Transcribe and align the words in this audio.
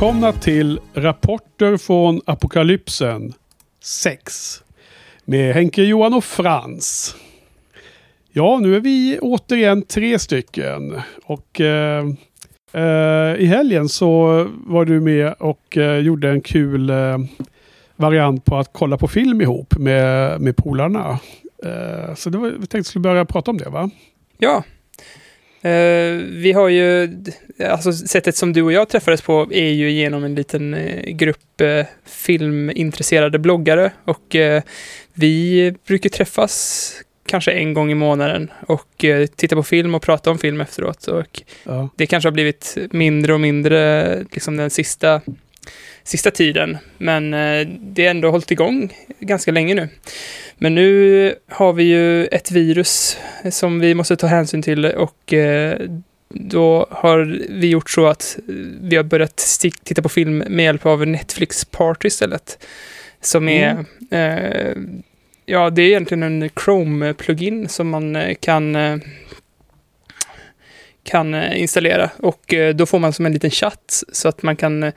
Välkomna 0.00 0.32
till 0.32 0.80
Rapporter 0.94 1.76
från 1.76 2.20
Apokalypsen 2.24 3.32
6. 3.82 4.62
Med 5.24 5.54
Henke, 5.54 5.82
Johan 5.82 6.14
och 6.14 6.24
Frans. 6.24 7.16
Ja, 8.32 8.58
nu 8.58 8.76
är 8.76 8.80
vi 8.80 9.18
återigen 9.22 9.82
tre 9.82 10.18
stycken. 10.18 11.00
Och 11.24 11.60
eh, 11.60 12.04
eh, 12.72 13.34
i 13.34 13.46
helgen 13.46 13.88
så 13.88 14.46
var 14.66 14.84
du 14.84 15.00
med 15.00 15.34
och 15.38 15.76
eh, 15.76 15.98
gjorde 15.98 16.30
en 16.30 16.40
kul 16.40 16.90
eh, 16.90 17.18
variant 17.96 18.44
på 18.44 18.56
att 18.56 18.72
kolla 18.72 18.96
på 18.96 19.08
film 19.08 19.40
ihop 19.40 19.78
med, 19.78 20.40
med 20.40 20.56
polarna. 20.56 21.18
Eh, 21.64 22.14
så 22.14 22.30
det 22.30 22.38
var, 22.38 22.48
vi 22.48 22.56
tänkte 22.58 22.78
att 22.78 22.80
vi 22.80 22.84
skulle 22.84 23.02
börja 23.02 23.24
prata 23.24 23.50
om 23.50 23.58
det 23.58 23.70
va? 23.70 23.90
Ja. 24.38 24.64
Eh, 25.62 26.12
vi 26.30 26.52
har 26.52 26.68
ju, 26.68 27.10
alltså 27.68 27.92
sättet 27.92 28.36
som 28.36 28.52
du 28.52 28.62
och 28.62 28.72
jag 28.72 28.88
träffades 28.88 29.22
på 29.22 29.48
är 29.52 29.70
ju 29.70 29.90
genom 29.90 30.24
en 30.24 30.34
liten 30.34 30.74
eh, 30.74 31.10
grupp 31.10 31.60
eh, 31.60 31.86
filmintresserade 32.06 33.38
bloggare 33.38 33.92
och 34.04 34.36
vi 35.14 35.74
brukar 35.86 36.10
träffas 36.10 36.92
kanske 37.26 37.52
en 37.52 37.74
gång 37.74 37.90
i 37.90 37.94
månaden 37.94 38.50
och 38.66 39.04
titta 39.36 39.56
på 39.56 39.62
film 39.62 39.94
och 39.94 40.02
prata 40.02 40.30
om 40.30 40.38
film 40.38 40.60
efteråt. 40.60 41.06
Och 41.06 41.42
Ja. 41.64 41.88
det 41.96 42.06
kanske 42.06 42.26
har 42.26 42.32
blivit 42.32 42.76
mindre 42.90 43.34
och 43.34 43.40
mindre 43.40 44.16
liksom 44.32 44.56
den 44.56 44.70
sista, 44.70 45.20
sista 46.10 46.30
tiden. 46.30 46.78
Men 46.98 47.34
eh, 47.34 47.68
det 47.80 48.02
har 48.02 48.10
ändå 48.10 48.30
hållit 48.30 48.50
igång 48.50 48.92
ganska 49.20 49.52
länge 49.52 49.74
nu. 49.74 49.88
Men 50.58 50.74
nu 50.74 51.34
har 51.48 51.72
vi 51.72 51.84
ju 51.84 52.26
ett 52.26 52.50
virus 52.50 53.18
som 53.50 53.80
vi 53.80 53.94
måste 53.94 54.16
ta 54.16 54.26
hänsyn 54.26 54.62
till 54.62 54.84
och 54.84 55.32
eh, 55.32 55.80
då 56.28 56.86
har 56.90 57.38
vi 57.50 57.68
gjort 57.68 57.90
så 57.90 58.06
att 58.06 58.38
vi 58.80 58.96
har 58.96 59.02
börjat 59.04 59.36
titta 59.84 60.02
på 60.02 60.08
film 60.08 60.38
med 60.38 60.64
hjälp 60.64 60.86
av 60.86 61.06
Netflix 61.06 61.64
Party 61.64 62.08
istället. 62.08 62.66
Som 63.20 63.48
är, 63.48 63.84
eh, 64.10 64.76
ja 65.46 65.70
det 65.70 65.82
är 65.82 65.86
egentligen 65.86 66.22
en 66.22 66.48
Chrome-plugin 66.48 67.68
som 67.68 67.88
man 67.88 68.16
eh, 68.16 68.34
kan 68.40 69.00
kan 71.02 71.34
installera 71.52 72.10
och 72.16 72.54
då 72.74 72.86
får 72.86 72.98
man 72.98 73.12
som 73.12 73.26
en 73.26 73.32
liten 73.32 73.50
chatt 73.50 74.02
så 74.12 74.28
att 74.28 74.42
man 74.42 74.56
kan 74.56 74.92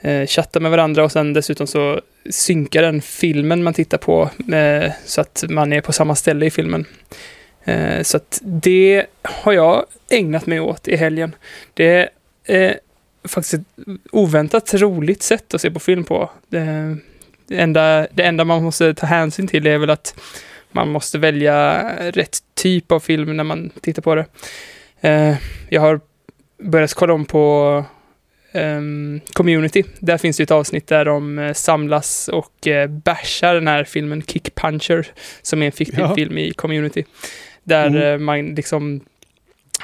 eh, 0.00 0.26
chatta 0.26 0.60
med 0.60 0.70
varandra 0.70 1.04
och 1.04 1.12
sen 1.12 1.32
dessutom 1.32 1.66
så 1.66 2.00
synkar 2.30 2.82
den 2.82 3.02
filmen 3.02 3.62
man 3.62 3.74
tittar 3.74 3.98
på 3.98 4.30
eh, 4.52 4.92
så 5.04 5.20
att 5.20 5.44
man 5.48 5.72
är 5.72 5.80
på 5.80 5.92
samma 5.92 6.14
ställe 6.14 6.46
i 6.46 6.50
filmen. 6.50 6.84
Eh, 7.64 8.02
så 8.02 8.16
att 8.16 8.40
det 8.42 9.06
har 9.22 9.52
jag 9.52 9.84
ägnat 10.10 10.46
mig 10.46 10.60
åt 10.60 10.88
i 10.88 10.96
helgen. 10.96 11.34
Det 11.74 12.08
är 12.44 12.80
faktiskt 13.24 13.54
ett 13.54 13.86
oväntat 14.12 14.74
roligt 14.74 15.22
sätt 15.22 15.54
att 15.54 15.60
se 15.60 15.70
på 15.70 15.80
film 15.80 16.04
på. 16.04 16.30
Det, 16.48 16.96
det, 17.46 17.56
enda, 17.56 18.06
det 18.12 18.22
enda 18.22 18.44
man 18.44 18.62
måste 18.62 18.94
ta 18.94 19.06
hänsyn 19.06 19.46
till 19.46 19.66
är 19.66 19.78
väl 19.78 19.90
att 19.90 20.14
man 20.70 20.88
måste 20.88 21.18
välja 21.18 21.82
rätt 22.10 22.38
typ 22.54 22.92
av 22.92 23.00
film 23.00 23.36
när 23.36 23.44
man 23.44 23.70
tittar 23.80 24.02
på 24.02 24.14
det. 24.14 24.26
Eh, 25.00 25.36
jag 25.68 25.80
har 25.80 26.00
börjat 26.62 26.94
kolla 26.94 27.14
om 27.14 27.24
på 27.24 27.84
ehm, 28.52 29.20
Community. 29.32 29.82
Där 29.98 30.18
finns 30.18 30.36
det 30.36 30.42
ett 30.42 30.50
avsnitt 30.50 30.86
där 30.86 31.04
de 31.04 31.38
eh, 31.38 31.52
samlas 31.52 32.28
och 32.28 32.66
eh, 32.66 32.88
bashar 32.90 33.54
den 33.54 33.68
här 33.68 33.84
filmen 33.84 34.22
Kick 34.22 34.54
Puncher, 34.54 35.06
som 35.42 35.62
är 35.62 35.66
en 35.66 35.72
fiktiv 35.72 35.98
Ja. 36.00 36.14
film 36.14 36.38
i 36.38 36.50
Community. 36.52 37.04
Där 37.64 37.86
Mm. 37.86 38.02
eh, 38.02 38.18
man 38.18 38.54
liksom 38.54 39.00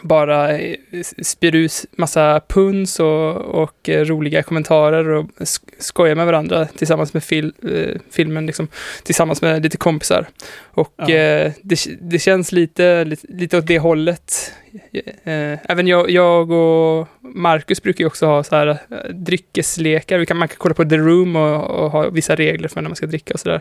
bara 0.08 0.58
eh, 0.58 0.76
spyr 1.22 1.54
ut 1.54 1.84
massa 1.96 2.40
puns 2.48 3.00
och, 3.00 3.36
och 3.36 3.88
eh, 3.88 4.04
roliga 4.04 4.42
kommentarer 4.42 5.08
och 5.08 5.24
sk- 5.38 5.68
skojar 5.78 6.14
med 6.14 6.26
varandra 6.26 6.66
tillsammans 6.66 7.14
med 7.14 7.24
fil, 7.24 7.52
eh, 7.70 8.00
filmen, 8.10 8.46
liksom, 8.46 8.68
tillsammans 9.02 9.42
med 9.42 9.62
lite 9.62 9.76
kompisar. 9.76 10.26
Och 10.62 10.92
Ja. 10.96 11.08
eh, 11.10 11.52
det, 11.62 11.86
det 12.00 12.18
känns 12.18 12.52
lite, 12.52 13.04
lite, 13.04 13.26
lite 13.28 13.58
åt 13.58 13.66
det 13.66 13.78
hållet. 13.78 14.52
Eh, 14.92 15.58
även 15.70 15.86
jag, 15.86 16.10
jag 16.10 16.50
och 16.50 17.08
Marcus 17.20 17.82
brukar 17.82 18.02
ju 18.02 18.06
också 18.06 18.26
ha 18.26 18.44
så 18.44 18.56
här 18.56 18.78
dryckeslekar. 19.12 20.18
Vi 20.18 20.26
kan, 20.26 20.36
man 20.36 20.48
kan 20.48 20.56
kolla 20.58 20.74
på 20.74 20.84
The 20.84 20.96
Room 20.96 21.36
och, 21.36 21.70
och 21.70 21.90
ha 21.90 22.08
vissa 22.10 22.34
regler 22.36 22.68
för 22.68 22.80
när 22.82 22.88
man 22.88 22.96
ska 22.96 23.06
dricka 23.06 23.34
och 23.34 23.40
sådär. 23.40 23.60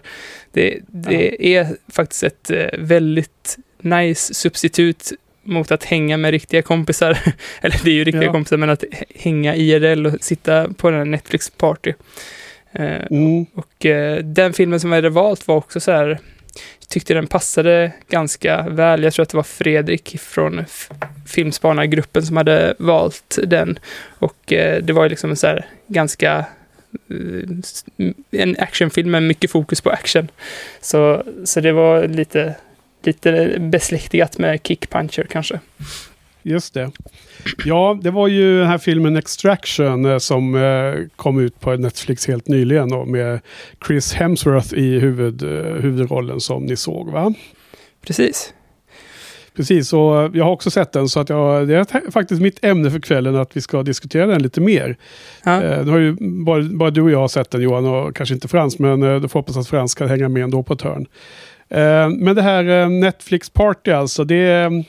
Det, 0.52 0.80
det 0.88 1.56
är 1.56 1.68
faktiskt 1.92 2.24
ett 2.24 2.52
väldigt 2.80 3.58
nice 3.81 4.34
substitut 4.34 5.12
mot 5.44 5.72
att 5.72 5.84
hänga 5.84 6.18
med 6.18 6.31
riktiga 6.31 6.62
kompisar. 6.62 7.18
Eller 7.62 7.80
det 7.84 7.90
är 7.90 7.94
ju 7.96 8.04
riktiga 8.04 8.24
Ja. 8.24 8.31
kompisar, 8.31 8.58
men 8.58 8.70
att 8.70 8.84
hänga 9.16 9.56
IRL 9.56 10.06
och 10.08 10.14
sitta 10.24 10.68
på 10.74 10.90
den 10.90 11.00
här 11.00 11.06
Netflix-party. 11.06 11.94
Eh, 12.72 13.06
Mm. 13.12 13.46
och 13.56 13.86
eh, 13.86 14.18
den 14.18 14.54
filmen 14.54 14.80
som 14.80 14.90
vi 14.90 14.96
hade 14.96 15.09
valt 15.09 15.48
var 15.48 15.56
också 15.56 15.80
så 15.80 15.92
här, 15.92 16.08
jag 16.80 16.90
tyckte 16.90 17.14
den 17.14 17.28
passade 17.28 17.92
ganska 18.09 18.70
väl. 18.70 19.04
Jag 19.04 19.14
tror 19.14 19.24
att 19.24 19.30
det 19.30 19.38
var 19.38 19.44
Fredrik 19.44 20.20
från 20.20 20.66
Filmspanargruppen 21.28 22.24
som 22.24 22.38
hade 22.38 22.75
valt 22.80 23.38
den. 23.44 23.80
Och 24.20 24.54
eh, 24.54 24.84
det 24.84 24.94
var 24.94 25.04
ju 25.04 25.10
liksom 25.10 25.30
en 25.30 25.36
så 25.36 25.48
här 25.48 25.66
ganska 25.88 26.46
en 28.31 28.56
actionfilm 28.60 29.12
med 29.12 29.24
mycket 29.24 29.52
fokus 29.52 29.81
på 29.81 29.90
action. 29.90 30.28
Så, 30.81 31.24
så 31.46 31.60
det 31.62 31.72
var 31.72 32.08
lite, 32.08 32.56
lite 33.06 33.58
besläktigat 33.59 34.38
med 34.38 34.59
Kick 34.64 34.90
Puncher 34.90 35.28
kanske. 35.30 35.59
Just 36.44 36.74
det. 36.74 36.91
Ja, 37.66 38.00
det 38.02 38.12
var 38.12 38.28
ju 38.28 38.59
den 38.59 38.68
här 38.68 38.78
filmen 38.78 39.16
Extraction 39.16 40.06
eh, 40.06 40.18
som 40.18 40.56
eh, 40.56 40.94
kom 41.16 41.40
ut 41.40 41.59
på 41.59 41.75
Netflix 41.75 42.28
helt 42.28 42.47
nyligen 42.47 42.90
då, 42.90 43.06
med 43.06 43.40
Chris 43.88 44.13
Hemsworth 44.13 44.74
i 44.74 45.00
huvud, 45.00 45.44
eh, 45.44 45.74
huvudrollen 45.81 46.40
som 46.40 46.66
ni 46.66 46.75
såg 46.75 47.09
va? 47.12 47.34
Precis. 48.06 48.53
Precis, 49.56 49.94
och 49.94 50.30
jag 50.34 50.44
har 50.44 50.52
också 50.52 50.72
sett 50.72 50.92
den 50.92 51.09
så 51.09 51.19
att 51.19 51.30
jag, 51.30 51.68
det 51.68 51.75
är 51.75 52.12
faktiskt 52.12 52.42
mitt 52.42 52.66
ämne 52.66 52.92
för 52.92 53.00
kvällen 53.00 53.36
att 53.36 53.58
vi 53.58 53.62
ska 53.62 53.84
diskutera 53.84 54.25
den 54.25 54.44
lite 54.44 54.62
mer. 54.62 54.97
Ja. 55.44 55.63
Eh, 55.63 55.86
nu 55.86 55.92
har 55.92 55.97
ju 55.97 56.16
bara, 56.19 56.63
bara 56.63 56.90
du 56.90 57.02
och 57.02 57.12
jag 57.12 57.19
har 57.19 57.28
sett 57.28 57.52
den 57.52 57.62
Johan 57.62 57.86
och 57.86 58.16
kanske 58.16 58.36
inte 58.36 58.47
Frans, 58.47 58.80
men 58.80 59.03
eh, 59.03 59.19
då 59.19 59.28
får 59.28 59.40
hoppas 59.40 59.58
att 59.58 59.68
Frans 59.68 59.92
ska 59.92 60.06
hänga 60.06 60.30
med 60.30 60.44
ändå 60.44 60.63
på 60.63 60.74
ett 60.74 60.81
hörn. 60.81 61.06
Eh, 61.69 62.09
men 62.09 62.35
det 62.35 62.41
här 62.41 62.81
eh, 62.81 62.90
Netflix 62.90 63.50
Party 63.50 63.91
alltså, 63.91 64.24
det 64.24 64.35
är 64.35 64.84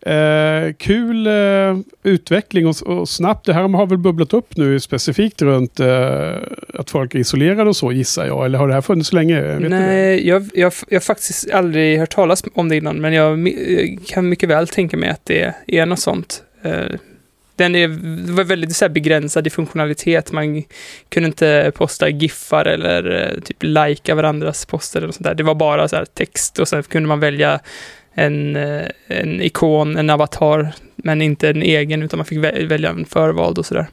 eh, 0.00 0.72
kul 0.72 1.26
eh, 1.26 1.78
utveckling 2.02 2.66
och, 2.66 2.82
och 2.86 3.08
snabbt. 3.08 3.46
Det 3.46 3.52
här 3.52 3.68
har 3.68 3.86
väl 3.86 3.98
bubblat 3.98 4.32
upp 4.34 4.56
nu 4.56 4.80
specifikt 4.80 5.42
runt 5.42 5.80
eh, 5.80 6.34
att 6.74 6.90
folk 6.90 7.14
är 7.14 7.18
isolerade 7.18 7.70
och 7.70 7.76
så 7.76 7.92
gissar 7.92 8.26
jag. 8.26 8.44
Eller 8.44 8.58
har 8.58 8.68
det 8.68 8.74
här 8.74 8.80
funnits 8.80 9.12
länge? 9.12 9.40
Vet? 9.40 9.70
Nej, 9.70 10.28
jag, 10.28 10.50
jag, 10.54 10.72
jag 10.88 10.96
har 10.96 11.00
faktiskt 11.00 11.50
aldrig 11.50 11.98
hört 11.98 12.14
talas 12.14 12.44
om 12.54 12.68
det 12.68 12.76
innan, 12.76 13.00
men 13.00 13.12
jag 13.12 13.48
jag 13.48 13.98
kan 14.06 14.28
mycket 14.28 14.48
väl 14.48 14.68
tänka 14.68 14.96
mig 14.96 15.10
att 15.10 15.24
det 15.24 15.54
är 15.66 15.86
något 15.86 16.00
sånt. 16.00 16.42
Eh, 16.62 16.86
den 17.58 17.74
är, 17.74 17.88
var 18.32 18.44
väldigt 18.44 18.76
så 18.76 18.88
begränsad 18.88 19.46
i 19.46 19.50
funktionalitet. 19.50 20.32
Man 20.32 20.62
kunde 21.08 21.26
inte 21.26 21.72
posta 21.74 22.08
giffar 22.08 22.64
eller 22.64 23.32
eh, 23.34 23.40
typ 23.40 23.56
lajka 23.60 24.14
varandras 24.14 24.66
poster 24.66 25.02
eller 25.02 25.12
sånt 25.12 25.24
där. 25.24 25.34
Det 25.34 25.42
var 25.42 25.54
bara 25.54 25.88
så 25.88 26.04
text 26.14 26.58
och 26.58 26.68
sen 26.68 26.82
kunde 26.82 27.08
man 27.08 27.20
välja 27.20 27.60
en, 28.14 28.56
eh, 28.56 28.82
en 29.06 29.42
ikon, 29.42 29.96
en 29.96 30.10
avatar, 30.10 30.72
men 30.96 31.22
inte 31.22 31.48
en 31.50 31.62
egen, 31.62 32.02
utan 32.02 32.18
man 32.18 32.26
fick 32.26 32.38
vä- 32.38 32.66
välja 32.66 32.90
en 32.90 33.04
förvald 33.06 33.58
och 33.58 33.66
sådär. 33.66 33.86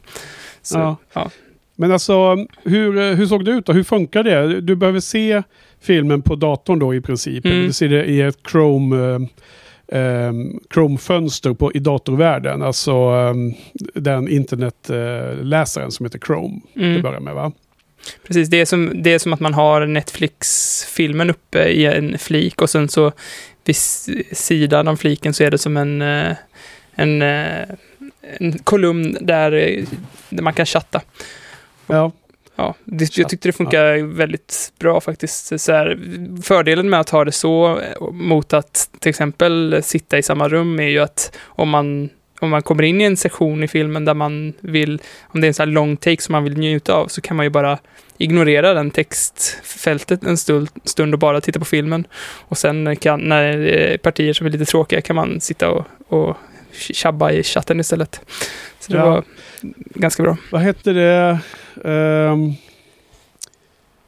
Så, 0.62 0.78
Ja. 0.78 0.96
ja. 1.12 1.30
Men 1.78 1.92
alltså, 1.92 2.36
hur, 2.64 2.98
eh, 2.98 3.04
hur 3.16 3.26
såg 3.26 3.44
det 3.44 3.50
ut 3.50 3.66
då? 3.66 3.72
Hur 3.72 3.82
funkar 3.84 4.22
det? 4.22 4.60
Du 4.60 4.76
behöver 4.76 5.00
se 5.00 5.42
filmen 5.82 6.22
på 6.22 6.34
datorn 6.36 6.78
då 6.78 6.94
i 6.94 7.00
princip. 7.00 7.44
Mm. 7.46 7.66
Du 7.66 7.72
ser 7.72 7.88
det 7.88 8.04
i 8.04 8.20
ett 8.20 8.38
Chrome, 8.50 9.28
eh, 9.88 10.32
Chrome-fönster 10.74 11.54
på, 11.54 11.72
i 11.72 11.78
datorvärlden. 11.78 12.62
Alltså 12.62 12.92
eh, 12.92 13.34
den 13.94 14.28
internetläsaren 14.28 15.90
som 15.90 16.06
heter 16.06 16.18
Chrome. 16.18 16.60
Mm. 16.76 17.02
börja 17.02 17.20
med 17.20 17.34
va? 17.34 17.52
Precis, 18.26 18.48
det 18.48 18.60
är, 18.60 18.64
som, 18.64 19.02
det 19.02 19.12
är 19.12 19.18
som 19.18 19.32
att 19.32 19.40
man 19.40 19.54
har 19.54 19.86
Netflix-filmen 19.86 21.30
uppe 21.30 21.64
i 21.64 21.86
en 21.86 22.18
flik 22.18 22.62
och 22.62 22.70
sen 22.70 22.88
så 22.88 23.12
vid 23.64 23.76
sidan 24.32 24.88
av 24.88 24.96
fliken 24.96 25.34
så 25.34 25.44
är 25.44 25.50
det 25.50 25.58
som 25.58 25.76
en, 25.76 26.02
eh, 26.02 26.36
en, 26.94 27.22
eh, 27.22 27.68
en 28.20 28.58
kolumn 28.58 29.16
där, 29.20 29.52
eh, 29.52 29.84
där 30.28 30.42
man 30.42 30.52
kan 30.52 30.66
chatta. 30.66 31.00
Ja. 31.86 32.12
Ja, 32.56 32.74
det, 32.84 33.18
jag 33.18 33.28
tyckte 33.28 33.48
det 33.48 33.52
funkar 33.52 34.02
väldigt 34.14 34.72
bra 34.78 35.00
faktiskt. 35.00 35.60
Så 35.60 35.72
här, 35.72 35.98
fördelen 36.42 36.90
med 36.90 37.00
att 37.00 37.10
ha 37.10 37.24
det 37.24 37.32
så 37.32 37.78
eh, 37.78 38.10
mot 38.12 38.52
att 38.52 38.90
till 39.00 39.10
exempel 39.10 39.80
sitta 39.82 40.18
i 40.18 40.22
samma 40.22 40.48
rum 40.48 40.80
är 40.80 40.88
ju 40.88 40.98
att 40.98 41.36
om 41.44 41.68
man, 41.68 42.08
om 42.40 42.50
man 42.50 42.62
kommer 42.62 42.82
in 42.82 43.00
i 43.00 43.04
en 43.04 43.16
sektion 43.16 43.62
i 43.64 43.68
filmen 43.68 44.04
där 44.04 44.14
man 44.14 44.52
vill, 44.60 45.02
om 45.22 45.40
det 45.40 45.46
är 45.46 45.48
en 45.48 45.54
sån 45.54 45.68
här 45.68 45.72
lång 45.72 45.96
take 45.96 46.22
som 46.22 46.32
man 46.32 46.44
vill 46.44 46.58
njuta 46.58 46.94
av, 46.94 47.08
så 47.08 47.20
kan 47.20 47.36
man 47.36 47.46
ju 47.46 47.50
bara 47.50 47.78
ignorera 48.18 48.74
den 48.74 48.90
textfältet 48.90 50.24
en 50.24 50.36
stund, 50.36 50.68
stund 50.84 51.14
och 51.14 51.18
bara 51.20 51.40
titta 51.40 51.58
på 51.58 51.64
filmen. 51.64 52.06
Och 52.24 52.58
sen 52.58 52.96
kan, 52.96 53.20
när 53.20 53.56
det 53.56 53.92
är 53.94 53.98
partier 53.98 54.32
som 54.32 54.46
är 54.46 54.50
lite 54.50 54.64
tråkiga 54.64 55.00
kan 55.00 55.16
man 55.16 55.40
sitta 55.40 55.70
och, 55.70 55.84
och 56.08 56.36
tjabba 56.72 57.30
i 57.30 57.42
chatten 57.42 57.80
istället. 57.80 58.20
Så 58.80 58.92
det 58.92 58.98
Ja. 58.98 59.06
var 59.10 59.24
ganska 59.94 60.22
bra. 60.22 60.36
Vad 60.52 60.60
hette 60.60 60.92
det? 60.92 61.38
Ehm, 61.84 62.52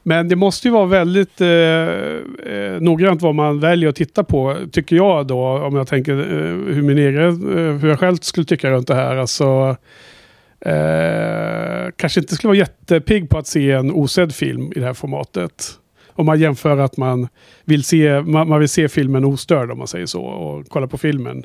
men 0.02 0.28
det 0.28 0.36
måste 0.36 0.68
ju 0.68 0.72
vara 0.72 0.86
väldigt 0.86 1.40
eh, 1.40 1.48
eh, 1.48 2.80
noggrant 2.80 3.22
vad 3.22 3.34
man 3.34 3.60
väljer 3.60 3.88
att 3.88 3.96
titta 3.96 4.24
på, 4.24 4.56
tycker 4.72 4.96
jag 4.96 5.26
då, 5.26 5.58
om 5.58 5.76
jag 5.76 5.88
tänker 5.88 6.12
eh, 6.18 6.74
hur, 6.74 6.82
min 6.82 6.98
egen, 6.98 7.28
eh, 7.28 7.74
hur 7.74 7.88
jag 7.88 7.98
själv 7.98 8.16
skulle 8.16 8.46
tycka 8.46 8.70
runt 8.70 8.88
det 8.88 8.94
här. 8.94 9.16
Alltså, 9.16 9.76
eh, 10.60 11.90
kanske 11.96 12.20
inte 12.20 12.34
skulle 12.34 12.48
vara 12.48 12.58
jättepigg 12.58 13.30
på 13.30 13.38
att 13.38 13.46
se 13.46 13.70
en 13.70 13.92
osedd 13.92 14.34
film 14.34 14.72
i 14.76 14.80
det 14.80 14.86
här 14.86 14.94
formatet. 14.94 15.78
Om 16.18 16.26
man 16.26 16.40
jämför 16.40 16.78
att 16.78 16.96
man 16.96 17.28
vill 17.64 17.84
se, 17.84 18.20
man, 18.20 18.48
man 18.48 18.60
vill 18.60 18.68
se 18.68 18.88
filmen 18.88 19.24
ostörd 19.24 19.70
om 19.70 19.78
man 19.78 19.88
säger 19.88 20.06
så 20.06 20.22
och 20.22 20.64
kolla 20.68 20.86
på 20.86 20.98
filmen. 20.98 21.42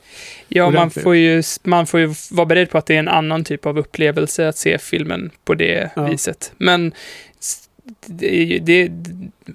Ja, 0.48 0.70
man 0.72 0.90
får, 0.90 1.16
ju, 1.16 1.44
man 1.64 1.88
får 1.88 2.00
ju 2.00 2.14
vara 2.32 2.46
beredd 2.46 2.70
på 2.70 2.78
att 2.78 2.86
det 2.86 2.96
är 2.96 3.00
en 3.00 3.08
annan 3.08 3.44
typ 3.44 3.66
av 3.66 3.78
upplevelse 3.80 4.48
att 4.48 4.58
se 4.58 4.78
filmen 4.78 5.30
på 5.46 5.54
det 5.54 5.90
Ja. 5.96 6.04
viset. 6.08 6.54
Men 6.58 6.92
det, 8.06 8.36
är 8.42 8.44
ju- 8.44 8.60
det, 8.60 8.92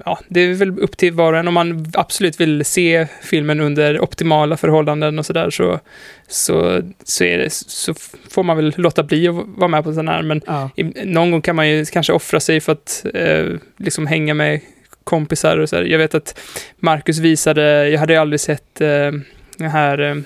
ja, 0.04 0.18
det 0.28 0.40
är 0.40 0.54
väl 0.54 0.78
upp 0.78 0.96
till 0.96 1.12
var 1.12 1.32
och 1.32 1.38
en. 1.38 1.48
Om 1.48 1.54
man 1.54 1.86
absolut 1.94 2.40
vill 2.40 2.64
se 2.64 3.06
filmen 3.22 3.60
under 3.60 4.00
optimala 4.00 4.56
förhållanden 4.56 5.18
och 5.18 5.26
sådär 5.26 5.50
så, 5.50 5.80
så, 6.28 6.82
så, 7.04 7.24
det, 7.24 7.52
så 7.52 7.94
får 8.30 8.42
man 8.42 8.56
väl 8.56 8.74
låta 8.76 9.02
bli 9.02 9.28
att 9.28 9.34
vara 9.46 9.68
med 9.68 9.84
på 9.84 9.92
sån 9.92 10.08
här. 10.08 10.22
Men 10.22 10.40
Ja. 10.46 10.70
i- 10.76 11.04
någon 11.04 11.30
gång 11.30 11.42
kan 11.42 11.56
man 11.56 11.68
ju 11.68 11.84
kanske 11.84 12.12
offra 12.12 12.40
sig 12.40 12.60
för 12.60 12.72
att 12.72 13.06
eh, 13.14 13.46
liksom 13.76 14.06
hänga 14.06 14.34
med 14.34 14.60
kompisar 15.08 15.58
och 15.58 15.68
så 15.68 15.76
här. 15.76 15.84
Jag 15.84 15.98
vet 15.98 16.14
att 16.14 16.40
Marcus 16.76 17.18
visade, 17.18 17.88
jag 17.88 18.00
hade 18.00 18.20
aldrig 18.20 18.40
sett 18.40 18.80
eh, 18.80 19.10
den 19.56 19.70
här, 19.70 19.98
eh, 19.98 20.16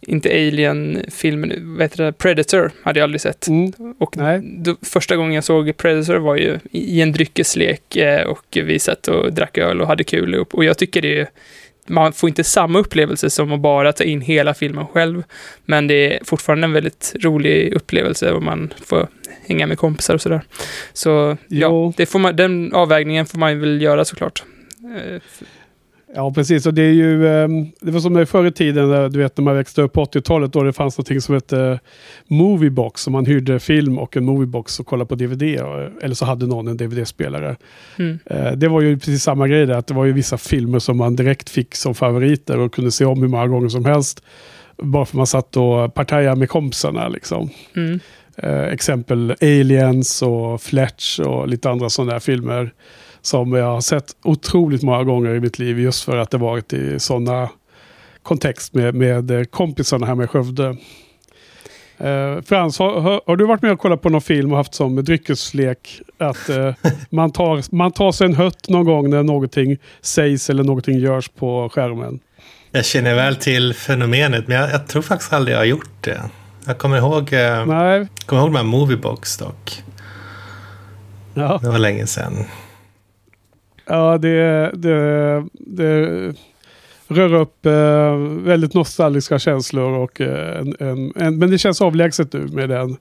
inte 0.00 0.28
Alien-filmen, 0.28 1.76
vad 1.76 1.82
heter 1.82 2.04
det, 2.04 2.12
Predator 2.12 2.70
hade 2.82 2.98
jag 2.98 3.04
aldrig 3.04 3.20
sett. 3.20 3.48
Mm. 3.48 3.72
Och 3.98 4.14
då, 4.42 4.76
första 4.82 5.16
gången 5.16 5.32
jag 5.32 5.44
såg 5.44 5.76
Predator 5.76 6.16
var 6.16 6.36
ju 6.36 6.58
i 6.70 6.98
i 6.98 7.00
en 7.00 7.12
dryckeslek 7.12 7.96
eh, 7.96 8.26
och 8.26 8.46
vi 8.64 8.78
satt 8.78 9.08
och 9.08 9.32
drack 9.32 9.58
öl 9.58 9.80
och 9.80 9.86
hade 9.86 10.04
kul. 10.04 10.34
Och, 10.34 10.54
och 10.54 10.64
jag 10.64 10.78
tycker 10.78 11.02
det 11.02 11.20
är 11.20 11.28
man 11.90 12.12
får 12.12 12.28
inte 12.28 12.44
samma 12.44 12.78
upplevelse 12.78 13.30
som 13.30 13.52
att 13.52 13.60
bara 13.60 13.92
ta 13.92 14.04
in 14.04 14.20
hela 14.20 14.54
filmen 14.54 14.86
själv. 14.86 15.22
Men 15.64 15.86
det 15.86 16.14
är 16.16 16.24
fortfarande 16.24 16.64
en 16.64 16.72
väldigt 16.72 17.14
rolig 17.20 17.72
upplevelse 17.74 18.32
och 18.32 18.42
man 18.42 18.74
får 18.86 19.08
hänga 19.46 19.66
med 19.66 19.78
kompisar 19.78 20.14
och 20.14 20.20
sådär. 20.20 20.40
Så 20.92 21.08
ja, 21.48 21.68
Jo. 21.68 21.94
det 21.96 22.06
får 22.06 22.18
man, 22.18 22.36
den 22.36 22.74
avvägningen 22.74 23.26
får 23.26 23.38
man 23.38 23.60
väl 23.60 23.82
göra 23.82 24.04
såklart. 24.04 24.42
Eh, 26.10 26.16
Ja, 26.16 26.32
precis. 26.34 26.66
Och 26.66 26.74
det 26.74 26.82
är 26.82 26.92
ju, 26.92 27.28
ehm, 27.28 27.66
det 27.80 27.90
var 27.90 28.00
som 28.00 28.26
förr 28.26 28.46
i 28.46 28.52
tiden, 28.52 29.12
du 29.12 29.18
vet 29.18 29.36
när 29.38 29.44
man 29.44 29.56
växte 29.56 29.82
upp 29.82 29.92
på 29.92 30.00
80-talet, 30.04 30.52
då 30.52 30.62
det 30.62 30.72
fanns 30.72 30.98
något 30.98 31.22
som 31.22 31.34
hette 31.34 31.80
Moviebox, 32.28 33.02
som 33.02 33.12
man 33.12 33.26
hyrde 33.26 33.60
film 33.60 33.98
och 33.98 34.16
en 34.16 34.24
Moviebox 34.24 34.80
och 34.80 34.86
kollade 34.86 35.08
på 35.08 35.14
DVD, 35.14 35.42
och- 35.60 36.02
eller 36.04 36.14
så 36.14 36.24
hade 36.24 36.46
någon 36.46 36.68
en 36.68 36.76
DVD-spelare. 36.76 37.56
Mm. 37.98 38.18
Eh, 38.26 38.52
Det 38.52 38.68
var 38.68 38.80
ju 38.80 38.98
precis 38.98 39.22
samma 39.22 39.48
grej 39.48 39.66
där, 39.66 39.74
att 39.74 39.86
det 39.86 39.94
var 39.94 40.04
ju 40.04 40.12
vissa 40.12 40.38
filmer 40.38 40.78
som 40.78 40.96
man 40.96 41.16
direkt 41.16 41.50
fick 41.50 41.74
som 41.74 41.94
favoriter 41.94 42.58
och 42.58 42.74
kunde 42.74 42.90
se 42.90 43.04
om 43.04 43.20
hur 43.22 43.28
många 43.28 43.46
gånger 43.46 43.68
som 43.68 43.84
helst. 43.84 44.22
Bara 44.82 45.04
för 45.04 45.16
man 45.16 45.26
satt 45.26 45.56
och 45.56 45.94
partajade 45.94 46.36
med 46.36 46.48
kompisarna 46.48 47.08
liksom. 47.08 47.50
Mm. 47.76 48.00
Eh, 48.36 48.62
exempel 48.64 49.34
Aliens 49.40 50.22
och 50.22 50.62
Fletch 50.62 51.18
och 51.20 51.48
lite 51.48 51.70
andra 51.70 51.90
sådana 51.90 52.12
där 52.12 52.20
filmer. 52.20 52.72
Som 53.22 53.52
jag 53.52 53.64
har 53.64 53.80
sett 53.80 54.16
otroligt 54.22 54.82
många 54.82 55.04
gånger 55.04 55.34
i 55.34 55.40
mitt 55.40 55.58
liv 55.58 55.80
just 55.80 56.04
för 56.04 56.16
att 56.16 56.30
det 56.30 56.38
varit 56.38 56.72
i 56.72 57.00
sådana 57.00 57.48
kontext 58.22 58.74
med, 58.74 58.94
med 58.94 59.30
eh, 59.30 59.44
kompisarna 59.44 60.06
här 60.06 60.14
med 60.14 60.30
Skövde. 60.30 60.76
Eh, 61.98 62.42
Frans, 62.42 62.78
har, 62.78 63.00
har, 63.00 63.20
har 63.26 63.36
du 63.36 63.46
varit 63.46 63.62
med 63.62 63.72
och 63.72 63.78
kollat 63.78 64.02
på 64.02 64.08
någon 64.08 64.20
film 64.20 64.52
och 64.52 64.56
haft 64.56 64.74
som 64.74 65.04
dryckeslek 65.04 66.00
att 66.18 66.48
eh, 66.48 66.74
man, 67.10 67.32
tar, 67.32 67.74
man 67.74 67.92
tar 67.92 68.12
sig 68.12 68.26
en 68.26 68.34
hött 68.34 68.68
någon 68.68 68.84
gång 68.84 69.10
när 69.10 69.22
någonting 69.22 69.78
sägs 70.00 70.50
eller 70.50 70.64
någonting 70.64 70.98
görs 70.98 71.28
på 71.28 71.68
skärmen? 71.68 72.20
Jag 72.70 72.84
känner 72.84 73.14
väl 73.14 73.36
till 73.36 73.74
fenomenet, 73.74 74.48
men 74.48 74.56
jag, 74.56 74.70
jag 74.70 74.86
tror 74.86 75.02
faktiskt 75.02 75.32
aldrig 75.32 75.54
jag 75.54 75.60
har 75.60 75.64
gjort 75.64 75.90
det. 76.00 76.22
Jag 76.66 76.78
kommer 76.78 76.96
ihåg, 76.96 77.32
eh, 77.32 77.66
Nej. 77.66 78.06
kommer 78.26 78.42
ihåg 78.42 78.50
de 78.50 78.56
här 78.56 78.64
Moviebox 78.64 79.36
dock. 79.36 79.82
Ja. 81.34 81.58
Det 81.62 81.68
var 81.68 81.78
länge 81.78 82.06
sedan. 82.06 82.44
Ja, 83.90 84.18
det, 84.18 84.70
det, 84.74 85.44
det 85.52 86.34
rör 87.08 87.34
upp 87.34 87.66
eh, 87.66 88.16
väldigt 88.44 88.74
nostalgiska 88.74 89.38
känslor. 89.38 89.92
Och, 89.92 90.20
eh, 90.20 90.60
en, 90.60 90.76
en, 90.80 91.12
en, 91.16 91.38
men 91.38 91.50
det 91.50 91.58
känns 91.58 91.80
avlägset 91.80 92.32
nu 92.32 92.46
med 92.46 92.68
den, 92.68 92.96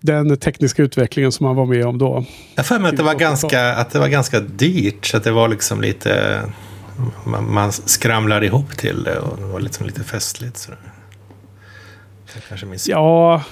den 0.00 0.36
tekniska 0.36 0.82
utvecklingen 0.82 1.32
som 1.32 1.46
man 1.46 1.56
var 1.56 1.66
med 1.66 1.86
om 1.86 1.98
då. 1.98 2.24
Jag 2.54 2.66
för 2.66 2.78
mig 2.78 2.88
att 2.90 2.96
det, 2.96 3.02
var 3.02 3.14
ganska, 3.14 3.74
att 3.74 3.90
det 3.90 3.98
var 3.98 4.08
ganska 4.08 4.40
dyrt, 4.40 5.06
så 5.06 5.16
att 5.16 5.24
det 5.24 5.30
var 5.30 5.48
liksom 5.48 5.80
lite... 5.80 6.42
Man, 7.24 7.52
man 7.52 7.72
skramlar 7.72 8.44
ihop 8.44 8.76
till 8.76 9.02
det 9.02 9.18
och 9.18 9.36
det 9.38 9.46
var 9.46 9.60
liksom 9.60 9.86
lite 9.86 10.04
festligt. 10.04 10.56
Så 10.56 10.70
jag 12.34 12.42
kanske 12.48 12.66
minns. 12.66 12.88
Ja, 12.88 13.42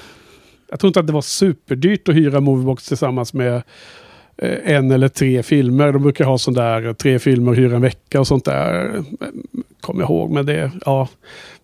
jag 0.71 0.81
tror 0.81 0.89
inte 0.89 1.01
att 1.01 1.07
det 1.07 1.13
var 1.13 1.23
superdyrt 1.23 2.09
att 2.09 2.15
hyra 2.15 2.41
Moviebox 2.41 2.89
tillsammans 2.89 3.33
med 3.35 3.63
en 4.65 4.91
eller 4.91 5.09
tre 5.09 5.43
filmer. 5.43 5.93
De 5.93 6.03
brukar 6.03 6.25
ha 6.25 6.39
sån 6.39 6.55
där 6.55 6.87
eh, 6.87 6.93
tre 6.93 7.19
filmer 7.19 7.53
hyra 7.55 7.77
en 7.77 7.83
vecka 7.83 8.21
och 8.21 8.27
sånt 8.27 8.45
där. 8.45 8.95
eh, 8.97 9.03
Kommer 9.81 10.01
jag 10.03 10.11
ihåg. 10.11 10.31
Men 10.31 10.47
det, 10.47 10.71
ja, 10.87 11.09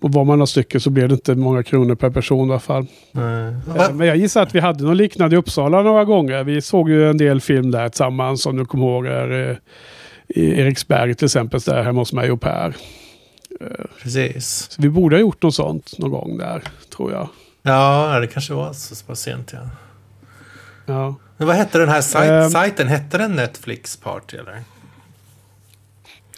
och 0.00 0.12
var 0.12 0.25
man 0.25 0.38
några 0.38 0.47
stycken 0.47 0.81
så 0.81 0.91
blev 0.91 1.09
det 1.09 1.15
inte 1.15 1.35
många 1.35 1.62
kronor 1.62 1.94
per 1.94 2.11
person 2.11 2.49
i 2.49 2.50
alla 2.50 2.61
fall. 2.61 2.87
Nej. 3.12 3.47
Eh, 3.49 3.76
Va? 3.76 3.88
Men 3.93 4.06
jag 4.06 4.17
gissar 4.17 4.43
att 4.43 4.55
vi 4.55 4.61
hade 4.61 4.85
något 4.85 4.97
liknande 4.97 5.37
i 5.37 5.38
Uppsala 5.38 5.82
några 5.82 6.05
gånger. 6.05 6.44
Vi 6.44 6.61
såg 6.62 6.91
ju 6.91 7.11
en 7.11 7.17
del 7.17 7.41
film 7.41 7.71
där 7.71 7.88
tillsammans 7.88 8.43
som 8.43 8.56
du 8.56 8.65
kommer 8.65 8.87
ihåg 8.87 9.06
är 9.06 9.50
eh, 9.50 9.56
i 10.29 10.61
Eriksberg 10.61 11.15
till 11.15 11.25
exempel, 11.25 11.61
där 11.61 11.82
hemma 11.82 12.00
hos 12.00 12.13
mig 12.13 12.31
och 12.31 12.41
Per. 12.41 12.77
Precis. 14.03 14.67
Så 14.70 14.82
vi 14.82 14.89
borde 14.89 15.17
ha 15.17 15.20
gjort 15.20 15.43
något 15.43 15.55
sånt 15.55 15.99
någon 15.99 16.10
gång 16.10 16.39
där, 16.39 16.63
tror 16.96 17.13
jag. 17.13 17.29
Ja, 17.63 18.19
det 18.20 18.27
kanske 18.27 18.55
var 18.55 18.72
så 18.72 19.05
pass 19.06 19.20
sent 19.20 19.51
ja. 19.53 19.58
Ja. 20.87 21.15
Men 21.36 21.46
vad 21.46 21.56
hette 21.56 21.79
den 21.79 21.88
här 21.88 22.00
sajt, 22.00 22.31
Ehm. 22.31 22.50
sajten? 22.50 22.88
Hette 22.88 23.19
den 23.19 23.32
Netflix 23.36 23.96
Party 23.96 24.36
eller? 24.36 24.62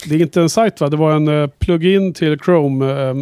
Det 0.06 0.14
är 0.14 0.20
inte 0.20 0.40
en 0.40 0.50
sajt 0.50 0.80
va? 0.80 0.88
Det 0.88 0.96
var 0.96 1.16
en 1.16 1.28
uh, 1.28 1.48
plugin 1.58 2.14
till 2.14 2.38
Chrome 2.38 2.90
eh, 3.02 3.14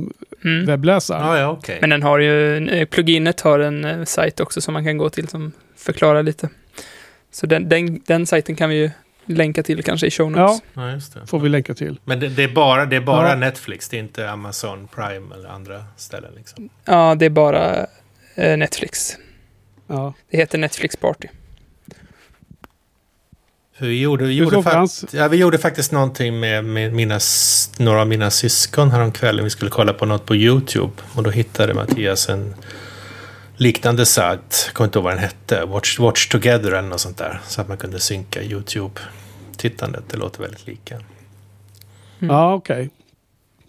Mm. 0.44 0.66
webbläsaren. 0.66 1.22
Ah, 1.28 1.38
ja, 1.38 1.48
okej. 1.48 1.78
Men 1.80 1.90
den 1.90 2.02
har 2.02 2.18
ju, 2.18 2.68
eh, 2.68 2.86
pluginet 2.88 3.40
har 3.40 3.58
en 3.58 3.84
eh, 3.84 4.04
sajt 4.04 4.40
också 4.40 4.60
som 4.60 4.74
man 4.74 4.84
kan 4.84 4.98
gå 4.98 5.10
till 5.10 5.28
som 5.28 5.52
förklarar 5.76 6.22
lite. 6.22 6.48
Så 7.30 7.46
den, 7.46 7.68
den, 7.68 8.00
den 8.06 8.26
sajten 8.26 8.56
kan 8.56 8.70
vi 8.70 8.76
ju 8.76 8.90
länka 9.26 9.62
till 9.62 9.82
kanske 9.82 10.06
i 10.06 10.10
show 10.10 10.30
notes. 10.32 10.62
Ja, 10.74 10.90
just 10.90 11.14
det. 11.14 11.26
Får 11.26 11.38
vi 11.38 11.48
länka 11.48 11.74
till. 11.74 12.00
Men 12.04 12.20
det, 12.20 12.28
det 12.28 12.44
är 12.44 12.48
bara, 12.48 12.86
det 12.86 12.96
är 12.96 13.00
bara 13.00 13.28
Ja. 13.28 13.36
Netflix, 13.36 13.88
det 13.88 13.96
är 13.96 14.00
inte 14.00 14.30
Amazon 14.30 14.88
Prime 14.94 15.34
eller 15.34 15.48
andra 15.48 15.84
ställen 15.96 16.30
liksom. 16.36 16.68
Ja, 16.84 17.14
det 17.14 17.24
är 17.26 17.30
bara 17.30 17.86
eh, 18.34 18.56
Netflix. 18.56 19.16
Ja. 19.86 20.14
Det 20.30 20.36
heter 20.36 20.58
Netflix 20.58 20.96
Party. 20.96 21.28
Vi 23.78 24.00
gjorde, 24.00 24.24
vi 24.24 24.34
gjorde, 24.34 24.62
fakt- 24.62 25.14
ja, 25.14 25.28
vi 25.28 25.36
gjorde 25.36 25.58
faktiskt 25.58 25.92
någonting 25.92 26.40
med, 26.40 26.64
med 26.64 26.92
mina, 26.92 27.18
några 27.78 28.00
av 28.00 28.08
mina 28.08 28.30
syskon 28.30 28.90
häromkvällen. 28.90 29.44
Vi 29.44 29.50
skulle 29.50 29.70
kolla 29.70 29.92
på 29.92 30.06
något 30.06 30.26
på 30.26 30.36
YouTube. 30.36 30.92
Och 31.14 31.22
då 31.22 31.30
hittade 31.30 31.74
Mattias 31.74 32.28
en 32.28 32.54
liknande 33.56 34.06
sajt. 34.06 34.64
Jag 34.66 34.74
kommer 34.74 34.88
inte 34.88 34.98
ihåg 34.98 35.04
vad 35.04 35.12
den 35.12 35.22
hette. 35.22 35.64
Watch, 35.64 35.98
Watch 35.98 36.28
Together 36.28 36.72
eller 36.72 36.88
något 36.88 37.00
sånt 37.00 37.18
där. 37.18 37.40
Så 37.46 37.60
att 37.60 37.68
man 37.68 37.76
kunde 37.76 38.00
synka 38.00 38.42
YouTube-tittandet. 38.42 40.04
Det 40.10 40.16
låter 40.16 40.42
väldigt 40.42 40.66
lika. 40.66 40.94
Mm. 40.94 41.04
Ja, 42.34 42.54
okej. 42.54 42.90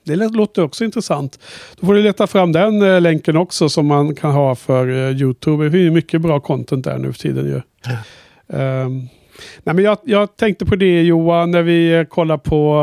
Det 0.04 0.16
lät- 0.16 0.36
låter 0.36 0.64
också 0.64 0.84
intressant. 0.86 1.40
Då 1.80 1.86
får 1.86 1.94
du 1.94 2.02
leta 2.02 2.28
fram 2.28 2.52
den 2.52 2.82
eh, 2.82 3.02
länken 3.02 3.38
också 3.38 3.70
som 3.70 3.86
man 3.86 4.16
kan 4.16 4.32
ha 4.32 4.56
för 4.56 4.88
eh, 4.88 5.18
YouTube. 5.22 5.64
Det 5.64 5.72
finns 5.72 5.82
ju 5.82 5.92
mycket 5.92 6.22
bra 6.22 6.40
content 6.40 6.84
där 6.86 6.98
nu 6.98 7.14
för 7.14 7.20
tiden 7.20 7.46
ju. 7.46 7.62
Ja. 7.86 7.98
Ehm, 8.58 9.08
nej, 9.64 9.76
men 9.76 9.84
jag, 9.86 9.98
jag 10.04 10.38
tänkte 10.38 10.66
på 10.66 10.76
det 10.76 11.02
Johan 11.04 11.52
när 11.52 11.62
vi 11.62 12.06
kollar 12.10 12.38
på 12.38 12.76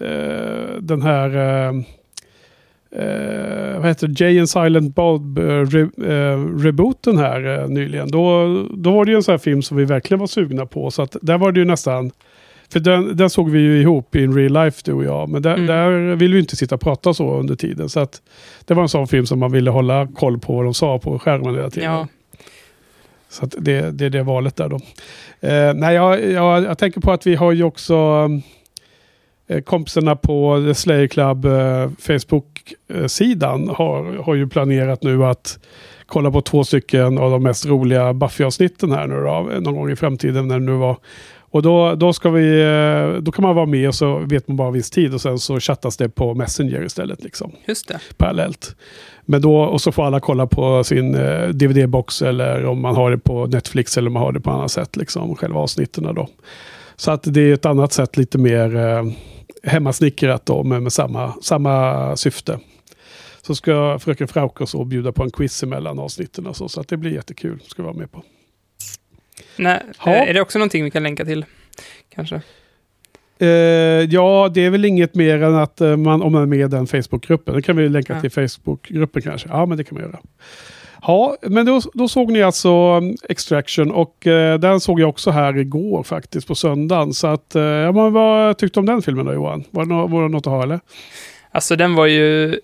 eh, 0.00 0.80
den 0.80 1.02
här 1.02 1.36
eh, 1.36 1.72
eh, 2.92 3.78
vad 3.78 3.86
heter 3.88 4.08
det? 4.08 4.24
Jay 4.24 4.38
and 4.38 4.48
Silent 4.50 4.94
Bob 4.94 5.38
eh, 5.38 5.42
re, 5.42 5.80
eh, 5.82 6.38
rebooten 6.64 7.18
här 7.18 7.58
eh, 7.58 7.68
nyligen. 7.68 8.10
Då, 8.10 8.46
då 8.76 8.90
var 8.92 9.04
det 9.04 9.10
ju 9.10 9.16
en 9.16 9.22
sån 9.22 9.32
här 9.32 9.38
film 9.38 9.62
som 9.62 9.76
vi 9.76 9.84
verkligen 9.84 10.18
var 10.20 10.26
sugna 10.26 10.66
på. 10.66 10.90
Så 10.90 11.02
att 11.02 11.16
där 11.22 11.38
var 11.38 11.52
det 11.52 11.60
ju 11.60 11.66
nästan 11.66 12.10
för 12.72 12.80
den, 12.80 13.16
den 13.16 13.30
såg 13.30 13.50
vi 13.50 13.58
ju 13.60 13.80
ihop 13.80 14.16
i 14.16 14.24
en 14.24 14.34
real 14.34 14.52
life 14.64 14.80
du 14.84 14.92
och 14.92 15.04
jag. 15.04 15.28
Men 15.28 15.42
där, 15.42 15.54
Mm. 15.54 15.66
där 15.66 16.14
vill 16.16 16.32
vi 16.32 16.38
inte 16.40 16.56
sitta 16.56 16.74
och 16.74 16.80
prata 16.80 17.14
så 17.14 17.34
under 17.38 17.54
tiden. 17.54 17.88
Så 17.88 18.00
att 18.00 18.22
det 18.64 18.74
var 18.74 18.82
en 18.82 18.88
sån 18.88 19.06
film 19.06 19.26
som 19.26 19.38
man 19.38 19.52
ville 19.52 19.70
hålla 19.70 20.06
koll 20.14 20.38
på 20.38 20.56
vad 20.56 20.64
de 20.64 20.74
sa 20.74 20.98
på 20.98 21.18
skärmen 21.18 21.54
hela 21.54 21.70
tiden. 21.70 21.90
Ja. 21.92 22.06
Så 23.30 23.44
att 23.44 23.54
det, 23.58 23.90
det 23.90 24.06
är 24.06 24.10
det 24.10 24.22
valet 24.22 24.56
där 24.56 24.68
då. 24.68 24.76
Eh, 25.48 25.74
nej, 25.74 25.94
jag, 25.94 26.30
jag, 26.30 26.64
jag 26.64 26.78
tänker 26.78 27.00
på 27.00 27.12
att 27.12 27.26
vi 27.26 27.34
har 27.34 27.52
ju 27.52 27.64
också 27.64 28.28
eh, 29.48 29.60
kompisarna 29.60 30.16
på 30.16 30.64
The 30.66 30.74
Slayer 30.74 31.06
Club 31.06 31.44
eh, 31.44 31.90
Facebook-sidan 31.98 33.68
har, 33.68 34.22
har 34.22 34.34
ju 34.34 34.48
planerat 34.48 35.02
nu 35.02 35.24
att 35.24 35.58
kolla 36.06 36.30
på 36.30 36.40
två 36.40 36.64
stycken 36.64 37.18
av 37.18 37.30
de 37.30 37.42
mest 37.42 37.66
roliga 37.66 38.12
Buffy-avsnitten 38.12 38.92
här 38.92 39.06
nu 39.06 39.14
då, 39.14 39.60
någon 39.60 39.76
gång 39.76 39.90
i 39.90 39.96
framtiden 39.96 40.48
när 40.48 40.58
det 40.58 40.66
nu 40.66 40.72
var. 40.72 40.96
Och 41.52 41.62
då, 41.62 41.94
då, 41.94 42.12
ska 42.12 42.30
vi, 42.30 42.60
eh, 42.60 43.22
då 43.22 43.32
kan 43.32 43.42
man 43.42 43.54
vara 43.54 43.66
med 43.66 43.88
och 43.88 43.94
så 43.94 44.18
vet 44.18 44.48
man 44.48 44.56
bara 44.56 44.70
viss 44.70 44.90
tid 44.90 45.14
och 45.14 45.20
sen 45.20 45.38
så 45.38 45.60
chattas 45.60 45.96
det 45.96 46.08
på 46.08 46.34
Messenger 46.34 46.84
istället. 46.84 47.24
Liksom, 47.24 47.52
Just 47.66 47.88
det. 47.88 48.00
parallellt. 48.16 48.76
Men 49.24 49.42
då, 49.42 49.60
och 49.60 49.80
så 49.80 49.92
får 49.92 50.06
alla 50.06 50.20
kolla 50.20 50.46
på 50.46 50.84
sin 50.84 51.14
eh, 51.14 51.48
DVD-box 51.48 52.22
eller 52.22 52.66
om 52.66 52.80
man 52.80 52.96
har 52.96 53.10
det 53.10 53.18
på 53.18 53.46
Netflix 53.46 53.98
eller 53.98 54.08
om 54.08 54.12
man 54.12 54.22
har 54.22 54.32
det 54.32 54.40
på 54.40 54.50
annat 54.50 54.70
sätt. 54.70 54.96
Liksom, 54.96 55.36
själva 55.36 55.60
avsnitten 55.60 56.14
då. 56.14 56.28
Så 56.96 57.10
att 57.10 57.22
det 57.22 57.40
är 57.40 57.54
ett 57.54 57.66
annat 57.66 57.92
sätt 57.92 58.16
lite 58.16 58.38
mer 58.38 58.76
eh, 58.76 59.04
hemmasnickrat 59.62 60.46
då 60.46 60.62
med, 60.62 60.82
med 60.82 60.92
samma, 60.92 61.32
samma 61.42 62.16
syfte. 62.16 62.58
Så 63.42 63.54
ska 63.54 63.98
fröken 63.98 64.28
Frauke 64.28 64.62
och 64.62 64.68
så 64.68 64.84
bjuda 64.84 65.12
på 65.12 65.22
en 65.22 65.30
quiz 65.30 65.62
emellan 65.62 65.98
avsnitten 65.98 66.46
och 66.46 66.56
så. 66.56 66.68
Så 66.68 66.80
att 66.80 66.88
det 66.88 66.96
blir 66.96 67.10
jättekul. 67.10 67.58
Ska 67.66 67.82
vara 67.82 67.94
med 67.94 68.12
på. 68.12 68.22
Nej, 69.56 69.82
Ja. 70.04 70.12
eh, 70.14 70.28
Är 70.30 70.34
det 70.34 70.40
också 70.40 70.58
någonting 70.58 70.84
vi 70.84 70.90
kan 70.90 71.02
länka 71.02 71.24
till? 71.24 71.44
Kanske. 72.14 72.40
Eh, 73.38 73.46
ja, 74.10 74.50
det 74.54 74.64
är 74.64 74.70
väl 74.70 74.84
inget 74.84 75.14
mer 75.14 75.42
än 75.42 75.54
att 75.54 75.80
eh, 75.80 75.96
man, 75.96 76.22
om 76.22 76.32
man 76.32 76.42
är 76.42 76.46
med 76.46 76.58
i 76.60 76.68
den 76.68 76.86
Facebookgruppen. 76.86 77.54
Det 77.54 77.62
kan 77.62 77.76
vi 77.76 77.88
länka 77.88 78.12
Ja. 78.12 78.20
till 78.20 78.30
Facebookgruppen 78.30 79.22
kanske. 79.22 79.48
Ja, 79.48 79.66
men 79.66 79.78
det 79.78 79.84
kan 79.84 79.98
man 80.00 80.04
göra. 80.10 80.18
Ja, 81.02 81.36
men 81.42 81.66
då, 81.66 81.80
då 81.94 82.08
såg 82.08 82.32
ni 82.32 82.42
alltså 82.42 82.96
um, 82.96 83.16
Extraction 83.28 83.90
och 83.90 84.26
eh, 84.26 84.58
den 84.58 84.80
såg 84.80 85.00
jag 85.00 85.08
också 85.08 85.30
här 85.30 85.58
igår 85.58 86.02
faktiskt 86.02 86.46
på 86.46 86.54
söndagen. 86.54 87.12
Så 87.14 87.26
att, 87.26 87.54
eh, 87.54 87.62
ja, 87.62 87.92
men 87.92 88.12
vad 88.12 88.58
tyckte 88.58 88.76
du 88.76 88.80
om 88.80 88.86
den 88.86 89.02
filmen 89.02 89.26
då 89.26 89.32
Johan? 89.34 89.64
Var 89.70 89.82
det, 89.84 89.88
nå- 89.88 90.06
var 90.06 90.22
det 90.22 90.28
något 90.28 90.46
att 90.46 90.52
ha 90.52 90.62
eller? 90.62 90.80
Alltså 91.50 91.76
den 91.76 91.94
var 91.94 92.06
ju, 92.06 92.60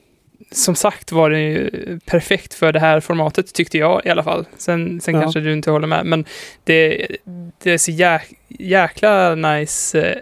som 0.50 0.74
sagt 0.74 1.12
var 1.12 1.30
det 1.30 1.40
ju 1.40 1.70
perfekt 2.06 2.54
för 2.54 2.72
det 2.72 2.80
här 2.80 3.00
formatet 3.00 3.54
tyckte 3.54 3.78
jag 3.78 4.02
i 4.06 4.08
alla 4.08 4.22
fall. 4.22 4.44
Sen, 4.56 5.00
sen 5.00 5.14
Ja. 5.14 5.20
kanske 5.22 5.40
du 5.40 5.52
inte 5.52 5.70
håller 5.70 5.86
med, 5.86 6.06
men 6.06 6.24
det, 6.64 7.06
det 7.62 7.70
är 7.70 7.78
så 7.78 7.90
jäk, 7.90 8.22
jäkla 8.48 9.34
nice 9.34 10.00
eh, 10.10 10.16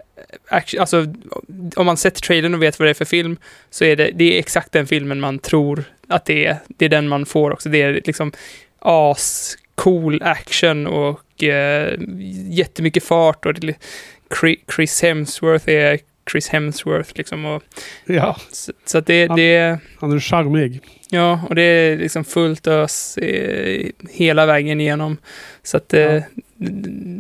action. 0.49 0.81
Alltså 0.81 1.07
om 1.77 1.87
man 1.87 1.97
sett 1.97 2.15
trailern 2.15 2.55
och 2.55 2.63
vet 2.63 2.79
vad 2.79 2.87
det 2.87 2.91
är 2.91 2.95
för 2.95 3.05
film 3.05 3.37
så 3.71 3.85
är 3.85 3.97
det, 3.97 4.11
det 4.15 4.35
är 4.35 4.39
exakt 4.39 4.73
den 4.73 4.87
filmen 4.87 5.21
man 5.21 5.39
tror 5.39 5.85
att 6.09 6.25
det 6.25 6.47
är. 6.47 6.57
Det 6.69 6.85
är 6.85 6.89
den 6.89 7.09
man 7.09 7.27
får 7.27 7.51
också. 7.51 7.69
Det 7.69 7.83
är 7.83 7.93
liksom 8.05 8.33
as 8.79 9.57
cool 9.75 10.23
action 10.23 10.87
och 10.87 11.43
eh, 11.45 11.95
jättemycket 12.49 13.05
fart 13.05 13.47
och 13.47 13.55
det, 13.55 13.75
Chri- 14.41 14.61
Chris 14.77 15.03
Hemsworth 15.03 15.69
är 15.71 15.99
Chris 16.31 16.49
Hemsworth 16.49 17.11
liksom 17.15 17.45
och 17.45 17.63
Ja, 18.05 18.37
så, 18.53 18.73
så 18.85 18.99
att 18.99 19.07
det, 19.07 19.27
Han- 19.29 19.37
det, 19.37 19.79
han 20.01 20.13
är 20.13 20.21
charmig. 20.21 20.81
ja, 21.11 21.41
och 21.49 21.55
det 21.55 21.63
är 21.63 21.97
liksom 21.97 22.25
fullt 22.25 22.67
ös 22.67 23.19
eh, 23.19 23.87
hela 24.11 24.47
vägen 24.47 24.81
igenom. 24.81 25.17
Så 25.63 25.77
att, 25.77 25.95
eh, 25.95 26.23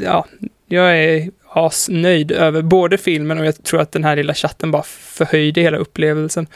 ja, 0.03 0.27
jag 0.67 0.99
är 0.99 1.31
asnöjd 1.57 2.33
över 2.33 2.63
både 2.63 2.99
filmen 2.99 3.39
och 3.39 3.47
jag 3.47 3.65
tror 3.65 3.81
att 3.81 3.93
den 3.93 4.05
här 4.05 4.17
lilla 4.17 4.35
chatten 4.35 4.71
bara 4.71 4.83
förhöjde 4.83 5.61
hela 5.61 5.77
upplevelsen. 5.77 6.47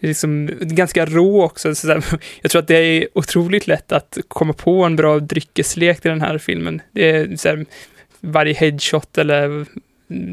Det 0.00 0.06
är 0.06 0.08
liksom 0.08 0.50
ganska 0.60 1.06
rå 1.06 1.42
också. 1.44 1.68
Jag 2.42 2.50
tror 2.50 2.62
att 2.62 2.68
det 2.68 2.76
är 2.76 3.08
otroligt 3.14 3.66
lätt 3.66 3.92
att 3.92 4.18
komma 4.28 4.52
på 4.52 4.84
en 4.84 4.96
bra 4.96 5.18
dryckeslek 5.18 6.00
till 6.00 6.10
den 6.10 6.20
här 6.20 6.38
filmen. 6.38 6.82
Det 6.92 7.10
är 7.10 7.36
så 7.36 7.48
här, 7.48 7.66
varje 8.20 8.54
headshot 8.54 9.18
eller 9.18 9.66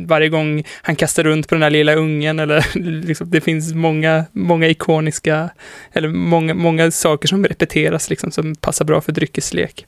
varje 0.07 0.29
gång 0.29 0.63
han 0.81 0.95
kastar 0.95 1.23
runt 1.23 1.47
på 1.47 1.55
den 1.55 1.61
här 1.63 1.69
lilla 1.69 1.95
ungen 1.95 2.39
eller 2.39 2.65
liksom, 3.05 3.29
det 3.29 3.41
finns 3.41 3.73
många, 3.73 4.25
många 4.31 4.67
ikoniska 4.67 5.49
eller 5.93 6.09
många, 6.09 6.53
många 6.53 6.91
saker 6.91 7.27
som 7.27 7.45
repeteras 7.45 8.09
liksom 8.09 8.31
som 8.31 8.55
passar 8.55 8.85
bra 8.85 9.01
för 9.01 9.11
dryckeslek. 9.11 9.85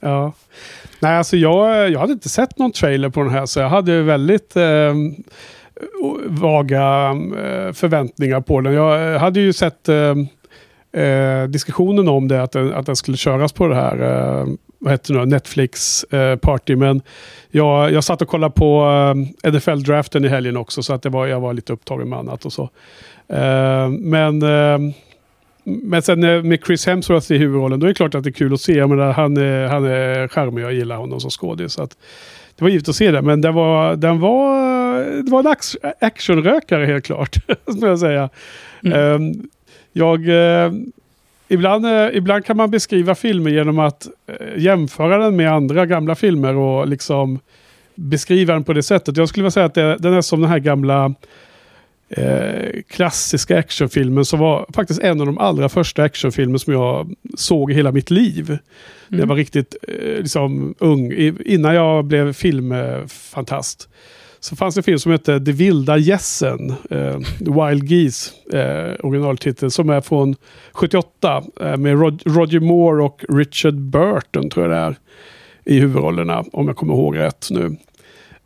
Ja. 0.00 0.32
Nej, 1.00 1.16
alltså 1.16 1.36
jag, 1.36 1.90
jag 1.90 2.00
hade 2.00 2.12
inte 2.12 2.28
sett 2.28 2.58
någon 2.58 2.72
trailer 2.72 3.08
på 3.08 3.22
den 3.22 3.32
här 3.32 3.46
så 3.46 3.60
jag 3.60 3.68
hade 3.68 4.02
väldigt 4.02 4.56
eh, 4.56 4.94
vaga 6.26 7.10
eh, 7.38 7.72
förväntningar 7.72 8.40
på 8.40 8.60
den. 8.60 8.72
Jag 8.72 9.18
hade 9.18 9.40
ju 9.40 9.52
sett 9.52 9.88
eh, 9.88 10.14
eh, 10.92 11.44
diskussionen 11.48 12.08
om 12.08 12.28
det, 12.28 12.42
att 12.42 12.52
den, 12.52 12.74
att 12.74 12.86
den 12.86 12.96
skulle 12.96 13.16
köras 13.16 13.52
på 13.52 13.68
det 13.68 13.74
här 13.74 14.00
eh, 14.00 14.46
vad 14.78 14.92
heter 14.92 15.14
det 15.14 15.26
Netflix 15.26 16.04
eh, 16.04 16.36
party. 16.36 16.76
Men 16.76 17.02
jag, 17.50 17.92
jag 17.92 18.04
satt 18.04 18.22
och 18.22 18.28
kollade 18.28 18.52
på 18.52 18.82
eh, 19.44 19.50
NFL-draften 19.50 20.24
i 20.24 20.28
helgen 20.28 20.56
också 20.56 20.82
så 20.82 20.92
att 20.94 21.02
det 21.02 21.08
var, 21.08 21.26
jag 21.26 21.40
var 21.40 21.52
lite 21.52 21.72
upptagen 21.72 22.08
med 22.08 22.18
annat 22.18 22.44
och 22.44 22.52
så. 22.52 22.70
Eh, 23.28 23.88
men 23.88 24.42
eh, 24.42 24.94
men 25.64 26.02
sen 26.02 26.24
eh, 26.24 26.42
med 26.42 26.64
Chris 26.66 26.86
Hemsworth 26.86 27.32
i 27.32 27.38
huvudrollen, 27.38 27.80
då 27.80 27.86
är 27.86 27.88
det 27.88 27.94
klart 27.94 28.14
att 28.14 28.24
det 28.24 28.30
är 28.30 28.32
kul 28.32 28.54
att 28.54 28.60
se. 28.60 28.72
Jag 28.72 28.90
menar, 28.90 29.12
han, 29.12 29.36
är, 29.36 29.66
han 29.66 29.84
är 29.84 30.28
charmig, 30.28 30.62
jag 30.62 30.72
gillar 30.72 30.96
honom 30.96 31.20
som 31.20 31.30
skådis. 31.30 31.76
Det 31.76 32.64
var 32.64 32.68
givet 32.68 32.88
att 32.88 32.96
se 32.96 33.10
det, 33.10 33.22
men 33.22 33.40
den 33.40 33.54
var, 33.54 33.96
den 33.96 34.20
var, 34.20 35.00
det 35.22 35.30
var 35.30 35.40
en 35.40 35.54
actionrökare 36.00 36.86
helt 36.86 37.04
klart, 37.04 37.36
skulle 37.68 37.86
jag 37.86 37.98
säga. 37.98 38.28
Mm. 38.84 38.98
Ehm, 38.98 39.48
jag, 39.92 40.28
eh, 40.28 40.72
ibland, 41.48 41.86
eh, 41.86 42.08
ibland 42.12 42.44
kan 42.44 42.56
man 42.56 42.70
beskriva 42.70 43.14
filmer 43.14 43.50
genom 43.50 43.78
att 43.78 44.08
eh, 44.26 44.62
jämföra 44.62 45.18
den 45.18 45.36
med 45.36 45.52
andra 45.52 45.86
gamla 45.86 46.14
filmer 46.14 46.56
och 46.56 46.88
liksom 46.88 47.38
beskriva 47.94 48.54
den 48.54 48.64
på 48.64 48.72
det 48.72 48.82
sättet. 48.82 49.16
Jag 49.16 49.28
skulle 49.28 49.42
vilja 49.42 49.50
säga 49.50 49.66
att 49.66 49.74
det, 49.74 49.96
den 49.96 50.14
är 50.14 50.20
som 50.20 50.40
den 50.40 50.50
här 50.50 50.58
gamla 50.58 51.14
eh, 52.08 52.82
klassiska 52.88 53.58
actionfilmen 53.58 54.24
som 54.24 54.38
var 54.38 54.66
faktiskt 54.74 55.00
en 55.00 55.20
av 55.20 55.26
de 55.26 55.38
allra 55.38 55.68
första 55.68 56.02
actionfilmer 56.02 56.58
som 56.58 56.72
jag 56.72 57.14
såg 57.36 57.70
i 57.70 57.74
hela 57.74 57.92
mitt 57.92 58.10
liv. 58.10 58.58
När 59.08 59.18
jag 59.18 59.26
var 59.26 59.36
riktigt 59.36 59.76
eh, 59.88 59.94
liksom, 60.18 60.74
ung, 60.78 61.12
innan 61.44 61.74
jag 61.74 62.04
blev 62.04 62.32
filmfantast. 62.32 63.88
Så 64.40 64.56
fanns 64.56 64.74
det 64.74 64.78
en 64.78 64.82
film 64.82 64.98
som 64.98 65.12
hette 65.12 65.38
De 65.38 65.52
vilda 65.52 65.96
gässen, 65.98 66.74
eh, 66.90 67.16
Wild 67.38 67.84
Geese, 67.90 68.32
eh, 68.52 68.94
originaltitel, 69.06 69.70
som 69.70 69.90
är 69.90 70.00
från 70.00 70.34
78 70.72 71.42
eh, 71.60 71.76
med 71.76 71.96
Rod- 71.98 72.22
Roger 72.26 72.60
Moore 72.60 73.04
och 73.04 73.24
Richard 73.28 73.74
Burton 73.74 74.50
tror 74.50 74.66
jag 74.66 74.70
det 74.76 74.76
är 74.86 74.96
i 75.64 75.80
huvudrollerna, 75.80 76.44
om 76.52 76.66
jag 76.66 76.76
kommer 76.76 76.94
ihåg 76.94 77.18
rätt 77.18 77.48
nu. 77.50 77.76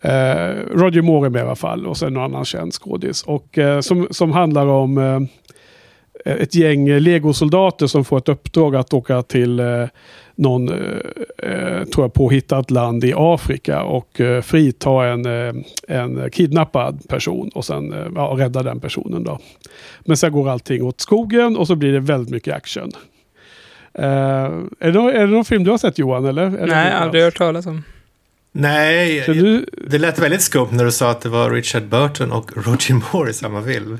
Eh, 0.00 0.54
Roger 0.74 1.02
Moore 1.02 1.26
är 1.28 1.30
med 1.30 1.40
i 1.40 1.42
alla 1.42 1.56
fall 1.56 1.86
och 1.86 1.96
sen 1.96 2.14
någon 2.14 2.22
annan 2.24 2.44
känd 2.44 2.72
skådis. 2.72 3.22
Och 3.22 3.58
eh, 3.58 3.80
som, 3.80 4.08
som 4.10 4.32
handlar 4.32 4.66
om 4.66 4.98
eh, 4.98 5.20
ett 6.24 6.54
gäng 6.54 6.88
legosoldater 6.98 7.86
som 7.86 8.04
får 8.04 8.18
ett 8.18 8.28
uppdrag 8.28 8.76
att 8.76 8.92
åka 8.94 9.22
till 9.22 9.60
eh, 9.60 9.84
någon, 10.34 10.68
eh, 10.68 10.76
eh, 11.50 11.84
tror 11.84 12.04
jag, 12.04 12.12
påhittat 12.14 12.70
land 12.70 13.04
i 13.04 13.12
Afrika 13.16 13.82
och 13.82 14.20
eh, 14.20 14.42
frita 14.42 14.90
en, 15.04 15.26
eh, 15.26 15.54
en 15.88 16.30
kidnappad 16.30 17.08
person 17.08 17.50
och 17.54 17.64
sen 17.64 17.92
eh, 17.92 18.06
ja, 18.14 18.34
rädda 18.38 18.62
den 18.62 18.80
personen. 18.80 19.24
Då. 19.24 19.38
Men 20.00 20.16
sen 20.16 20.32
går 20.32 20.50
allting 20.50 20.82
åt 20.82 21.00
skogen 21.00 21.56
och 21.56 21.66
så 21.66 21.74
blir 21.76 21.92
det 21.92 22.00
väldigt 22.00 22.30
mycket 22.30 22.54
action. 22.54 22.90
Eh, 23.94 24.04
är, 24.04 24.60
det, 24.80 24.92
någon- 24.92 25.14
är 25.14 25.20
det 25.20 25.26
någon 25.26 25.44
film 25.44 25.64
du 25.64 25.70
har 25.70 25.78
sett 25.78 25.98
Johan? 25.98 26.24
Eller? 26.24 26.42
Eller 26.46 26.66
Nej, 26.66 26.92
aldrig 26.92 27.24
hört 27.24 27.38
talas 27.38 27.66
om. 27.66 27.82
Nej, 28.52 29.24
du, 29.26 29.66
det 29.88 29.98
lät 29.98 30.18
väldigt 30.18 30.42
skumt 30.42 30.68
när 30.70 30.84
du 30.84 30.92
sa 30.92 31.10
att 31.10 31.20
det 31.20 31.28
var 31.28 31.50
Richard 31.50 31.82
Burton 31.82 32.32
och 32.32 32.50
Roger 32.66 32.94
Moore 32.94 33.30
i 33.30 33.32
samma 33.32 33.62
film. 33.62 33.98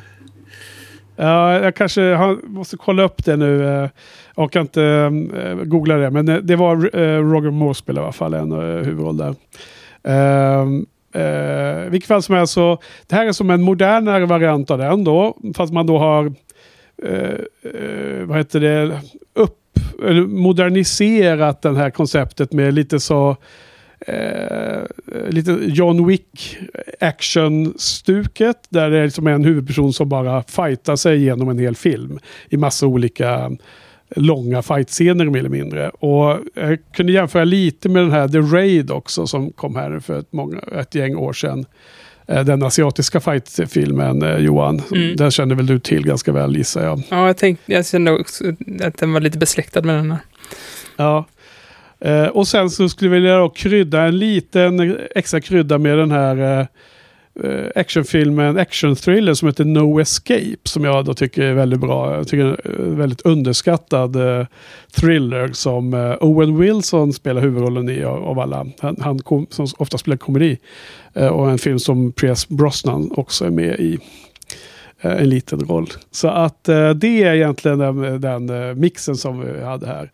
Ja, 1.16 1.58
jag 1.58 1.74
kanske 1.74 2.02
har, 2.02 2.38
måste 2.46 2.76
kolla 2.76 3.02
upp 3.02 3.24
det 3.24 3.36
nu. 3.36 3.68
Eh, 3.68 3.88
jag 4.36 4.52
kan 4.52 4.62
inte 4.62 4.82
eh, 5.36 5.54
googla 5.54 5.96
det, 5.96 6.10
men 6.10 6.28
eh, 6.28 6.36
det 6.36 6.56
var 6.56 6.76
eh, 6.76 7.18
Roger 7.18 7.50
Moore 7.50 7.74
spelar 7.74 8.02
i 8.02 8.04
alla 8.04 8.12
fall 8.12 8.34
en 8.34 8.52
huvudroll 8.84 9.16
där. 9.16 9.34
Uh, 10.08 10.82
vilket 11.90 12.08
fall 12.08 12.22
som 12.22 12.34
helst 12.34 12.52
så, 12.52 12.78
det 13.06 13.16
här 13.16 13.26
är 13.26 13.32
som 13.32 13.50
en 13.50 13.62
modernare 13.62 14.26
variant 14.26 14.70
av 14.70 14.78
den 14.78 15.04
då, 15.04 15.36
fast 15.56 15.72
man 15.72 15.86
då 15.86 15.98
har, 15.98 16.32
vad 18.26 18.36
heter 18.38 18.60
det, 18.60 19.00
upp, 19.34 19.78
moderniserat 20.26 21.62
det 21.62 21.76
här 21.76 21.90
konceptet 21.90 22.52
med 22.52 22.74
lite 22.74 23.00
så, 23.00 23.36
eh, 24.06 24.82
lite 25.28 25.58
John 25.62 26.06
Wick 26.06 26.58
action-stuket. 27.00 28.56
Där 28.68 28.90
det 28.90 28.98
är 28.98 29.04
liksom 29.04 29.26
en 29.26 29.44
huvudperson 29.44 29.92
som 29.92 30.08
bara 30.08 30.42
fightar 30.42 30.96
sig 30.96 31.16
igenom 31.16 31.48
en 31.48 31.58
hel 31.58 31.76
film. 31.76 32.18
I 32.48 32.56
massa 32.56 32.86
olika 32.86 33.50
långa 34.16 34.62
fightscener 34.62 35.24
mer 35.24 35.38
eller 35.38 35.48
mindre. 35.48 35.88
Och 35.88 36.38
jag 36.54 36.78
kunde 36.92 37.12
jämföra 37.12 37.44
lite 37.44 37.88
med 37.88 38.02
den 38.02 38.12
här 38.12 38.28
The 38.28 38.38
Raid 38.38 38.90
också 38.90 39.26
som 39.26 39.52
kom 39.52 39.76
här 39.76 40.00
för 40.00 40.18
ett, 40.18 40.32
många, 40.32 40.58
ett 40.58 40.94
gäng 40.94 41.16
år 41.16 41.32
sedan. 41.32 41.66
Eh, 42.26 42.44
Den 42.44 42.62
asiatiska 42.62 43.20
fightfilmen 43.20 44.22
eh, 44.22 44.36
Johan. 44.36 44.82
Mm. 44.94 45.16
Den 45.16 45.30
känner 45.30 45.54
väl 45.54 45.66
du 45.66 45.78
till 45.78 46.06
ganska 46.06 46.32
väl 46.32 46.56
gissar 46.56 46.84
jag. 46.84 47.02
Ja, 47.08 47.26
jag, 47.26 47.36
tänkte, 47.36 47.72
jag 47.72 47.86
kände 47.86 48.12
också 48.12 48.44
att 48.82 48.98
den 48.98 49.12
var 49.12 49.20
lite 49.20 49.38
besläktad 49.38 49.82
med 49.82 49.94
den 49.94 50.10
här. 50.10 50.20
Ja. 50.96 51.24
Eh, 52.04 52.26
och 52.26 52.48
sen 52.48 52.70
så 52.70 52.88
skulle 52.88 53.10
vi 53.10 53.16
vilja 53.16 53.38
då 53.38 53.48
krydda 53.48 54.02
en 54.02 54.18
liten 54.18 54.98
extra 55.14 55.40
krydda 55.40 55.78
med 55.78 55.98
den 55.98 56.10
här 56.10 56.60
eh, 56.60 56.66
actionfilmen, 57.74 58.58
actionthriller 58.58 59.34
som 59.34 59.48
heter 59.48 59.64
No 59.64 60.00
Escape. 60.00 60.56
Som 60.64 60.84
jag 60.84 61.04
då 61.04 61.14
tycker 61.14 61.42
är 61.42 61.54
väldigt 61.54 61.80
bra. 61.80 62.16
Jag 62.16 62.28
tycker 62.28 62.44
är 62.44 62.80
en 62.80 62.98
väldigt 62.98 63.20
underskattad 63.20 64.16
eh, 64.16 64.46
thriller 64.94 65.48
som 65.52 65.94
eh, 65.94 66.16
Owen 66.20 66.58
Wilson 66.58 67.12
spelar 67.12 67.40
huvudrollen 67.40 67.88
i 67.88 68.04
av, 68.04 68.24
av 68.24 68.38
alla. 68.38 68.66
Han, 68.80 68.96
han 69.00 69.18
kom, 69.18 69.46
som 69.50 69.66
ofta 69.78 69.98
spelar 69.98 70.16
komedi. 70.16 70.58
Eh, 71.14 71.28
och 71.28 71.50
en 71.50 71.58
film 71.58 71.78
som 71.78 72.12
Pierce 72.12 72.46
Brosnan 72.48 73.10
också 73.16 73.44
är 73.44 73.50
med 73.50 73.80
i 73.80 73.98
eh, 75.00 75.12
en 75.12 75.28
liten 75.28 75.60
roll. 75.60 75.88
Så 76.10 76.28
att 76.28 76.68
eh, 76.68 76.90
det 76.90 77.22
är 77.22 77.34
egentligen 77.34 77.78
den, 77.78 78.20
den 78.20 78.50
eh, 78.50 78.74
mixen 78.74 79.16
som 79.16 79.40
vi 79.40 79.64
hade 79.64 79.86
här. 79.86 80.10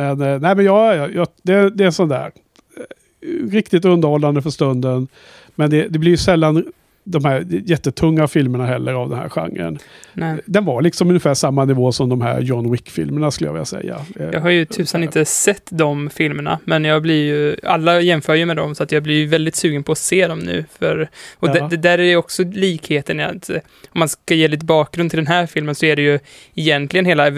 Men, 0.00 0.20
eh, 0.20 0.40
nej, 0.40 0.56
men 0.56 0.64
jag, 0.64 0.96
jag, 0.96 1.14
jag, 1.14 1.28
det, 1.42 1.70
det 1.70 1.84
är 1.84 1.90
sån 1.90 2.08
där. 2.08 2.26
eh, 2.26 3.50
Riktigt 3.50 3.84
underhållande 3.84 4.42
för 4.42 4.50
stunden. 4.50 5.08
Men 5.54 5.70
det, 5.70 5.88
det 5.88 5.98
blir 5.98 6.10
ju 6.10 6.16
sällan 6.16 6.64
de 7.04 7.24
här 7.24 7.46
jättetunga 7.48 8.28
filmerna 8.28 8.66
heller 8.66 8.92
av 8.92 9.10
den 9.10 9.18
här 9.18 9.28
genren. 9.28 9.78
Nej. 10.12 10.36
Den 10.46 10.64
var 10.64 10.82
liksom 10.82 11.08
ungefär 11.08 11.34
samma 11.34 11.64
nivå 11.64 11.92
som 11.92 12.08
de 12.08 12.20
här 12.20 12.40
John 12.40 12.70
Wick-filmerna 12.72 13.30
skulle 13.30 13.48
jag 13.48 13.52
vilja 13.52 13.64
säga. 13.64 13.96
Eh, 14.20 14.26
Jag 14.32 14.40
har 14.40 14.50
ju 14.50 14.64
tusan 14.64 15.02
inte 15.02 15.24
sett 15.24 15.68
de 15.70 16.10
filmerna, 16.10 16.58
men 16.64 16.84
jag 16.84 17.02
blir 17.02 17.24
ju, 17.26 17.56
alla 17.62 18.00
jämför 18.00 18.34
ju 18.34 18.46
med 18.46 18.56
dem, 18.56 18.74
så 18.74 18.82
att 18.82 18.92
jag 18.92 19.02
blir 19.02 19.14
ju 19.14 19.26
väldigt 19.26 19.56
sugen 19.56 19.82
på 19.82 19.92
att 19.92 19.98
se 19.98 20.26
dem 20.26 20.38
nu. 20.38 20.64
För, 20.78 21.08
och 21.38 21.48
Ja. 21.48 21.52
det, 21.52 21.68
det 21.70 21.76
där 21.76 21.98
är 21.98 22.02
ju 22.02 22.16
också 22.16 22.44
likheten 22.44 23.20
i 23.20 23.22
att, 23.22 23.50
om 23.50 23.98
man 23.98 24.08
ska 24.08 24.34
ge 24.34 24.48
lite 24.48 24.64
bakgrund 24.64 25.10
till 25.10 25.16
den 25.18 25.26
här 25.26 25.46
filmen, 25.46 25.74
så 25.74 25.86
är 25.86 25.96
det 25.96 26.02
ju 26.02 26.18
egentligen 26.54 27.06
hela 27.06 27.30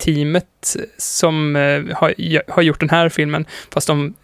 Avengers-teamet 0.00 0.76
som 0.98 1.56
eh, 1.56 1.96
har, 1.96 2.50
har 2.52 2.62
gjort 2.62 2.80
den 2.80 2.90
här 2.90 3.08
filmen, 3.08 3.46
fast 3.72 3.86
de, 3.86 4.14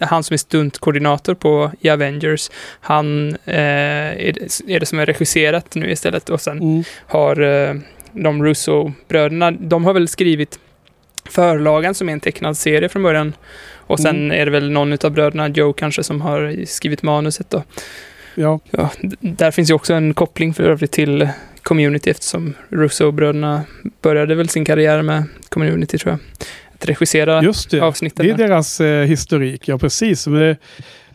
han 0.00 0.22
som 0.24 0.34
är 0.34 0.38
stuntkoordinator 0.38 1.34
på 1.34 1.70
i 1.80 1.90
Avengers, 1.90 2.50
han 2.80 3.28
eh, 3.44 3.54
är, 3.54 4.32
det, 4.32 4.74
är 4.74 4.80
det 4.80 4.86
som 4.86 4.98
är 4.98 5.06
regisserat 5.06 5.74
nu 5.74 5.90
istället, 5.90 6.30
och 6.30 6.40
sen 6.40 6.58
Mm. 6.60 6.84
har 7.06 7.40
eh, 7.40 7.74
de 8.12 8.44
Russo-bröderna, 8.44 9.50
de 9.50 9.84
har 9.84 9.94
väl 9.94 10.08
skrivit 10.08 10.58
förlagan 11.28 11.94
som 11.94 12.08
är 12.08 12.12
en 12.12 12.20
tecknad 12.20 12.56
serie 12.56 12.88
från 12.88 13.02
början. 13.02 13.34
Och 13.86 14.00
sen 14.00 14.16
Mm. 14.16 14.40
är 14.40 14.44
det 14.44 14.50
väl 14.50 14.70
någon 14.70 14.92
av 14.92 15.10
bröderna, 15.10 15.48
Joe 15.48 15.72
kanske, 15.72 16.02
som 16.02 16.20
har 16.20 16.64
skrivit 16.66 17.02
manuset 17.02 17.50
då. 17.50 17.62
Ja, 18.34 18.60
Ja, 18.70 18.90
där 19.20 19.50
finns 19.50 19.70
ju 19.70 19.74
också 19.74 19.94
en 19.94 20.14
koppling 20.14 20.54
för 20.54 20.62
övrigt 20.64 20.92
till 20.92 21.28
Community 21.62 22.10
eftersom 22.10 22.54
Russo-bröderna 22.68 23.62
började 24.02 24.34
väl 24.34 24.48
sin 24.48 24.64
karriär 24.64 25.02
med 25.02 25.24
Community 25.48 25.98
tror 25.98 26.10
jag. 26.12 26.46
Att 26.74 26.88
regissera 26.88 27.42
just 27.42 27.70
det. 27.70 27.80
avsnitten. 27.80 28.26
Det 28.26 28.32
är 28.32 28.36
där. 28.36 28.48
deras 28.48 28.80
eh, 28.80 29.04
historik, 29.04 29.68
ja 29.68 29.78
precis. 29.78 30.26
Men 30.26 30.40
det, 30.40 30.56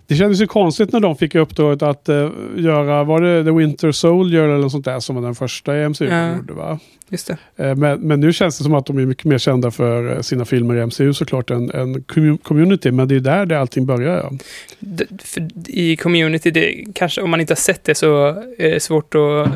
det 0.08 0.16
kändes 0.16 0.42
ju 0.42 0.48
konstigt 0.48 0.92
när 0.94 1.00
de 1.00 1.16
fick 1.18 1.36
uppdraget 1.36 1.82
att 1.82 2.10
eh, 2.10 2.30
göra, 2.58 3.04
var 3.04 3.22
det 3.22 3.44
The 3.44 3.52
Winter 3.52 3.92
Soldier 3.92 4.42
eller 4.44 4.58
något 4.58 4.72
sånt 4.72 4.86
där 4.86 5.00
som 5.00 5.16
var 5.16 5.24
den 5.24 5.36
första 5.36 5.78
i 5.78 5.90
MCU 5.90 6.06
Ja. 6.10 6.36
gjorde 6.36 6.54
va? 6.54 6.80
Just 7.10 7.28
det. 7.56 7.66
Eh, 7.66 7.76
men, 7.76 8.00
men 8.00 8.20
nu 8.20 8.34
känns 8.34 8.58
det 8.58 8.64
som 8.64 8.74
att 8.74 8.86
de 8.86 8.98
är 8.98 9.06
mycket 9.06 9.26
mer 9.26 9.38
kända 9.38 9.72
för 9.72 10.16
eh, 10.16 10.22
sina 10.22 10.46
filmer 10.46 10.76
i 10.76 10.86
MCU 10.86 11.14
såklart 11.14 11.50
än, 11.50 11.72
än 11.72 11.96
commu- 11.96 12.38
community. 12.44 12.92
Men 12.92 13.08
det 13.08 13.16
är 13.16 13.20
där 13.20 13.46
det 13.46 13.60
allting 13.60 13.86
börjar. 13.86 14.18
Ja. 14.18 14.32
D- 14.80 15.06
för 15.24 15.48
I 15.68 15.96
Community, 15.98 16.52
det, 16.52 16.84
kanske 16.96 17.22
om 17.22 17.30
man 17.30 17.42
inte 17.42 17.52
har 17.52 17.56
sett 17.56 17.84
det 17.84 17.96
så 17.96 18.28
är 18.58 18.72
det 18.72 18.80
svårt 18.80 19.16
att 19.16 19.50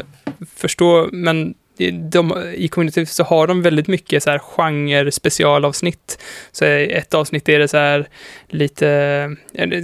förstå, 0.55 1.10
men 1.12 1.53
i- 1.77 1.91
de, 1.91 2.33
i 2.55 2.68
Community 2.68 3.05
så 3.05 3.24
har 3.24 3.48
de 3.48 3.61
väldigt 3.61 3.87
mycket 3.87 4.24
så 4.24 4.29
här 4.29 4.40
genre 4.40 5.11
specialavsnitt. 5.11 6.20
Så 6.51 6.66
i 6.66 6.92
ett 6.92 7.13
avsnitt 7.13 7.50
är 7.50 7.59
det 7.59 7.68
så 7.68 7.77
här 7.77 8.07
lite 8.48 9.35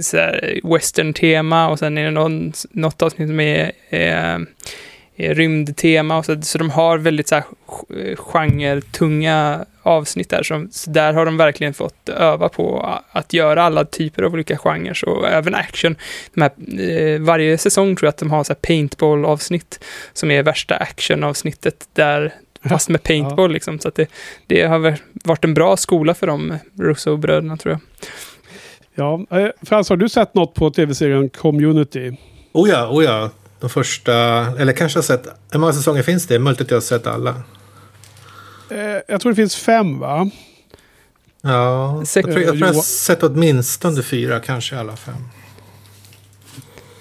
så 0.02 0.16
här 0.16 0.60
western-tema 0.64 1.68
och 1.68 1.78
sen 1.78 1.98
är 1.98 2.04
det 2.04 2.10
någon, 2.10 2.52
något 2.70 3.02
avsnitt 3.02 3.28
som 3.28 3.40
är, 3.40 3.72
är 3.90 4.46
rymdtema. 5.16 6.18
Och 6.18 6.24
så, 6.24 6.42
så 6.42 6.58
de 6.58 6.70
har 6.70 6.98
väldigt 6.98 7.28
så 7.28 7.34
här 7.34 7.44
ch- 7.66 8.16
genre-tunga 8.16 9.64
avsnitt 9.82 10.30
där. 10.30 10.42
Som, 10.42 10.68
så 10.70 10.90
där 10.90 11.12
har 11.12 11.26
de 11.26 11.36
verkligen 11.36 11.74
fått 11.74 12.08
öva 12.08 12.48
på 12.48 12.98
att 13.10 13.32
göra 13.32 13.62
alla 13.62 13.84
typer 13.84 14.22
av 14.22 14.32
olika 14.32 14.58
genrer. 14.58 15.08
Och 15.08 15.28
även 15.28 15.54
action. 15.54 15.96
De 16.34 16.40
här, 16.40 16.50
eh, 16.90 17.20
varje 17.20 17.58
säsong 17.58 17.96
tror 17.96 18.06
jag 18.06 18.10
att 18.10 18.18
de 18.18 18.30
har 18.30 18.44
så 18.44 18.52
här 18.52 18.60
paintball-avsnitt 18.60 19.84
som 20.12 20.30
är 20.30 20.42
värsta 20.42 20.76
action-avsnittet 20.76 21.88
där 21.92 22.34
fast 22.68 22.88
med 22.88 23.02
paintball 23.02 23.52
liksom. 23.52 23.78
Så 23.78 23.88
att 23.88 23.94
det, 23.94 24.10
det 24.46 24.62
har 24.62 24.96
varit 25.24 25.44
en 25.44 25.54
bra 25.54 25.76
skola 25.76 26.14
för 26.14 26.26
de 26.26 26.58
Russo-bröderna 26.78 27.56
tror 27.56 27.72
jag. 27.72 27.80
Ja, 28.94 29.38
eh, 29.38 29.48
Frans, 29.62 29.88
har 29.88 29.96
du 29.96 30.08
sett 30.08 30.34
något 30.34 30.54
på 30.54 30.70
tv-serien 30.70 31.28
Community? 31.28 32.16
Oh 32.52 32.68
ja, 32.68 32.88
oh 32.90 33.04
ja. 33.04 33.30
De 33.66 33.70
första, 33.70 34.14
eller 34.58 34.72
kanske 34.72 34.98
har 34.98 35.02
sett, 35.02 35.26
hur 35.50 35.58
många 35.58 35.72
säsonger 35.72 36.02
finns 36.02 36.26
det? 36.26 36.38
Möjligt 36.38 36.60
att 36.60 36.70
jag 36.70 36.76
har 36.76 36.82
sett 36.82 37.06
alla. 37.06 37.30
Eh, 38.70 38.76
jag 39.08 39.20
tror 39.20 39.32
det 39.32 39.36
finns 39.36 39.56
fem 39.56 39.98
va? 39.98 40.30
Ja, 41.42 42.02
Sex- 42.06 42.26
jag 42.26 42.34
tror 42.34 42.44
jag, 42.44 42.54
tror 42.54 42.66
jag 42.68 42.74
har 42.74 42.82
sett 42.82 43.22
åtminstone 43.22 44.02
fyra, 44.02 44.40
kanske 44.40 44.78
alla 44.78 44.96
fem. 44.96 45.14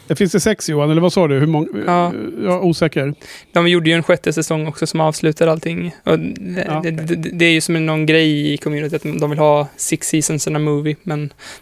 Det 0.08 0.15
finns 0.15 0.32
det 0.32 0.39
sex 0.39 0.69
Johan, 0.69 0.91
eller 0.91 1.01
vad 1.01 1.13
sa 1.13 1.28
du? 1.28 1.39
Hur 1.39 1.47
många? 1.47 1.67
Ja. 1.86 2.13
Jag 2.43 2.54
är 2.54 2.60
osäker. 2.63 3.13
De 3.54 3.67
gjorde 3.67 3.89
ju 3.89 3.95
en 3.95 4.04
sjätte 4.04 4.34
säsong 4.34 4.67
också 4.67 4.88
som 4.88 4.99
avslutar 4.99 5.47
allting. 5.47 5.95
Och 6.04 6.19
det, 6.19 6.65
Ja, 6.67 6.80
det, 6.84 6.91
det, 6.91 7.15
det 7.15 7.45
är 7.45 7.51
ju 7.51 7.62
som 7.62 7.86
någon 7.86 8.06
grej 8.06 8.54
i 8.54 8.58
community 8.58 8.95
att 8.95 9.19
de 9.19 9.30
vill 9.30 9.39
ha 9.39 9.67
six 9.78 10.08
seasons 10.08 10.47
in 10.47 10.56
a 10.56 10.60
movie, 10.60 10.95
men 11.04 11.19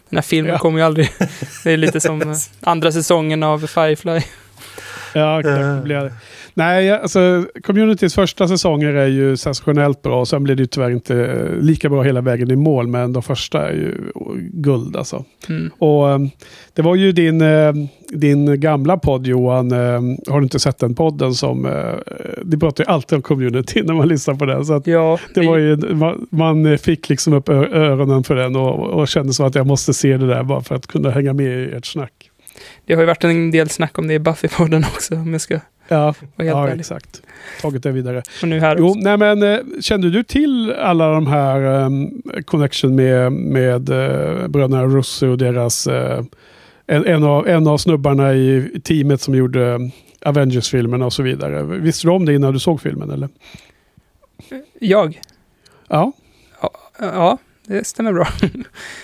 den 0.08 0.16
här 0.16 0.22
filmen 0.22 0.52
Ja. 0.52 0.58
kommer 0.58 0.78
ju 0.78 0.84
aldrig. 0.84 1.10
Det 1.64 1.70
är 1.72 1.76
lite 1.76 2.00
som 2.00 2.22
eh, 2.22 2.36
andra 2.60 2.92
säsongen 2.92 3.42
av 3.42 3.66
Firefly. 3.66 4.20
Ja, 5.14 5.40
exakt. 5.40 5.60
Eh. 5.60 5.76
det 5.76 5.82
blir 5.82 5.96
det. 5.96 6.12
Nej, 6.54 6.90
alltså 6.90 7.44
Communitys 7.62 8.14
första 8.14 8.48
säsonger 8.48 8.94
är 8.94 9.06
ju 9.06 9.36
sensationellt 9.36 10.02
bra. 10.02 10.24
Sen 10.24 10.44
blir 10.44 10.54
det 10.54 10.62
ju 10.62 10.66
tyvärr 10.66 10.90
inte 10.90 11.16
eh, 11.16 11.60
lika 11.60 11.88
bra 11.88 12.02
hela 12.02 12.20
vägen 12.20 12.50
i 12.50 12.56
mål. 12.56 12.86
Men 12.86 13.12
de 13.12 13.22
första 13.22 13.68
är 13.68 13.72
ju 13.72 13.94
guld 14.52 14.96
alltså. 14.96 15.24
Mm. 15.48 15.70
Och 15.78 16.10
eh, 16.10 16.18
det 16.72 16.82
var 16.82 16.94
ju 16.94 17.12
din, 17.12 17.42
din 18.08 18.60
gamla 18.60 18.96
podd 18.96 19.26
Johan. 19.26 19.72
Har 19.72 20.38
du 20.38 20.42
inte 20.42 20.58
sett 20.58 20.78
den 20.78 20.94
podden 20.94 21.34
som... 21.34 21.62
Det 22.42 22.58
pratar 22.58 22.84
ju 22.84 22.90
alltid 22.90 23.16
om 23.16 23.22
community 23.22 23.82
när 23.82 23.94
man 23.94 24.08
lyssnar 24.08 24.34
på 24.34 24.46
den. 24.46 24.64
Så 24.64 24.72
att 24.72 24.86
Ja, 24.86 25.18
det 25.34 25.46
var 25.46 25.58
ju, 25.58 25.76
man, 26.30 26.78
fick 26.78 27.08
liksom 27.08 27.32
upp 27.32 27.48
öronen 27.48 28.24
för 28.24 28.34
den 28.34 28.56
och, 28.56 28.78
och 28.78 29.08
kände 29.08 29.32
så 29.32 29.44
att 29.44 29.54
jag 29.54 29.66
måste 29.66 29.94
se 29.94 30.16
det 30.16 30.26
där 30.26 30.42
bara 30.42 30.60
för 30.60 30.74
att 30.74 30.86
kunna 30.86 31.10
hänga 31.10 31.32
med 31.32 31.46
i 31.46 31.72
ert 31.72 31.86
snack. 31.86 32.23
Det 32.86 32.94
har 32.94 33.02
ju 33.02 33.06
varit 33.06 33.24
en 33.24 33.50
del 33.50 33.68
snack 33.68 33.98
om 33.98 34.06
det 34.06 34.14
i 34.14 34.18
Buffy-podden 34.18 34.84
också, 34.94 35.14
om 35.14 35.32
jag 35.32 35.40
ska 35.40 35.60
Ja, 35.88 36.14
ja 36.36 36.68
ärlig. 36.68 36.80
exakt. 36.80 37.22
Tagit 37.62 37.82
det 37.82 37.92
vidare. 37.92 38.22
Och 38.42 38.48
nu 38.48 38.60
här 38.60 38.76
Jo, 38.78 38.88
också. 38.88 39.00
nej 39.00 39.16
men 39.16 39.42
eh, 39.42 39.58
kände 39.80 40.10
du 40.10 40.22
till 40.22 40.72
alla 40.72 41.08
de 41.08 41.26
här 41.26 41.60
um, 41.64 42.22
connection 42.44 42.94
med, 42.94 43.32
med 43.32 43.90
uh, 43.90 44.46
bröderna 44.48 44.84
Russo 44.84 45.26
och 45.28 45.38
deras 45.38 45.86
eh, 45.86 46.24
en, 46.86 47.06
en, 47.06 47.24
av, 47.24 47.48
en 47.48 47.66
av 47.66 47.78
snubbarna 47.78 48.34
i 48.34 48.80
teamet 48.84 49.20
som 49.20 49.34
gjorde 49.34 49.90
Avengers-filmerna 50.20 51.06
och 51.06 51.12
så 51.12 51.22
vidare. 51.22 51.62
Visste 51.62 52.06
du 52.06 52.10
om 52.10 52.24
det 52.24 52.34
innan 52.34 52.52
du 52.52 52.58
såg 52.58 52.80
filmen 52.80 53.10
eller? 53.10 53.28
Jag? 54.80 55.20
Ja. 55.88 56.12
Ja, 56.98 57.38
det 57.66 57.86
stämmer 57.86 58.12
bra. 58.12 58.28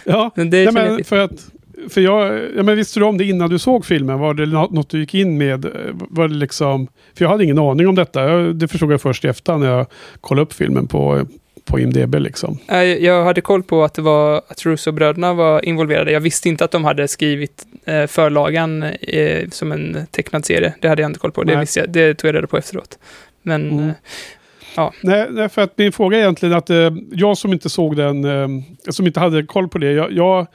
ja. 0.04 0.30
Men 0.34 0.50
det 0.50 0.64
Nej, 0.64 0.74
men 0.74 1.04
för 1.04 1.18
att, 1.18 1.50
för 1.88 2.00
jag, 2.00 2.40
ja, 2.56 2.62
men 2.62 2.76
visste 2.76 3.00
du 3.00 3.04
om 3.06 3.18
det 3.18 3.24
innan 3.24 3.50
du 3.50 3.58
såg 3.58 3.84
filmen? 3.86 4.18
Var 4.18 4.34
det 4.34 4.46
nå- 4.46 4.68
något 4.70 4.90
du 4.90 5.00
gick 5.00 5.14
in 5.14 5.38
med? 5.38 5.66
Var 5.94 6.28
det 6.28 6.34
liksom, 6.34 6.86
för 7.16 7.24
jag 7.24 7.30
hade 7.30 7.44
ingen 7.44 7.58
aning 7.58 7.88
om 7.88 7.94
detta. 7.94 8.22
Jag, 8.30 8.56
det 8.56 8.68
förstod 8.68 8.92
jag 8.92 9.00
först 9.00 9.24
i 9.24 9.28
efterhand 9.28 9.64
när 9.64 9.70
jag 9.70 9.86
kollade 10.20 10.42
upp 10.42 10.52
filmen 10.52 10.86
på, 10.86 11.26
på 11.64 11.80
IMDB. 11.80 12.14
Liksom. 12.14 12.58
Eh, 12.68 12.82
Jag 12.82 13.24
hade 13.24 13.40
koll 13.40 13.62
på 13.62 13.84
att 13.84 13.94
det 13.94 14.02
var 14.02 14.36
att 14.48 14.66
Russo-bröderna 14.66 15.34
var 15.34 15.64
involverade. 15.64 16.12
Jag 16.12 16.20
visste 16.20 16.48
inte 16.48 16.64
att 16.64 16.70
de 16.70 16.84
hade 16.84 17.08
skrivit 17.08 17.66
eh, 17.84 18.06
förlagan 18.06 18.82
eh, 18.82 19.48
som 19.50 19.72
en 19.72 20.06
tecknad 20.10 20.44
serie. 20.46 20.74
Det 20.80 20.88
hade 20.88 21.02
jag 21.02 21.08
inte 21.08 21.20
koll 21.20 21.32
på. 21.32 21.44
Det, 21.44 21.76
jag, 21.76 21.90
det 21.92 22.14
tog 22.14 22.28
jag 22.28 22.34
reda 22.34 22.46
på 22.46 22.56
efteråt. 22.58 22.98
Men 23.42 23.70
Mm. 23.70 23.88
eh, 23.88 24.90
Nej, 25.02 25.26
nej, 25.30 25.48
för 25.48 25.62
att 25.62 25.78
min 25.78 25.92
fråga 25.92 26.16
är 26.16 26.20
egentligen 26.20 26.54
att 26.54 26.70
eh, 26.70 26.90
jag 27.12 27.38
som 27.38 27.52
inte 27.52 27.68
såg 27.68 27.96
den, 27.96 28.24
eh, 28.24 28.48
som 28.90 29.06
inte 29.06 29.20
hade 29.20 29.42
koll 29.42 29.68
på 29.68 29.78
det, 29.78 29.92
jag, 29.92 30.12
jag, 30.12 30.46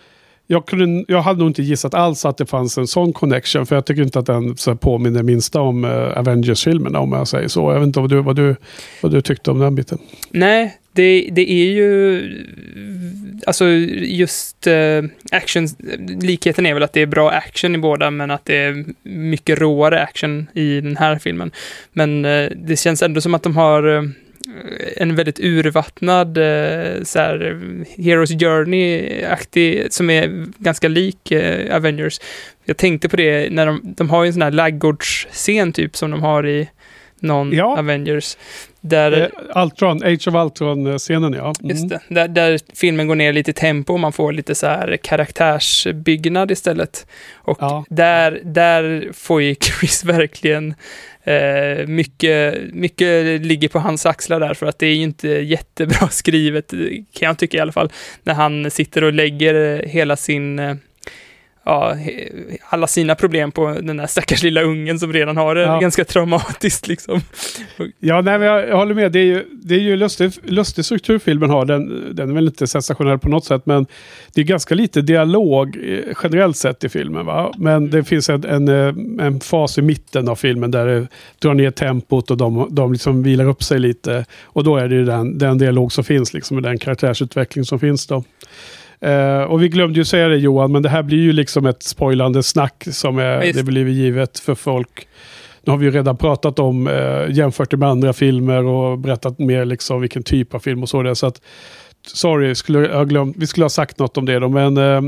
jag, 0.48 0.66
kunde, 0.66 1.06
jag 1.08 1.22
hade 1.22 1.40
nog 1.40 1.50
inte 1.50 1.64
gissat 1.64 1.94
alls 1.94 2.26
att 2.26 2.38
det 2.38 2.46
fanns 2.46 2.78
en 2.78 2.88
sån 2.88 3.14
connection, 3.14 3.66
för 3.66 3.76
jag 3.76 3.86
tycker 3.86 4.02
inte 4.02 4.20
att 4.20 4.26
den 4.26 4.58
så 4.58 4.72
här, 4.72 4.76
påminner 4.76 5.24
minsta 5.24 5.62
om 5.62 5.84
uh, 5.84 6.18
Avengers-filmerna 6.18 7.00
om 7.00 7.12
jag 7.12 7.28
säger 7.28 7.48
så. 7.48 7.72
Jag 7.72 7.80
vet 7.80 7.88
inte 7.88 8.00
vad 8.00 8.10
du, 8.10 8.22
vad 8.22 8.36
du, 8.36 8.56
vad 9.02 9.12
du 9.12 9.22
tyckte 9.22 9.52
om 9.52 9.60
den 9.60 9.76
biten. 9.76 9.98
nej, 10.30 10.78
det, 10.92 11.30
det 11.32 11.52
är 11.52 11.72
ju... 11.72 12.24
Alltså 13.48 13.66
just 13.66 14.68
uh, 14.68 15.04
action... 15.32 15.68
Likheten 16.22 16.66
är 16.66 16.74
väl 16.74 16.84
att 16.84 16.94
det 16.94 17.02
är 17.02 17.06
bra 17.06 17.32
action 17.32 17.76
i 17.76 17.78
båda, 17.78 18.12
men 18.12 18.32
att 18.32 18.46
det 18.46 18.56
är 18.56 18.86
mycket 19.04 19.60
råare 19.60 20.02
action 20.02 20.48
i 20.54 20.82
den 20.82 20.98
här 20.98 21.20
filmen. 21.20 21.52
Men 21.94 22.26
uh, 22.26 22.50
det 22.56 22.80
känns 22.80 23.02
ändå 23.02 23.22
som 23.22 23.34
att 23.34 23.44
de 23.44 23.58
har... 23.58 24.12
En 24.98 25.16
väldigt 25.16 25.40
urvattnad 25.40 26.38
eh, 26.38 27.04
så 27.04 27.20
här, 27.20 27.58
Heroes 27.98 28.32
Journey-aktig, 28.32 29.88
som 29.94 30.10
är 30.10 30.46
ganska 30.58 30.88
lik 30.88 31.32
eh, 31.32 31.76
Avengers. 31.76 32.20
Jag 32.66 32.78
tänkte 32.78 33.10
på 33.10 33.16
det 33.16 33.50
när 33.52 33.66
de, 33.66 33.82
de 33.84 34.10
har 34.10 34.24
ju 34.24 34.28
en 34.28 34.34
sån 34.34 34.42
här 34.42 34.52
laggårdsscen 34.52 35.74
typ 35.74 35.96
som 35.96 36.12
de 36.12 36.22
har 36.22 36.48
i 36.48 36.70
någon 37.20 37.52
Ja. 37.54 37.80
Avengers. 37.80 38.38
Där, 38.82 39.12
Eh, 39.56 39.64
Ultron, 39.64 40.04
Age 40.04 40.28
of 40.28 40.36
Ultron-scenen 40.36 41.34
ja. 41.34 41.54
Mm. 41.62 41.70
Just 41.76 41.90
det. 41.90 42.00
Där, 42.10 42.28
där 42.28 42.60
filmen 42.76 43.08
går 43.08 43.16
ner 43.16 43.34
lite 43.34 43.52
i 43.52 43.54
tempo 43.54 43.94
och 43.94 44.00
man 44.00 44.14
får 44.14 44.32
lite 44.34 44.56
så 44.56 44.68
här 44.68 44.98
karaktärsbyggnad 45.04 46.52
istället. 46.52 47.08
Och 47.36 47.58
Ja. 47.62 47.86
där, 47.90 48.42
där 48.44 49.10
får 49.14 49.42
ju 49.42 49.56
Chris 49.62 50.04
verkligen 50.04 50.74
eh, 51.26 51.88
mycket, 51.88 52.74
mycket 52.74 53.42
ligger 53.42 53.68
på 53.68 53.80
hans 53.80 54.06
axlar 54.06 54.40
där 54.40 54.54
för 54.54 54.66
att 54.66 54.80
det 54.80 54.88
är 54.88 54.96
ju 54.96 55.04
inte 55.04 55.28
jättebra 55.28 56.08
skrivet, 56.12 56.72
kan 57.14 57.28
jag 57.28 57.38
tycka 57.38 57.58
i 57.58 57.60
alla 57.60 57.72
fall, 57.72 57.92
när 58.24 58.34
han 58.34 58.72
sitter 58.72 59.04
och 59.04 59.14
lägger 59.14 59.86
hela 59.88 60.16
sin 60.16 60.60
eh, 60.60 60.76
Ja, 61.68 61.96
alla 62.70 62.88
sina 62.88 63.16
problem 63.16 63.52
på 63.52 63.68
den 63.82 63.98
där 63.98 64.08
stackars 64.08 64.44
lilla 64.44 64.62
ungen 64.62 65.00
som 65.00 65.14
redan 65.14 65.38
har 65.38 65.56
det 65.56 65.62
Ja. 65.62 65.80
ganska 65.80 66.06
traumatiskt 66.06 66.88
liksom. 66.88 67.22
Ja, 68.00 68.22
nej, 68.22 68.40
men 68.40 68.48
jag, 68.48 68.68
jag 68.70 68.76
håller 68.78 68.96
med. 68.96 69.12
Det 69.12 69.20
är 69.20 69.24
ju, 69.26 69.46
det 69.52 69.76
är 69.76 69.80
ju 69.80 69.96
lustig, 69.96 70.32
lustig 70.44 70.86
struktur 70.86 71.20
filmen 71.20 71.50
har. 71.50 71.66
Den, 71.66 72.16
den 72.16 72.30
är 72.30 72.34
väl 72.34 72.46
inte 72.48 72.68
sensationell 72.68 73.20
på 73.20 73.30
något 73.30 73.46
sätt, 73.46 73.62
men 73.66 73.86
det 74.34 74.42
är 74.42 74.46
ganska 74.46 74.76
lite 74.76 75.02
dialog 75.02 75.78
eh, 75.84 76.16
generellt 76.24 76.58
sett 76.58 76.84
i 76.84 76.90
filmen. 76.90 77.26
Va? 77.26 77.54
Men 77.58 77.90
det 77.90 78.04
finns 78.04 78.30
en, 78.30 78.44
en, 78.46 78.68
eh, 78.68 79.26
en 79.26 79.40
fas 79.40 79.78
i 79.78 79.82
mitten 79.82 80.30
av 80.30 80.36
filmen 80.36 80.72
där 80.72 80.86
det 80.86 81.08
drar 81.40 81.54
ner 81.54 81.72
tempot 81.72 82.32
och 82.32 82.38
de, 82.38 82.68
de 82.72 82.92
liksom 82.94 83.24
vilar 83.24 83.46
upp 83.46 83.64
sig 83.64 83.80
lite. 83.80 84.26
Och 84.44 84.64
då 84.64 84.78
är 84.78 84.88
det 84.88 84.96
ju 84.96 85.06
den, 85.06 85.38
den 85.38 85.58
dialog 85.58 85.92
som 85.92 86.04
finns, 86.04 86.34
liksom, 86.34 86.58
och 86.58 86.64
den 86.64 86.78
karaktärsutveckling 86.78 87.66
som 87.66 87.80
finns 87.80 88.08
då. 88.08 88.24
Eh, 89.02 89.42
och 89.42 89.64
vi 89.64 89.70
glömde 89.70 90.00
ju 90.00 90.06
säga 90.06 90.28
det 90.28 90.38
Johan, 90.38 90.72
men 90.72 90.82
det 90.82 90.90
här 90.90 91.04
blir 91.04 91.18
ju 91.18 91.34
liksom 91.34 91.66
ett 91.66 91.84
spoilande 91.84 92.44
snack 92.44 92.84
som 92.92 93.20
är, 93.20 93.44
just 93.44 93.58
det 93.58 93.64
blir 93.64 93.88
givet 93.88 94.40
för 94.40 94.56
folk. 94.56 95.08
Nu 95.64 95.72
har 95.72 95.78
vi 95.78 95.86
ju 95.86 95.92
redan 95.92 96.18
pratat 96.18 96.60
om 96.60 96.88
eh, 96.88 97.30
jämfört 97.30 97.74
med 97.74 97.90
andra 97.90 98.14
filmer 98.14 98.66
och 98.66 99.00
berättat 99.00 99.40
mer 99.40 99.66
liksom 99.66 100.02
vilken 100.02 100.24
typ 100.24 100.54
av 100.54 100.60
film 100.60 100.84
och 100.84 100.90
så 100.90 101.04
det 101.04 101.10
är. 101.10 101.14
Så 101.14 101.28
att, 101.28 101.42
sorry, 102.08 102.56
skulle 102.56 102.80
jag 102.80 103.10
glömt, 103.10 103.36
vi 103.40 103.48
skulle 103.48 103.64
ha 103.64 103.70
sagt 103.70 104.00
något 104.00 104.18
om 104.18 104.26
det 104.26 104.40
då, 104.40 104.50
men, 104.50 104.78
eh, 104.78 105.02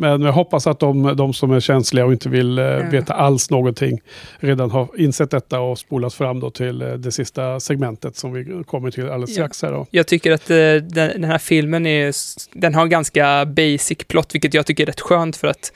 men 0.00 0.22
jag 0.22 0.32
hoppas 0.32 0.66
att 0.66 0.80
de, 0.80 1.16
de 1.16 1.34
som 1.34 1.50
är 1.50 1.60
känsliga 1.60 2.04
och 2.04 2.12
inte 2.12 2.28
vill 2.28 2.58
eh, 2.58 2.64
veta 2.64 3.14
alls 3.14 3.50
någonting 3.50 4.00
redan 4.38 4.70
har 4.70 4.88
insett 5.00 5.30
detta 5.30 5.60
och 5.60 5.78
spolat 5.78 6.14
fram 6.14 6.40
då 6.40 6.50
till 6.50 6.82
eh, 6.82 6.92
det 6.92 7.12
sista 7.12 7.60
segmentet 7.60 8.16
som 8.16 8.32
vi 8.32 8.64
kommer 8.66 8.90
till 8.90 9.04
alldeles 9.04 9.30
Ja. 9.30 9.34
strax 9.34 9.62
här 9.62 9.72
då. 9.72 9.86
Jag 9.90 10.06
tycker 10.06 10.32
att 10.32 10.46
den, 10.46 10.88
den 10.94 11.24
här 11.24 11.38
filmen 11.38 11.86
är, 11.86 12.14
den 12.52 12.74
har 12.74 12.82
en 12.82 12.90
ganska 12.90 13.46
basic 13.46 13.98
plot, 14.08 14.34
vilket 14.34 14.54
jag 14.54 14.66
tycker 14.66 14.84
är 14.84 14.86
rätt 14.86 15.00
skönt 15.00 15.36
för 15.36 15.48
att 15.48 15.72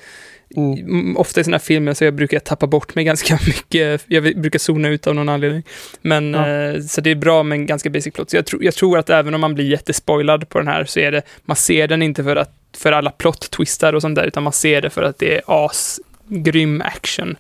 Mm. 0.57 1.17
ofta 1.17 1.41
i 1.41 1.45
sådana 1.45 1.55
här 1.57 1.63
filmer 1.65 1.95
så 1.95 2.05
jag 2.05 2.15
brukar 2.15 2.39
tappa 2.39 2.67
bort 2.67 2.95
mig 2.95 3.05
ganska 3.05 3.39
mycket. 3.47 4.05
Jag 4.07 4.23
brukar 4.41 4.59
zona 4.59 4.89
ut 4.89 5.07
av 5.07 5.15
någon 5.15 5.29
anledning. 5.29 5.63
Men 6.03 6.35
Ja. 6.35 6.49
eh, 6.49 6.81
så 6.81 7.01
det 7.01 7.11
är 7.11 7.15
bra 7.15 7.43
med 7.43 7.57
en 7.57 7.67
ganska 7.67 7.91
basic 7.91 8.15
plot. 8.15 8.31
Så 8.31 8.37
jag, 8.37 8.47
tror 8.47 8.65
jag 8.65 8.75
tror 8.75 8.99
att 8.99 9.11
även 9.11 9.35
om 9.35 9.41
man 9.41 9.55
blir 9.55 9.65
jättespoilad 9.71 10.49
på 10.49 10.59
den 10.59 10.69
här 10.69 10.85
så 10.85 11.01
är 11.01 11.13
det, 11.13 11.23
man 11.45 11.57
ser 11.57 11.89
den 11.89 12.03
inte 12.03 12.25
för 12.25 12.37
att 12.37 12.51
för 12.77 12.93
alla 12.93 13.11
plot-twistar 13.11 13.93
och 13.93 14.03
sånt 14.03 14.17
där, 14.17 14.25
utan 14.27 14.43
man 14.43 14.53
ser 14.53 14.83
det 14.83 14.91
för 14.91 15.03
att 15.03 15.19
det 15.19 15.35
är 15.35 15.43
asgrym 15.47 16.81
action. 16.83 17.37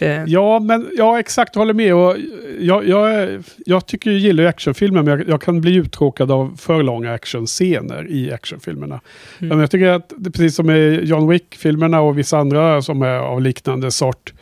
Eh, 0.00 0.24
Ja, 0.26 0.58
men 0.58 0.88
ja, 0.96 1.20
exakt, 1.20 1.54
jag 1.54 1.60
håller 1.60 1.74
med. 1.74 1.94
Och 1.94 2.16
jag, 2.60 2.88
jag, 2.88 3.28
jag 3.66 3.86
tycker 3.86 4.10
jag 4.10 4.20
gillar 4.20 4.44
actionfilmer, 4.44 5.02
men 5.02 5.18
jag, 5.18 5.28
jag 5.28 5.42
kan 5.42 5.60
bli 5.60 5.74
uttråkad 5.74 6.30
av 6.30 6.56
för 6.56 6.82
långa 6.82 7.12
actionscener 7.12 8.10
i 8.10 8.32
actionfilmerna. 8.32 9.00
Mm. 9.38 9.48
Men 9.48 9.60
jag 9.60 9.70
tycker 9.70 9.86
att, 9.88 10.12
det 10.16 10.30
precis 10.30 10.54
som 10.56 10.70
i 10.70 11.00
John 11.02 11.28
Wick-filmerna 11.28 12.00
och 12.00 12.18
vissa 12.18 12.38
andra 12.38 12.82
som 12.82 13.02
är 13.02 13.18
av 13.18 13.40
liknande 13.42 13.90
sort. 13.90 14.32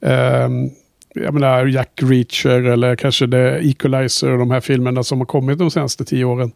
ehm, 0.00 0.70
jag 1.14 1.34
menar 1.34 1.66
Jack 1.66 2.00
Reacher 2.02 2.62
eller 2.62 2.96
kanske 2.96 3.28
The 3.28 3.68
Equalizer 3.70 4.30
och 4.30 4.38
de 4.38 4.50
här 4.50 4.60
filmerna 4.60 5.02
som 5.02 5.18
har 5.18 5.26
kommit 5.26 5.58
de 5.58 5.70
senaste 5.70 6.04
tio 6.04 6.24
åren. 6.24 6.52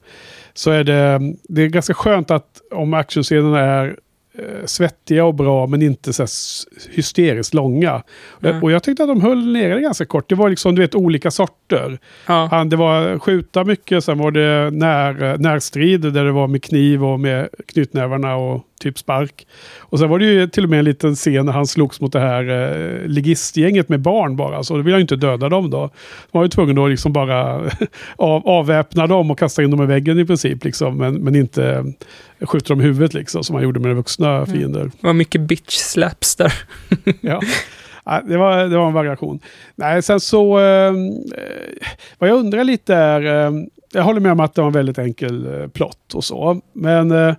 Så 0.55 0.71
är 0.71 0.85
det, 0.85 1.21
det 1.49 1.63
är 1.63 1.67
ganska 1.69 1.95
skönt 1.95 2.31
att 2.31 2.61
om 2.71 2.95
actionscenerna 2.95 3.61
är 3.61 3.97
svettiga 4.65 5.25
och 5.25 5.35
bra 5.35 5.67
men 5.67 5.83
inte 5.83 6.13
så 6.13 6.27
hysteriskt 6.91 7.55
långa. 7.55 8.03
Mm. 8.43 8.63
Och 8.63 8.73
jag 8.73 8.83
tyckte 8.83 9.03
att 9.03 9.09
de 9.09 9.21
höll 9.21 9.53
nere 9.53 9.75
det 9.75 9.81
ganska 9.81 10.05
kort. 10.05 10.29
Det 10.29 10.35
var 10.35 10.49
liksom 10.51 10.75
du 10.75 10.83
vet 10.83 10.95
olika 10.95 11.31
sorter. 11.31 11.99
ja. 12.27 12.49
Han, 12.51 12.69
det 12.69 12.77
var 12.77 13.19
skjuta 13.19 13.65
mycket, 13.65 14.05
sen 14.05 14.19
var 14.19 14.31
det 14.31 14.71
när, 14.71 15.39
närstrid 15.39 16.01
där 16.01 16.25
det 16.25 16.33
var 16.33 16.47
med 16.47 16.63
kniv 16.63 17.05
och 17.05 17.21
med 17.21 17.49
knytnävarna 17.67 18.37
och 18.37 18.65
typ 18.79 18.99
spark. 18.99 19.47
Och 19.79 19.99
sen 19.99 20.09
var 20.09 20.19
det 20.19 20.25
ju 20.25 20.47
till 20.47 20.65
och 20.65 20.71
med 20.71 20.79
en 20.79 20.85
liten 20.85 21.15
scen 21.15 21.47
när 21.47 21.53
han 21.53 21.67
slogs 21.67 22.01
mot 22.01 22.13
det 22.13 22.21
här 22.21 22.49
eh, 22.49 23.07
ligistgänget 23.07 23.89
med 23.89 24.01
barn 24.01 24.37
bara. 24.37 24.63
Så 24.63 24.77
då 24.77 24.83
vill 24.83 24.93
jag 24.93 25.01
inte 25.01 25.17
döda 25.17 25.49
dem 25.49 25.71
då. 25.71 25.91
De 26.33 26.39
var 26.39 26.43
ju 26.43 26.49
tvungen 26.49 26.79
att 26.79 26.91
liksom 26.91 27.13
bara 27.13 27.55
av, 28.17 28.49
avväpna 28.49 29.07
dem 29.07 29.31
och 29.31 29.39
kasta 29.39 29.63
in 29.63 29.71
dem 29.71 29.83
i 29.83 29.87
väggen 29.87 30.19
i 30.19 30.27
princip. 30.27 30.65
Liksom, 30.65 30.97
men, 30.97 31.15
men 31.15 31.37
inte 31.37 31.85
skjuta 32.41 32.69
dem 32.69 32.81
i 32.81 32.85
huvudet 32.85 33.15
liksom, 33.15 33.45
som 33.45 33.55
man 33.55 33.63
gjorde 33.63 33.81
med 33.81 33.97
vuxna 33.97 34.47
fiender. 34.47 34.85
Det 34.85 35.07
var 35.07 35.13
mycket 35.13 35.41
bitch 35.41 35.77
slaps 35.77 36.37
där. 36.37 36.53
Ja. 37.21 37.41
Ja, 38.05 38.23
det, 38.27 38.37
var, 38.37 38.65
det 38.65 38.77
var 38.77 38.87
en 38.87 38.93
variation. 38.93 39.41
Nej, 39.75 40.03
sen 40.03 40.21
så... 40.21 40.61
Eh, 40.61 40.93
vad 42.19 42.31
jag 42.31 42.39
undrar 42.39 42.65
lite 42.65 42.95
är... 42.95 43.47
Eh, 43.47 43.53
jag 43.93 44.03
håller 44.03 44.21
med 44.21 44.33
om 44.33 44.41
att 44.41 44.55
det 44.55 44.61
var 44.61 44.69
en 44.69 44.73
väldigt 44.75 44.99
enkel 44.99 45.61
eh, 45.61 45.69
plott 45.69 46.15
och 46.15 46.25
så. 46.25 46.61
Men 46.73 47.11
eh, 47.11 47.35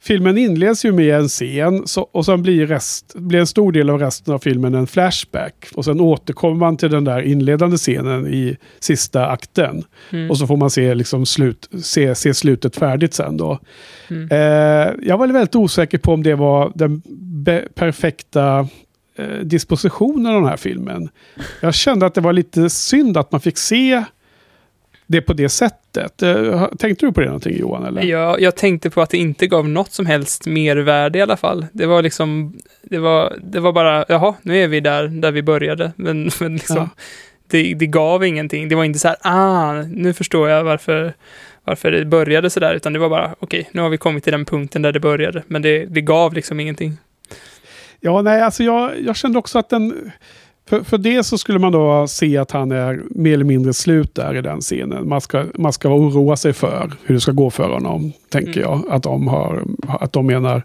filmen 0.00 0.38
inleds 0.38 0.84
ju 0.84 0.92
med 0.92 1.14
en 1.14 1.28
scen 1.28 1.84
och 2.12 2.24
sen 2.24 2.42
blir, 2.42 2.66
rest, 2.66 3.14
blir 3.14 3.38
en 3.38 3.46
stor 3.46 3.72
del 3.72 3.90
av 3.90 3.98
resten 3.98 4.34
av 4.34 4.38
filmen 4.38 4.74
en 4.74 4.86
flashback. 4.86 5.68
Och 5.74 5.84
sen 5.84 6.00
återkommer 6.00 6.56
man 6.56 6.76
till 6.76 6.90
den 6.90 7.04
där 7.04 7.22
inledande 7.22 7.76
scenen 7.76 8.26
i 8.26 8.56
sista 8.80 9.26
akten. 9.26 9.84
Mm. 10.10 10.30
Och 10.30 10.38
så 10.38 10.46
får 10.46 10.56
man 10.56 10.70
se, 10.70 10.94
liksom 10.94 11.26
slut, 11.26 11.68
se, 11.82 12.14
se 12.14 12.34
slutet 12.34 12.76
färdigt 12.76 13.14
sen 13.14 13.36
då. 13.36 13.58
Mm. 14.10 14.28
Eh, 14.30 14.94
jag 15.02 15.18
var 15.18 15.26
väldigt 15.26 15.56
osäker 15.56 15.98
på 15.98 16.12
om 16.12 16.22
det 16.22 16.34
var 16.34 16.72
den 16.74 17.02
perfekta 17.74 18.68
eh, 19.18 19.38
dispositionen 19.42 20.26
av 20.26 20.40
den 20.40 20.50
här 20.50 20.56
filmen. 20.56 21.08
Jag 21.60 21.74
kände 21.74 22.06
att 22.06 22.14
det 22.14 22.20
var 22.20 22.32
lite 22.32 22.70
synd 22.70 23.16
att 23.16 23.32
man 23.32 23.40
fick 23.40 23.58
se 23.58 24.04
det 25.10 25.20
på 25.20 25.32
det 25.32 25.48
sättet. 25.48 26.22
Eh, 26.22 26.66
tänkte 26.78 27.06
du 27.06 27.12
på 27.12 27.20
det 27.20 27.26
någonting 27.26 27.58
Johan? 27.58 27.84
Eller? 27.84 28.02
Jag, 28.02 28.40
jag 28.40 28.56
tänkte 28.56 28.90
på 28.90 29.02
att 29.02 29.10
det 29.10 29.18
inte 29.18 29.46
gav 29.46 29.68
något 29.68 29.92
som 29.92 30.06
helst 30.06 30.46
mervärde 30.46 31.18
i 31.18 31.22
alla 31.22 31.36
fall. 31.36 31.66
Det 31.72 31.86
var 31.86 32.02
liksom, 32.02 32.58
det 32.82 32.98
var, 32.98 33.36
det 33.42 33.60
var 33.60 33.72
bara, 33.72 34.04
jaha, 34.08 34.34
nu 34.42 34.58
är 34.62 34.68
vi 34.68 34.80
där, 34.80 35.08
där 35.08 35.30
vi 35.32 35.42
började. 35.42 35.92
Men, 35.96 36.30
men 36.40 36.54
liksom, 36.54 36.76
Ja. 36.76 36.88
det, 37.46 37.74
det 37.74 37.86
gav 37.86 38.24
ingenting. 38.24 38.68
Det 38.68 38.74
var 38.74 38.84
inte 38.84 38.98
så 38.98 39.08
här, 39.08 39.16
ah, 39.20 39.82
nu 39.82 40.12
förstår 40.12 40.48
jag 40.48 40.64
varför, 40.64 41.12
varför 41.64 41.90
det 41.90 42.04
började 42.04 42.50
så 42.50 42.60
där, 42.60 42.74
utan 42.74 42.92
det 42.92 42.98
var 42.98 43.08
bara, 43.08 43.34
okej, 43.38 43.68
nu 43.72 43.82
har 43.82 43.88
vi 43.88 43.98
kommit 43.98 44.24
till 44.24 44.32
den 44.32 44.44
punkten 44.44 44.82
där 44.82 44.92
det 44.92 45.00
började. 45.00 45.42
Men 45.46 45.62
det, 45.62 45.84
det 45.86 46.00
gav 46.00 46.34
liksom 46.34 46.60
ingenting. 46.60 46.96
Ja, 48.00 48.22
nej, 48.22 48.42
alltså 48.42 48.62
jag, 48.64 49.00
jag 49.00 49.16
kände 49.16 49.38
också 49.38 49.58
att 49.58 49.68
den... 49.68 50.12
För, 50.68 50.82
för 50.82 50.98
det 50.98 51.24
så 51.24 51.38
skulle 51.38 51.58
man 51.58 51.72
då 51.72 52.06
se 52.08 52.36
att 52.36 52.50
han 52.50 52.72
är 52.72 53.00
mer 53.10 53.32
eller 53.34 53.44
mindre 53.44 53.72
slut 53.72 54.14
där 54.14 54.36
i 54.36 54.42
den 54.42 54.60
scenen. 54.60 55.08
Man 55.08 55.20
ska, 55.20 55.44
man 55.54 55.72
ska 55.72 55.88
oroa 55.88 56.36
sig 56.36 56.52
för 56.52 56.92
hur 57.04 57.14
det 57.14 57.20
ska 57.20 57.32
gå 57.32 57.50
för 57.50 57.68
honom, 57.68 58.12
tänker 58.28 58.60
Mm. 58.60 58.62
jag. 58.62 58.82
Att 58.90 59.02
de, 59.02 59.28
har, 59.28 59.62
att 59.88 60.12
de 60.12 60.26
menar. 60.26 60.62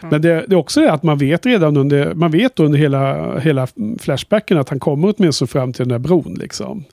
Ja. 0.00 0.08
Men 0.10 0.22
det, 0.22 0.44
det 0.48 0.54
är 0.54 0.58
också 0.58 0.80
det 0.80 0.92
att 0.92 1.02
man 1.02 1.18
vet 1.18 1.46
redan 1.46 1.76
under, 1.76 2.14
man 2.14 2.30
vet 2.30 2.60
under 2.60 2.78
hela, 2.78 3.38
hela 3.38 3.66
flashbacken 4.00 4.58
att 4.58 4.68
han 4.68 4.80
kommer 4.80 5.14
åtminstone 5.16 5.46
fram 5.48 5.72
till 5.72 5.88
den 5.88 5.88
där 5.88 6.08
bron. 6.08 6.36
Liksom. 6.40 6.84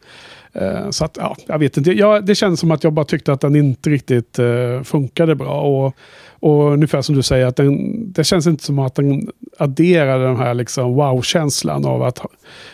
Eh, 0.53 0.89
så 0.89 1.05
att, 1.05 1.17
ja, 1.21 1.35
jag 1.45 1.59
vet 1.59 1.77
inte. 1.77 1.91
Jag, 1.91 2.25
det 2.25 2.35
känns 2.35 2.59
som 2.59 2.71
att 2.71 2.83
jag 2.83 2.93
bara 2.93 3.05
tyckte 3.05 3.33
att 3.33 3.41
den 3.41 3.55
inte 3.55 3.89
riktigt 3.89 4.39
eh, 4.39 4.81
funkade 4.83 5.35
bra. 5.35 5.61
Och, 5.61 5.95
och 6.39 6.71
ungefär 6.73 7.01
som 7.01 7.15
du 7.15 7.21
säger, 7.23 7.45
att 7.45 7.55
den, 7.55 8.11
det 8.13 8.23
känns 8.23 8.47
inte 8.47 8.63
som 8.63 8.79
att 8.79 8.95
den 8.95 9.31
adderar 9.57 10.19
den 10.19 10.37
här 10.37 10.53
liksom 10.53 10.93
wow-känslan 10.93 11.85
av 11.85 12.03
att 12.03 12.17
ha- 12.17 12.29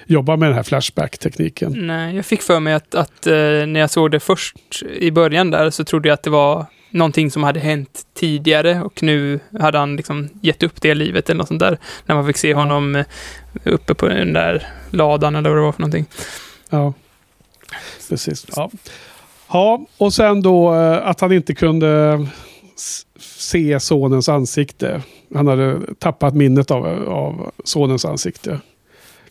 jobba 0.05 0.35
med 0.35 0.49
den 0.49 0.55
här 0.55 0.63
flashback-tekniken. 0.63 1.73
Nej, 1.87 2.15
jag 2.15 2.25
fick 2.25 2.41
för 2.41 2.59
mig 2.59 2.73
att, 2.73 2.95
att 2.95 3.27
eh, 3.27 3.33
när 3.33 3.79
jag 3.79 3.89
såg 3.89 4.11
det 4.11 4.19
först 4.19 4.55
i 4.99 5.11
början 5.11 5.51
där 5.51 5.69
så 5.69 5.83
trodde 5.83 6.07
jag 6.09 6.13
att 6.13 6.23
det 6.23 6.29
var 6.29 6.65
någonting 6.89 7.31
som 7.31 7.43
hade 7.43 7.59
hänt 7.59 8.01
tidigare 8.13 8.81
och 8.81 9.03
nu 9.03 9.39
hade 9.59 9.77
han 9.77 9.95
liksom 9.95 10.29
gett 10.41 10.63
upp 10.63 10.81
det 10.81 10.93
livet 10.95 11.29
eller 11.29 11.37
något 11.37 11.47
sånt 11.47 11.59
där. 11.59 11.77
När 12.05 12.15
man 12.15 12.27
fick 12.27 12.37
se 12.37 12.53
honom 12.53 12.95
eh, 12.95 13.05
uppe 13.63 13.93
på 13.93 14.07
den 14.07 14.33
där 14.33 14.67
ladan 14.89 15.35
eller 15.35 15.49
vad 15.49 15.57
det 15.57 15.63
var 15.63 15.71
för 15.71 15.81
någonting. 15.81 16.05
Ja, 16.69 16.93
precis. 18.09 18.45
Ja. 18.55 18.69
ja, 19.51 19.85
och 19.97 20.13
sen 20.13 20.41
då 20.41 20.75
eh, 20.75 21.07
att 21.07 21.21
han 21.21 21.31
inte 21.31 21.53
kunde 21.53 22.27
se 23.19 23.79
sonens 23.79 24.29
ansikte. 24.29 25.03
Han 25.33 25.47
hade 25.47 25.81
tappat 25.99 26.35
minnet 26.35 26.71
av, 26.71 26.85
av 27.09 27.51
sonens 27.63 28.05
ansikte. 28.05 28.59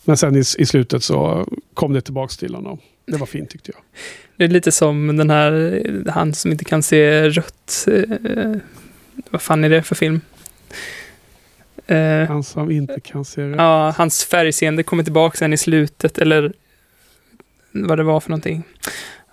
Men 0.04 0.16
sen 0.16 0.36
i, 0.36 0.42
i 0.58 0.66
slutet 0.66 1.04
så 1.04 1.48
kom 1.74 1.92
det 1.92 2.00
tillbaks 2.00 2.36
till 2.36 2.54
honom. 2.54 2.78
Det 3.06 3.16
var 3.16 3.26
fint 3.26 3.50
tyckte 3.50 3.72
jag. 3.74 3.82
Det 4.36 4.44
är 4.44 4.48
lite 4.48 4.72
som 4.72 5.16
den 5.16 5.30
här, 5.30 5.82
han 6.10 6.34
som 6.34 6.50
inte 6.52 6.64
kan 6.64 6.82
se 6.82 7.28
rött. 7.28 7.86
Eh, 7.88 8.56
vad 9.30 9.42
fan 9.42 9.64
är 9.64 9.68
det 9.70 9.82
för 9.82 9.94
film? 9.94 10.20
Eh, 11.86 12.28
Han 12.28 12.44
som 12.44 12.70
inte 12.70 13.00
kan 13.00 13.24
se 13.24 13.42
rätt. 13.48 13.56
ja, 13.58 13.94
hans 13.96 14.24
färgseende 14.24 14.82
kommer 14.82 15.02
tillbaka 15.04 15.36
sen 15.36 15.52
i 15.52 15.56
slutet, 15.56 16.18
eller 16.18 16.52
vad 17.72 17.98
det 17.98 18.02
var 18.04 18.20
för 18.20 18.30
någonting. 18.30 18.62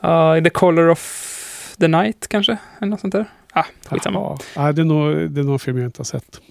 Ja, 0.01 0.41
The 0.43 0.49
Color 0.49 0.89
of 0.89 1.75
the 1.79 1.87
Night 1.87 2.27
kanske, 2.27 2.57
eller 2.79 2.89
något 2.89 3.01
sånt 3.01 3.13
där. 3.13 3.25
Ah, 3.53 3.63
skitsamma. 3.89 4.37
Ja, 4.55 4.71
det, 4.71 4.81
är 4.81 4.85
nog, 4.85 5.31
det 5.31 5.41
är 5.41 5.45
någon 5.45 5.59
film 5.59 5.77
jag 5.77 5.87
inte 5.87 5.99
har 5.99 6.03
sett. 6.05 6.41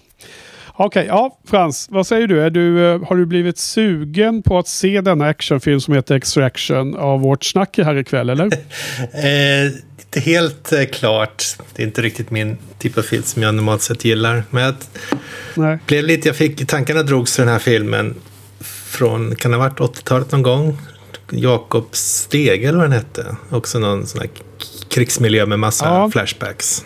Okej, 0.73 1.05
ja 1.07 1.39
Frans, 1.47 1.87
vad 1.91 2.07
säger 2.07 2.27
du? 2.27 2.41
Är 2.41 2.49
du? 2.49 2.85
eh, 2.91 3.03
Har 3.07 3.15
du 3.15 3.25
blivit 3.25 3.57
sugen 3.57 4.43
på 4.43 4.57
att 4.57 4.67
se 4.67 5.01
denna 5.01 5.25
actionfilm 5.27 5.81
som 5.81 5.93
heter 5.93 6.15
Extraction 6.15 6.95
av 6.95 7.19
vårt 7.21 7.43
snack 7.45 7.77
här 7.77 7.95
ikväll, 7.97 8.29
eller? 8.29 8.45
Eh, 9.13 9.71
inte 9.99 10.19
helt 10.19 10.71
eh, 10.73 10.83
klart. 10.85 11.43
Det 11.75 11.83
är 11.83 11.87
inte 11.87 12.01
riktigt 12.01 12.31
min 12.31 12.57
typ 12.79 12.97
av 12.97 13.01
film 13.01 13.23
som 13.23 13.41
jag 13.43 13.55
normalt 13.55 13.81
sett 13.81 14.05
gillar. 14.05 14.43
Men 14.49 14.63
jag 14.63 14.75
Nej. 15.55 15.77
blev 15.87 16.03
lite, 16.03 16.27
jag 16.29 16.35
fick, 16.35 16.67
tankarna 16.67 17.03
drogs 17.03 17.35
till 17.35 17.41
den 17.45 17.51
här 17.53 17.59
filmen 17.59 18.15
från, 18.89 19.35
kan 19.35 19.51
det 19.51 19.57
ha 19.57 19.63
varit 19.69 19.79
80-talet 19.79 20.31
någon 20.31 20.41
gång? 20.43 20.77
Jakob 21.31 21.85
Stege 21.91 22.67
eller 22.67 22.77
vad 22.77 22.85
den 22.89 22.91
hette. 22.97 23.35
Också 23.49 23.79
någon 23.79 24.07
sån 24.07 24.21
här 24.21 24.29
krigsmiljö 24.89 25.45
med 25.45 25.59
massa 25.59 25.85
Ja. 25.85 26.09
flashbacks. 26.11 26.85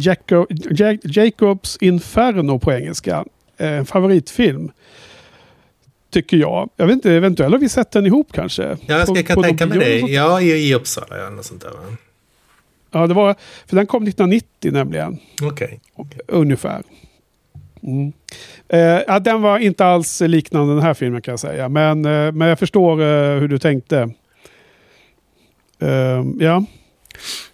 Jaco 0.00 0.46
Ja- 0.50 0.96
Jacobs 1.02 1.76
Inferno 1.80 2.58
på 2.58 2.72
engelska. 2.72 3.24
Eh, 3.56 3.72
En 3.72 3.86
favoritfilm. 3.86 4.70
Tycker 6.10 6.36
jag. 6.36 6.70
Jag 6.76 6.86
vet 6.86 6.94
inte, 6.94 7.12
eventuellt 7.12 7.52
har 7.52 7.58
vi 7.58 7.68
sett 7.68 7.90
den 7.90 8.06
ihop 8.06 8.32
kanske? 8.32 8.62
Ja, 8.62 8.76
jag, 8.86 9.02
ska, 9.02 9.12
På- 9.12 9.18
jag 9.18 9.26
kan 9.26 9.36
på 9.36 9.42
tänka 9.42 9.66
mig 9.66 9.78
det. 9.78 9.84
eller? 9.98 10.08
Ja, 10.08 10.40
i, 10.40 10.52
i 10.68 10.74
Uppsala 10.74 11.18
ja, 11.18 11.30
något 11.30 11.44
sånt 11.44 11.60
där 11.62 11.70
va? 11.70 11.96
Ja, 12.90 13.06
det 13.06 13.14
var, 13.14 13.34
för 13.66 13.76
den 13.76 13.86
kom 13.86 14.02
1990 14.02 14.72
nämligen. 14.72 15.18
Okej. 15.42 15.80
Ungefär. 16.26 16.82
Mm. 17.82 18.12
Eh, 18.68 18.80
ja, 19.06 19.18
den 19.18 19.42
var 19.42 19.58
inte 19.58 19.84
alls 19.86 20.20
liknande 20.20 20.74
den 20.74 20.82
här 20.82 20.94
filmen 20.94 21.22
kan 21.22 21.32
jag 21.32 21.40
säga. 21.40 21.68
Men, 21.68 22.04
eh, 22.04 22.32
men 22.32 22.48
jag 22.48 22.58
förstår 22.58 23.00
eh, 23.02 23.38
hur 23.40 23.48
du 23.48 23.58
tänkte. 23.58 23.98
Eh, 25.82 26.24
ja. 26.38 26.64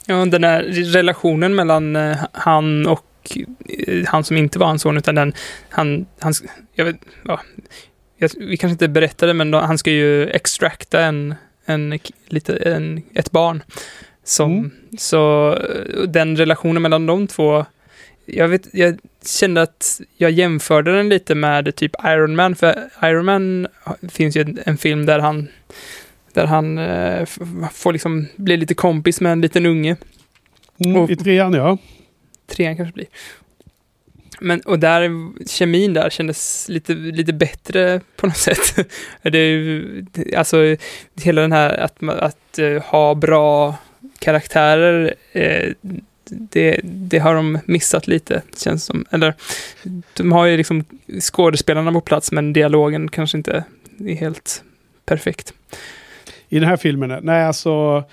Ja, 0.06 0.24
den 0.24 0.44
här 0.44 0.62
relationen 0.92 1.54
mellan 1.54 1.96
eh, 1.96 2.16
han 2.32 2.86
och 2.86 3.38
eh, 3.86 4.04
han 4.06 4.24
som 4.24 4.36
inte 4.36 4.58
var 4.58 4.66
hans 4.66 4.82
son, 4.82 4.96
utan 4.96 5.14
den, 5.14 5.32
han, 5.68 6.06
han, 6.18 6.32
jag 6.74 6.84
vet, 6.84 6.96
ja, 7.24 7.40
jag, 8.16 8.30
vi 8.38 8.56
kanske 8.56 8.72
inte 8.72 8.88
berättade, 8.88 9.34
men 9.34 9.50
då, 9.50 9.58
han 9.58 9.78
ska 9.78 9.90
ju 9.90 10.28
extracta 10.28 11.00
en, 11.00 11.34
en, 11.64 11.98
lite, 12.26 12.56
en, 12.56 13.02
ett 13.14 13.30
barn. 13.30 13.62
Som, 14.24 14.52
Mm. 14.52 14.70
Så 14.98 15.52
eh, 15.52 16.02
den 16.02 16.36
relationen 16.36 16.82
mellan 16.82 17.06
de 17.06 17.26
två, 17.26 17.64
jag, 18.24 18.48
vet, 18.48 18.68
jag 18.72 18.98
kände 19.26 19.62
att 19.62 20.00
jag 20.16 20.30
jämförde 20.30 20.96
den 20.96 21.08
lite 21.08 21.34
med 21.34 21.76
typ 21.76 21.92
Iron 22.04 22.36
Man, 22.36 22.56
för 22.56 22.90
Iron 23.02 23.24
Man 23.24 23.66
finns 24.12 24.36
ju 24.36 24.40
en, 24.40 24.58
en 24.64 24.78
film 24.78 25.06
där 25.06 25.18
han 25.18 25.48
där 26.37 26.46
han 26.46 26.79
eh, 26.79 27.25
får 27.72 27.92
liksom 27.92 28.27
bli 28.37 28.57
lite 28.57 28.75
kompis 28.75 29.20
med 29.20 29.33
en 29.33 29.40
liten 29.40 29.66
unge. 29.66 29.96
Mm, 30.85 30.96
Och- 30.96 31.11
I 31.11 31.16
trean 31.16 31.53
ja. 31.53 31.79
Trean 32.46 32.77
kanske 32.77 32.92
blir. 32.94 33.07
Men, 34.40 34.61
och 34.61 34.79
där, 34.79 35.11
kemin 35.49 35.92
där 35.94 36.11
kändes 36.11 36.68
lite, 36.68 36.94
lite 36.94 37.33
bättre 37.33 38.01
på 38.16 38.27
något 38.27 38.37
sätt. 38.37 38.77
det 39.22 39.38
är 39.38 39.51
ju, 39.51 40.07
alltså, 40.37 40.77
hela 41.22 41.40
den 41.40 41.53
här 41.53 41.81
att, 41.81 42.03
att 42.03 42.59
eh, 42.59 42.83
ha 42.83 43.14
bra 43.14 43.77
karaktärer, 44.18 45.14
eh, 45.33 45.72
det, 46.25 46.81
det 46.85 47.18
har 47.18 47.35
de 47.35 47.59
missat 47.64 48.07
lite, 48.07 48.42
känns 48.57 48.85
som. 48.85 49.05
Eller, 49.11 49.35
de 50.16 50.33
har 50.33 50.46
ju 50.46 50.57
liksom 50.57 50.85
skådespelarna 51.20 51.92
på 51.92 52.01
plats, 52.01 52.33
men 52.33 52.53
dialogen 52.53 53.09
kanske 53.09 53.37
inte 53.38 53.64
är 54.01 54.14
helt 54.14 54.62
perfekt. 55.07 55.53
I 56.48 56.59
den 56.59 56.68
här 56.68 56.76
filmen? 56.76 57.20
Nej, 57.22 57.44
alltså... 57.44 58.04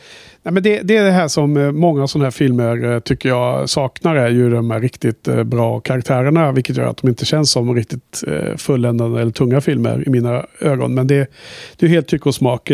Nej, 0.46 0.54
men 0.54 0.64
det, 0.64 0.82
det 0.82 0.98
är 0.98 1.04
det 1.04 1.12
här 1.12 1.28
som 1.28 1.58
eh, 1.58 1.72
många 1.72 2.08
sådana 2.08 2.26
här 2.26 2.32
filmer 2.32 2.92
eh, 2.92 3.00
tycker 3.00 3.30
jag 3.30 3.70
saknar 3.70 4.16
är 4.16 4.30
ju 4.30 4.50
de 4.50 4.72
här 4.72 4.80
riktigt 4.80 5.28
eh, 5.28 5.44
bra 5.44 5.80
karaktärerna. 5.80 6.52
Vilket 6.52 6.78
gör 6.78 6.88
att 6.88 6.98
de 6.98 7.08
inte 7.08 7.26
känns 7.26 7.52
som 7.52 7.76
riktigt 7.76 8.24
fulländade 8.58 9.22
eller 9.22 9.32
tunga 9.32 9.62
filmer 9.62 10.04
i 10.08 10.10
mina 10.10 10.46
ögon. 10.60 10.94
Men 10.94 11.08
det, 11.08 11.32
det 11.78 11.86
är 11.86 11.90
helt 11.90 12.08
tycke 12.08 12.30
och 12.30 12.36
smak. 12.36 12.72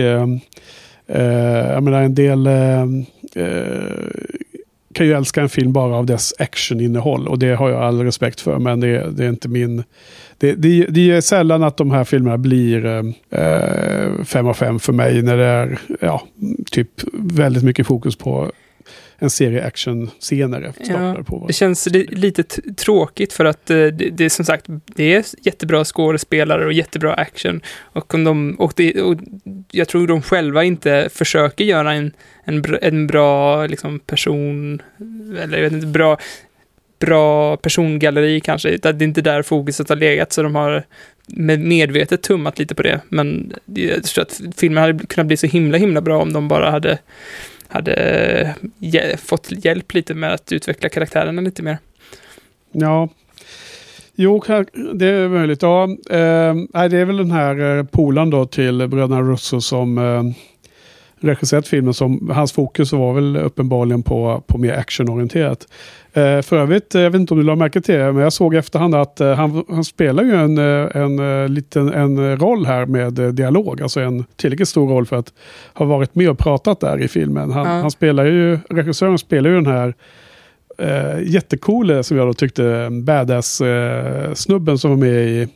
Jag 1.76 1.84
menar 1.84 2.02
en 2.02 2.16
del 2.16 2.48
kan 5.00 5.08
ju 5.08 5.14
älska 5.14 5.42
en 5.42 5.50
film 5.50 5.74
bara 5.74 5.96
av 5.96 6.06
dess 6.06 6.34
actioninnehåll. 6.40 7.28
Och 7.28 7.40
det 7.40 7.56
har 7.56 7.70
jag 7.70 7.82
all 7.82 8.04
respekt 8.04 8.42
för. 8.42 8.60
Men 8.60 8.80
det, 8.80 9.12
det 9.12 9.26
är 9.26 9.30
inte 9.30 9.48
min... 9.48 9.84
Det, 10.38 10.54
det, 10.54 10.86
det 10.90 11.12
är 11.12 11.22
sällan 11.22 11.64
att 11.64 11.78
de 11.78 11.92
här 11.92 12.04
filmerna 12.04 12.38
blir 12.38 12.86
eh, 12.86 14.24
fem 14.24 14.48
av 14.48 14.54
fem 14.54 14.80
för 14.80 14.94
mig 14.94 15.22
när 15.22 15.38
det 15.38 15.46
är 15.46 15.80
ja, 16.00 16.24
typ 16.72 16.90
väldigt 17.14 17.64
mycket 17.64 17.88
fokus 17.88 18.16
på 18.16 18.52
en 19.20 19.30
serie 19.30 19.66
actionscener. 19.66 20.74
staplade 20.84 21.24
på. 21.24 21.48
Det 21.48 21.54
känns 21.54 21.86
li 21.86 22.08
lite 22.12 22.44
tråkigt 22.74 23.34
för 23.34 23.46
att 23.46 23.70
eh, 23.70 23.76
det, 23.76 23.90
det 23.92 24.26
är 24.26 24.30
som 24.30 24.46
sagt, 24.46 24.66
det 24.86 25.14
är 25.14 25.26
jättebra 25.42 25.86
skådespelare 25.86 26.66
och 26.66 26.74
jättebra 26.74 27.14
action. 27.14 27.62
Och, 27.78 28.14
om 28.14 28.24
de, 28.24 28.56
och, 28.60 28.74
det, 28.76 29.02
och 29.02 29.18
jag 29.72 29.88
tror 29.88 30.08
de 30.08 30.22
själva 30.22 30.64
inte 30.64 31.10
försöker 31.14 31.64
göra 31.64 31.94
en, 31.94 32.12
en, 32.44 32.64
en 32.82 33.08
bra 33.08 33.66
liksom, 33.66 34.00
person, 34.00 34.82
eller 35.40 35.58
jag 35.58 35.64
vet 35.64 35.74
inte, 35.74 35.88
bra, 35.88 36.18
bra 37.00 37.58
persongalleri 37.58 38.42
kanske. 38.42 38.78
Det 38.78 38.86
är 38.86 39.04
inte 39.04 39.22
där 39.22 39.42
fokuset 39.42 39.90
har 39.90 39.96
legat, 39.96 40.34
så 40.34 40.44
de 40.44 40.56
har 40.56 40.84
med 41.28 41.60
medvetet 41.60 42.22
tummat 42.22 42.60
lite 42.60 42.76
på 42.76 42.84
det. 42.84 43.02
Men 43.10 43.54
jag 43.66 44.04
tror 44.04 44.22
att 44.22 44.42
filmen 44.58 44.84
hade 44.84 45.06
kunnat 45.06 45.28
bli 45.28 45.38
så 45.38 45.48
himla, 45.48 45.78
himla 45.78 46.02
bra 46.02 46.22
om 46.22 46.34
de 46.34 46.48
bara 46.48 46.72
hade 46.72 47.00
hade 47.70 47.94
eh, 47.94 48.50
hj- 48.80 49.18
fått 49.18 49.66
hjälp 49.66 49.94
lite 49.94 50.14
med 50.14 50.34
att 50.34 50.52
utveckla 50.52 50.90
karaktärerna 50.90 51.42
lite 51.42 51.64
mer. 51.64 51.78
Ja. 52.72 53.10
Jo, 54.16 54.44
det 54.94 55.06
är 55.08 55.28
möjligt. 55.28 55.62
Ja, 55.62 55.84
eh, 56.10 56.56
det 56.90 56.98
är 56.98 57.06
väl 57.06 57.18
den 57.18 57.32
här 57.32 57.78
eh, 57.78 57.84
polaren 57.84 58.30
då 58.30 58.46
till 58.46 58.88
bröderna 58.88 59.22
Russo 59.22 59.62
som 59.62 59.98
eh, 59.98 60.24
regisserat 61.20 61.68
filmen. 61.68 61.94
Som, 61.94 62.30
hans 62.34 62.52
fokus 62.52 62.94
var 62.94 63.14
väl 63.14 63.38
uppenbarligen 63.38 64.04
på, 64.04 64.44
på 64.48 64.58
mer 64.58 64.74
actionorienterat. 64.74 65.68
Eh, 66.14 66.42
för 66.42 66.58
övrigt, 66.58 66.96
eh, 66.96 67.02
jag 67.02 67.10
vet 67.12 67.20
inte 67.20 67.34
om 67.34 67.40
du 67.40 67.46
la 67.46 67.56
märke 67.56 67.82
till 67.82 67.96
det, 67.96 68.14
men 68.14 68.24
jag 68.24 68.34
såg 68.34 68.56
i 68.56 68.58
efterhand 68.58 68.96
att 68.96 69.22
eh, 69.22 69.34
han, 69.34 69.64
han 69.70 69.84
spelar 69.84 70.24
ju 70.24 70.36
en, 70.36 70.58
eh, 70.58 71.02
en, 71.02 71.44
eh, 71.44 71.50
liten 71.50 71.94
en 71.94 72.38
roll 72.40 72.66
här 72.66 72.86
med 72.86 73.20
eh, 73.20 73.28
dialog. 73.28 73.82
Alltså 73.82 74.00
en 74.00 74.26
tillräckligt 74.36 74.70
stor 74.70 74.90
roll 74.90 75.06
för 75.06 75.16
att 75.16 75.34
ha 75.74 75.86
varit 75.86 76.16
med 76.16 76.30
och 76.30 76.40
pratat 76.40 76.80
där 76.80 77.02
i 77.02 77.08
filmen. 77.08 77.52
Han, 77.52 77.66
Ja. 77.68 77.82
han 77.82 77.92
spelar 77.92 78.26
ju, 78.26 78.60
regissören 78.70 79.18
spelar 79.18 79.50
ju 79.50 79.56
den 79.56 79.66
här 79.66 79.94
eh, 80.78 81.22
jättecoole, 81.24 82.04
som 82.04 82.18
jag 82.18 82.28
då 82.28 82.34
tyckte, 82.34 82.90
badass-snubben 82.92 84.78
som 84.78 84.90
var 84.90 84.98
med 84.98 85.28
i, 85.28 85.48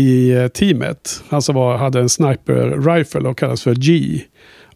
i 0.00 0.48
teamet. 0.54 1.22
Han 1.28 1.42
som 1.42 1.54
var, 1.54 1.76
hade 1.76 2.00
en 2.00 2.08
sniper-rifle 2.08 3.28
och 3.28 3.38
kallas 3.38 3.62
för 3.62 3.74
G 3.74 4.20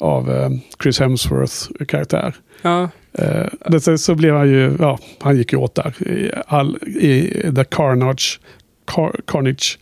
av 0.01 0.31
eh, 0.31 0.51
Chris 0.83 1.01
Hemsworths 1.01 1.71
karaktär. 1.89 2.35
Ja, 2.63 2.89
Eh, 3.19 3.97
så 3.97 4.15
blev 4.15 4.35
han 4.35 4.49
ju, 4.49 4.77
ja, 4.79 4.99
han 5.21 5.37
gick 5.37 5.53
ju 5.53 5.59
åt 5.59 5.75
där 5.75 6.09
i, 6.09 6.33
all, 6.47 6.77
i 6.77 7.31
The 7.57 7.65
Carnage. 7.65 8.41
Car, 8.85 9.21
Carnage. 9.27 9.79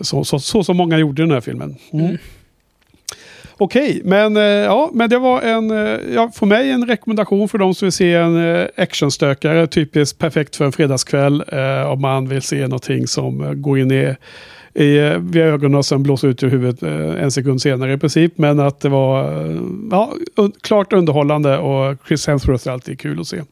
Så, 0.00 0.24
så, 0.24 0.38
så 0.38 0.64
som 0.64 0.76
många 0.76 0.98
gjorde 0.98 1.22
i 1.22 1.24
den 1.24 1.34
här 1.34 1.40
filmen. 1.40 1.76
Mm. 1.92 2.06
Mm. 2.06 2.18
Okej, 3.56 4.00
men, 4.04 4.36
eh, 4.36 4.42
ja, 4.42 4.90
men 4.92 5.10
det 5.10 5.18
var 5.18 5.42
en, 5.42 5.70
eh, 5.70 6.00
ja, 6.14 6.30
för 6.34 6.46
mig 6.46 6.70
en 6.70 6.86
rekommendation 6.86 7.48
för 7.48 7.58
de 7.58 7.74
som 7.74 7.86
vill 7.86 7.92
se 7.92 8.14
en 8.14 8.68
actionstökare. 8.76 9.66
Typiskt 9.66 10.18
perfekt 10.18 10.56
för 10.56 10.64
en 10.64 10.72
fredagskväll. 10.72 11.44
Eh, 11.48 11.92
om 11.92 12.00
man 12.00 12.28
vill 12.28 12.42
se 12.42 12.62
någonting 12.62 13.06
som 13.06 13.62
går 13.62 13.78
in 13.78 13.90
i, 13.90 14.16
i, 14.74 14.96
eh, 14.96 15.18
vid 15.18 15.42
ögonen 15.42 15.74
och 15.74 15.86
sen 15.86 16.02
blåser 16.02 16.28
ut 16.28 16.42
ur 16.42 16.48
huvudet 16.48 16.82
eh, 16.82 17.22
en 17.22 17.30
sekund 17.30 17.62
senare 17.62 17.92
i 17.92 17.98
princip. 17.98 18.38
Men 18.38 18.60
att 18.60 18.80
det 18.80 18.88
var 18.88 19.42
eh, 19.42 19.60
ja, 19.90 20.12
un, 20.36 20.52
klart 20.60 20.92
underhållande 20.92 21.58
och 21.58 21.96
Chris 22.06 22.26
Hemsworth 22.26 22.68
är 22.68 22.72
alltid 22.72 23.00
kul 23.00 23.20
att 23.20 23.28
se. 23.28 23.42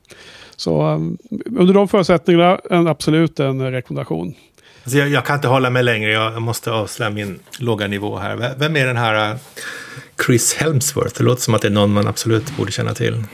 Så 0.57 0.87
um, 0.87 1.19
under 1.57 1.75
de 1.75 1.89
förutsättningarna, 1.89 2.61
en, 2.71 2.87
absolut 2.87 3.41
en 3.41 3.73
rekommendation. 3.73 4.35
Alltså 4.85 4.99
jag, 4.99 5.09
jag 5.09 5.25
kan 5.25 5.37
inte 5.37 5.49
hålla 5.49 5.71
mig 5.71 5.83
längre. 5.83 6.11
Jag, 6.13 6.43
måste 6.43 6.71
avslöja 6.73 7.11
min 7.11 7.39
låga 7.59 7.87
nivå 7.87 8.19
här. 8.19 8.55
Vem 8.59 8.77
är 8.77 8.87
den 8.87 8.97
här 8.97 9.37
Chris 10.27 10.55
Helmsworth? 10.55 11.19
Det 11.19 11.25
låter 11.25 11.43
som 11.43 11.55
att 11.55 11.63
det 11.63 11.69
är 11.69 11.73
någon 11.73 11.93
man 11.93 12.07
absolut 12.07 12.57
borde 12.57 12.73
känna 12.73 12.95
till. 12.95 13.25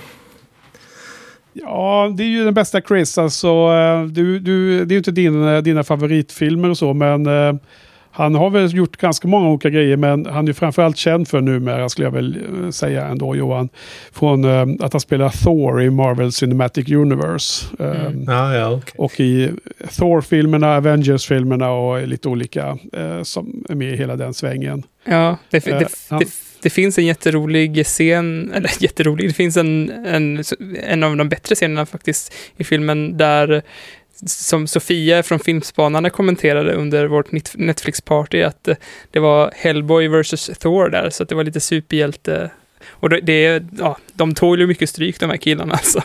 Ja, 1.63 2.13
det 2.17 2.23
är 2.23 2.29
ju 2.29 2.45
den 2.45 2.55
bästa 2.55 2.81
Chris. 2.81 3.19
Alltså, 3.19 3.49
eh, 3.49 4.03
du, 4.05 4.39
du, 4.39 4.85
det 4.85 4.93
är 4.93 4.95
ju 4.95 4.99
inte 4.99 5.11
din, 5.11 5.63
dina 5.65 5.85
favoritfilmer 5.85 6.71
och 6.71 6.79
så, 6.79 6.95
men 6.95 7.27
eh, 7.27 7.55
han 8.11 8.35
har 8.35 8.51
väl 8.51 8.75
gjort 8.77 8.97
ganska 8.97 9.29
många 9.29 9.49
olika 9.49 9.71
grejer 9.71 9.97
men 9.97 10.27
han 10.27 10.49
är 10.49 10.53
framförallt 10.53 10.97
känd 10.97 11.29
för 11.29 11.41
numera 11.41 11.89
skulle 11.89 12.07
jag 12.07 12.13
väl 12.13 12.39
eh, 12.65 12.71
säga 12.71 13.07
ändå 13.07 13.37
Johan. 13.37 13.69
Från 14.13 14.45
eh, 14.45 14.67
att 14.81 14.93
han 14.93 15.01
spelar 15.01 15.29
Thor 15.45 15.83
i 15.83 15.91
Marvel 15.91 16.33
Cinematic 16.33 16.89
Universe. 16.91 17.67
Eh, 17.79 17.89
Mm. 18.07 18.25
Ja, 18.27 18.55
ja, 18.55 18.71
okej. 18.71 18.95
Och 18.99 19.21
i 19.21 19.51
Thor-filmerna, 19.99 20.77
Avengers-filmerna 20.77 21.71
och 21.71 22.09
lite 22.09 22.29
olika 22.29 22.79
eh, 22.93 23.23
som 23.23 23.65
är 23.69 23.75
med 23.75 23.93
i 23.95 23.97
hela 23.97 24.17
den 24.17 24.35
svängen. 24.35 24.83
Ja, 25.05 25.37
det, 25.51 25.67
Eh, 25.67 25.79
det, 25.79 25.89
han- 26.11 26.19
det, 26.19 26.27
det 26.63 26.71
finns 26.71 26.99
en 26.99 27.07
jätterolig 27.07 27.87
scen, 27.87 28.53
eller 28.55 28.71
jätterolig, 28.83 29.29
det 29.29 29.35
finns 29.35 29.57
en, 29.57 29.91
en, 30.07 30.45
en 30.83 31.03
av 31.03 31.17
de 31.17 31.29
bättre 31.29 31.55
scenerna 31.55 31.87
faktiskt 31.87 32.35
i 32.57 32.65
filmen 32.65 33.17
där 33.17 33.63
som 34.27 34.67
Sofia 34.67 35.23
från 35.23 35.39
Filmspanarna 35.39 36.11
kommenterade 36.11 36.73
under 36.73 37.07
vårt 37.07 37.33
Netflix-party 37.55 38.43
att 38.43 38.69
eh, 38.69 38.77
det 39.11 39.21
var 39.21 39.53
Hellboy 39.57 40.09
vs. 40.09 40.51
Thor 40.59 40.89
där, 40.89 41.11
så 41.11 41.23
att 41.23 41.29
det 41.29 41.35
var 41.35 41.45
lite 41.45 41.61
superhjälte. 41.61 42.51
Och 42.89 43.11
det, 43.11 43.21
det 43.21 43.65
ja, 43.79 43.99
de 44.15 44.35
tål 44.35 44.61
ju 44.61 44.67
mycket 44.67 44.91
stryk 44.91 45.21
de 45.21 45.31
här 45.31 45.37
killarna 45.37 45.75
alltså. 45.75 46.03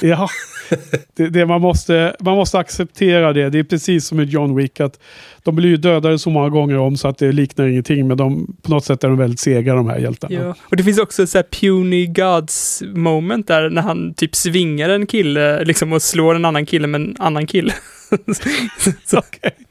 Ja, 0.00 0.28
det, 1.16 1.28
det 1.28 1.46
man, 1.46 1.60
måste, 1.60 2.16
man 2.20 2.36
måste 2.36 2.58
acceptera 2.58 3.32
det. 3.32 3.50
Det 3.50 3.58
är 3.58 3.64
precis 3.64 4.06
som 4.06 4.16
med 4.16 4.28
John 4.28 4.56
Wick. 4.56 4.80
att 4.80 5.00
De 5.42 5.56
blir 5.56 5.68
ju 5.68 5.76
dödade 5.76 6.18
så 6.18 6.30
många 6.30 6.48
gånger 6.48 6.78
om 6.78 6.96
så 6.96 7.08
att 7.08 7.18
det 7.18 7.32
liknar 7.32 7.66
ingenting. 7.66 8.08
Men 8.08 8.16
de, 8.16 8.56
på 8.62 8.70
något 8.70 8.84
sätt 8.84 9.04
är 9.04 9.08
de 9.08 9.18
väldigt 9.18 9.40
sega 9.40 9.74
de 9.74 9.88
här 9.88 9.98
hjältarna. 9.98 10.34
Ja. 10.34 10.54
Och 10.62 10.76
det 10.76 10.82
finns 10.82 10.98
också 10.98 11.26
så 11.26 11.38
här 11.38 11.42
puny 11.42 12.06
gods 12.06 12.82
moment 12.94 13.46
där 13.46 13.70
när 13.70 13.82
han 13.82 14.14
typ 14.14 14.34
svingar 14.34 14.88
en 14.88 15.06
kille 15.06 15.64
liksom 15.64 15.92
och 15.92 16.02
slår 16.02 16.34
en 16.34 16.44
annan 16.44 16.66
kille 16.66 16.86
med 16.86 17.00
en 17.00 17.16
annan 17.18 17.46
kille. 17.46 17.72
så, 19.04 19.22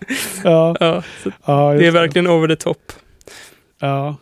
Ja, 0.43 0.75
ja, 0.79 1.03
så 1.23 1.31
ja, 1.45 1.73
det 1.73 1.87
är 1.87 1.91
verkligen 1.91 2.27
over 2.27 2.47
the 2.47 2.55
top. 2.55 2.91
Ja. 3.79 4.15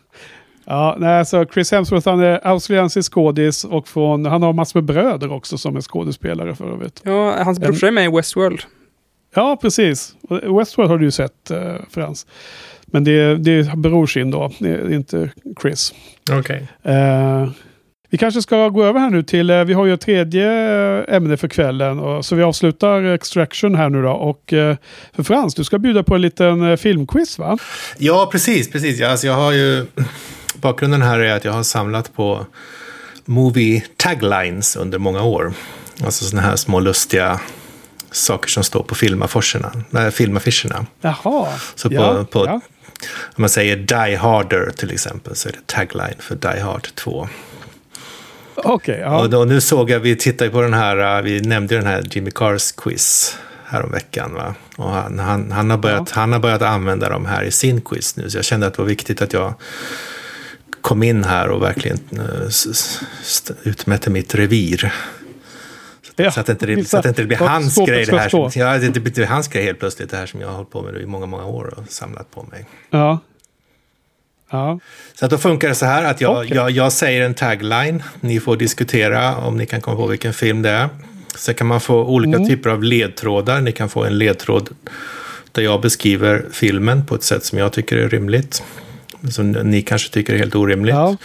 Ja, 0.71 0.95
nej, 0.99 1.25
så 1.25 1.45
Chris 1.45 1.71
Hemsworth 1.71 2.09
han 2.09 2.19
är 2.19 2.47
australiensisk 2.47 3.13
skådis 3.13 3.63
och 3.63 3.87
från, 3.87 4.25
han 4.25 4.43
har 4.43 4.53
massor 4.53 4.81
med 4.81 4.85
bröder 4.85 5.31
också 5.31 5.57
som 5.57 5.75
är 5.75 5.81
skådespelare 5.81 6.55
för 6.55 6.73
övrigt. 6.73 7.01
Ja, 7.03 7.43
hans 7.43 7.59
brorsa 7.59 7.87
är 7.87 7.91
med 7.91 8.05
i 8.05 8.15
Westworld. 8.15 8.61
Ja, 9.35 9.57
precis. 9.61 10.15
Westworld 10.29 10.89
har 10.89 10.97
du 10.97 11.05
ju 11.05 11.11
sett, 11.11 11.51
eh, 11.51 11.75
Frans. 11.89 12.27
Men 12.85 13.03
det, 13.03 13.35
det 13.37 13.51
är 13.51 13.75
brorsin 13.75 14.31
då, 14.31 14.51
det 14.59 14.69
är 14.69 14.93
inte 14.93 15.31
Chris. 15.61 15.93
Okej. 16.31 16.67
Eh, 16.83 17.49
vi 18.09 18.17
kanske 18.17 18.41
ska 18.41 18.69
gå 18.69 18.83
över 18.83 18.99
här 18.99 19.09
nu 19.09 19.23
till, 19.23 19.49
eh, 19.49 19.63
vi 19.63 19.73
har 19.73 19.85
ju 19.85 19.93
ett 19.93 20.01
tredje 20.01 20.47
eh, 21.07 21.15
ämne 21.15 21.37
för 21.37 21.47
kvällen. 21.47 21.99
Och, 21.99 22.25
så 22.25 22.35
vi 22.35 22.43
avslutar 22.43 23.03
Extraction 23.03 23.75
här 23.75 23.89
nu 23.89 24.01
då. 24.01 24.11
Och 24.11 24.53
eh, 24.53 24.75
för 25.13 25.23
Frans, 25.23 25.55
du 25.55 25.63
ska 25.63 25.79
bjuda 25.79 26.03
på 26.03 26.15
en 26.15 26.21
liten 26.21 26.77
filmquiz 26.77 27.39
va? 27.39 27.57
Ja, 27.97 28.29
precis, 28.31 28.71
precis. 28.71 28.99
Ja, 28.99 29.09
alltså 29.09 29.27
jag 29.27 29.33
har 29.33 29.51
ju... 29.51 29.85
Bakgrunden 30.61 31.01
här 31.01 31.19
är 31.19 31.35
att 31.35 31.45
jag 31.45 31.51
har 31.51 31.63
samlat 31.63 32.13
på 32.13 32.45
movie 33.25 33.83
taglines 33.97 34.75
under 34.75 34.97
många 34.97 35.23
år. 35.23 35.53
Alltså 36.03 36.25
sådana 36.25 36.47
här 36.47 36.55
små 36.55 36.79
lustiga 36.79 37.39
saker 38.11 38.49
som 38.49 38.63
står 38.63 38.83
på 38.83 38.95
filmaffischerna. 38.95 39.71
Nej, 39.89 40.11
filmaffischerna. 40.11 40.85
Jaha. 41.01 41.47
Så 41.75 41.89
på, 41.89 41.95
ja, 41.95 42.25
på, 42.31 42.45
ja. 42.45 42.61
om 43.23 43.41
man 43.41 43.49
säger 43.49 43.75
Die 43.75 44.15
Harder 44.15 44.71
till 44.75 44.91
exempel 44.91 45.35
så 45.35 45.49
är 45.49 45.53
det 45.53 45.67
tagline 45.67 46.15
för 46.19 46.35
Die 46.35 46.59
Hard 46.61 46.95
2. 46.95 47.27
Okej, 48.55 48.99
ja. 48.99 49.19
Och, 49.19 49.29
då, 49.29 49.45
nu 49.45 49.61
såg 49.61 49.89
jag, 49.89 49.99
vi 49.99 50.15
tittade 50.15 50.49
på 50.51 50.61
den 50.61 50.73
här, 50.73 51.17
uh, 51.17 51.23
vi 51.23 51.41
nämnde 51.41 51.75
den 51.75 51.85
här 51.85 52.03
Jimmy 52.11 52.31
Cars 52.31 52.71
quiz 52.71 53.37
häromveckan. 53.65 54.33
Va? 54.33 54.55
Och 54.75 54.89
han, 54.89 55.19
han, 55.19 55.51
han, 55.51 55.69
har 55.69 55.77
börjat, 55.77 56.11
han 56.11 56.31
har 56.31 56.39
börjat 56.39 56.61
använda 56.61 57.09
dem 57.09 57.25
här 57.25 57.43
i 57.43 57.51
sin 57.51 57.81
quiz 57.81 58.15
nu. 58.15 58.29
Så 58.29 58.37
jag 58.37 58.45
kände 58.45 58.67
att 58.67 58.73
det 58.73 58.81
var 58.81 58.89
viktigt 58.89 59.21
att 59.21 59.33
jag 59.33 59.53
kom 60.81 61.03
in 61.03 61.23
här 61.23 61.47
och 61.49 61.61
verkligen 61.61 61.99
st- 62.49 63.53
utmätte 63.63 64.09
mitt 64.09 64.35
revir. 64.35 64.93
Ja, 66.15 66.31
Så 66.31 66.39
att 66.39 66.45
det 66.45 66.51
inte, 66.51 66.65
det- 66.65 66.85
så 66.89 66.97
att 66.97 67.03
det 67.03 67.09
inte 67.09 67.23
blir 67.25 67.37
vad 67.37 67.49
hans 67.49 67.75
grej 67.75 68.05
det 68.05 68.19
här. 68.19 68.29
Som, 68.29 68.51
ja, 68.55 68.77
det 68.77 68.99
blir 68.99 69.25
hans 69.25 69.47
grej 69.47 69.63
helt 69.63 69.79
plötsligt, 69.79 70.09
det 70.11 70.17
här 70.17 70.25
som 70.25 70.41
jag 70.41 70.47
har 70.47 70.55
hållit 70.55 70.71
på 70.71 70.81
med 70.81 71.01
i 71.01 71.05
många, 71.05 71.25
många 71.25 71.45
år 71.45 71.73
och 71.77 71.83
samlat 71.91 72.31
på 72.31 72.43
mig. 72.43 72.65
Ja. 72.89 73.19
Ja. 74.51 74.79
Så 75.13 75.25
att 75.25 75.31
då 75.31 75.37
funkar 75.37 75.67
det 75.69 75.75
så 75.75 75.85
här 75.85 76.03
att 76.03 76.21
jag, 76.21 76.37
Okej. 76.37 76.51
jag, 76.55 76.71
jag 76.71 76.91
säger 76.91 77.21
en 77.25 77.33
tagline. 77.33 78.03
Ni 78.19 78.39
får 78.39 78.57
diskutera 78.57 79.35
om 79.37 79.57
ni 79.57 79.65
kan 79.65 79.81
komma 79.81 79.95
på 79.97 80.07
vilken 80.07 80.33
film 80.33 80.61
det 80.61 80.69
är. 80.69 80.89
Sen 81.35 81.55
kan 81.55 81.67
man 81.67 81.81
få 81.81 82.03
olika 82.05 82.35
Mm. 82.37 82.49
typer 82.49 82.69
av 82.69 82.83
ledtrådar. 82.83 83.61
Ni 83.61 83.71
kan 83.71 83.89
få 83.89 84.03
en 84.03 84.17
ledtråd 84.17 84.69
där 85.51 85.61
jag 85.61 85.81
beskriver 85.81 86.45
filmen 86.51 87.05
på 87.05 87.15
ett 87.15 87.23
sätt 87.23 87.45
som 87.45 87.57
jag 87.59 87.71
tycker 87.73 87.97
är 87.97 88.09
rimligt. 88.09 88.63
Som 89.29 89.51
ni 89.51 89.81
kanske 89.81 90.09
tycker 90.13 90.33
är 90.33 90.37
helt 90.37 90.55
orimligt. 90.55 90.95
Ja. 90.95 91.17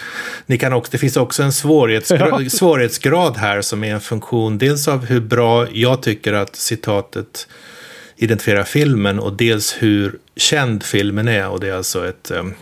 Ni 0.47 0.59
kan 0.59 0.73
också, 0.73 0.93
det 0.93 0.99
finns 0.99 1.17
också 1.17 1.43
en 1.43 1.53
svårighetsgrad, 1.53 2.43
Ja. 2.45 2.51
svårighetsgrad 2.51 3.37
här 3.37 3.63
som 3.63 3.85
är 3.85 3.95
en 3.95 4.01
funktion 4.01 4.59
dels 4.59 4.89
av 4.89 5.05
hur 5.07 5.21
bra 5.21 5.67
jag 5.73 6.03
tycker 6.03 6.33
att 6.33 6.57
citatet 6.57 7.49
identifierar 8.17 8.65
filmen 8.65 9.19
och 9.19 9.33
dels 9.33 9.77
hur 9.79 10.19
känd 10.37 10.83
filmen 10.83 11.29
är. 11.29 11.49
Och 11.49 11.61
det 11.61 11.69
är 11.69 11.75
alltså 11.75 12.09
ett 12.09 12.31
um, 12.31 12.55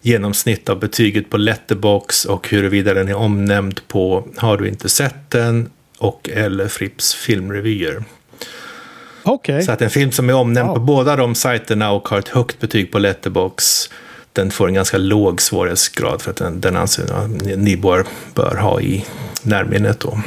genomsnitt 0.00 0.68
av 0.68 0.78
betyget 0.80 1.30
på 1.30 1.36
Letterbox 1.36 2.24
och 2.24 2.48
huruvida 2.48 2.94
den 2.94 3.08
är 3.08 3.14
omnämnd 3.16 3.80
på 3.88 4.28
Har 4.36 4.56
du 4.56 4.68
inte 4.68 4.88
sett 4.88 5.30
den? 5.30 5.70
och 5.98 6.30
eller 6.32 6.68
Fripps 6.68 7.14
filmrevyer. 7.14 8.04
Okej. 9.22 9.62
Så 9.62 9.72
att 9.72 9.82
en 9.82 9.90
film 9.90 10.12
som 10.12 10.28
är 10.30 10.34
omnämnd 10.34 10.68
Wow. 10.68 10.74
på 10.74 10.80
båda 10.80 11.16
de 11.16 11.34
sajterna 11.34 11.90
och 11.90 12.08
har 12.08 12.18
ett 12.18 12.28
högt 12.28 12.60
betyg 12.60 12.92
på 12.92 12.98
Letterbox 12.98 13.90
den 14.38 14.50
får 14.50 14.68
en 14.68 14.74
ganska 14.74 14.98
låg 14.98 15.40
svårighetsgrad 15.40 16.22
för 16.22 16.30
att 16.30 16.36
den, 16.36 16.60
den 16.60 16.76
anser 16.76 17.28
ni, 17.28 17.56
ni 17.56 17.76
bör, 17.76 18.04
bör 18.34 18.56
ha 18.56 18.80
i 18.80 19.04
närminnet 19.42 20.00
då. 20.00 20.18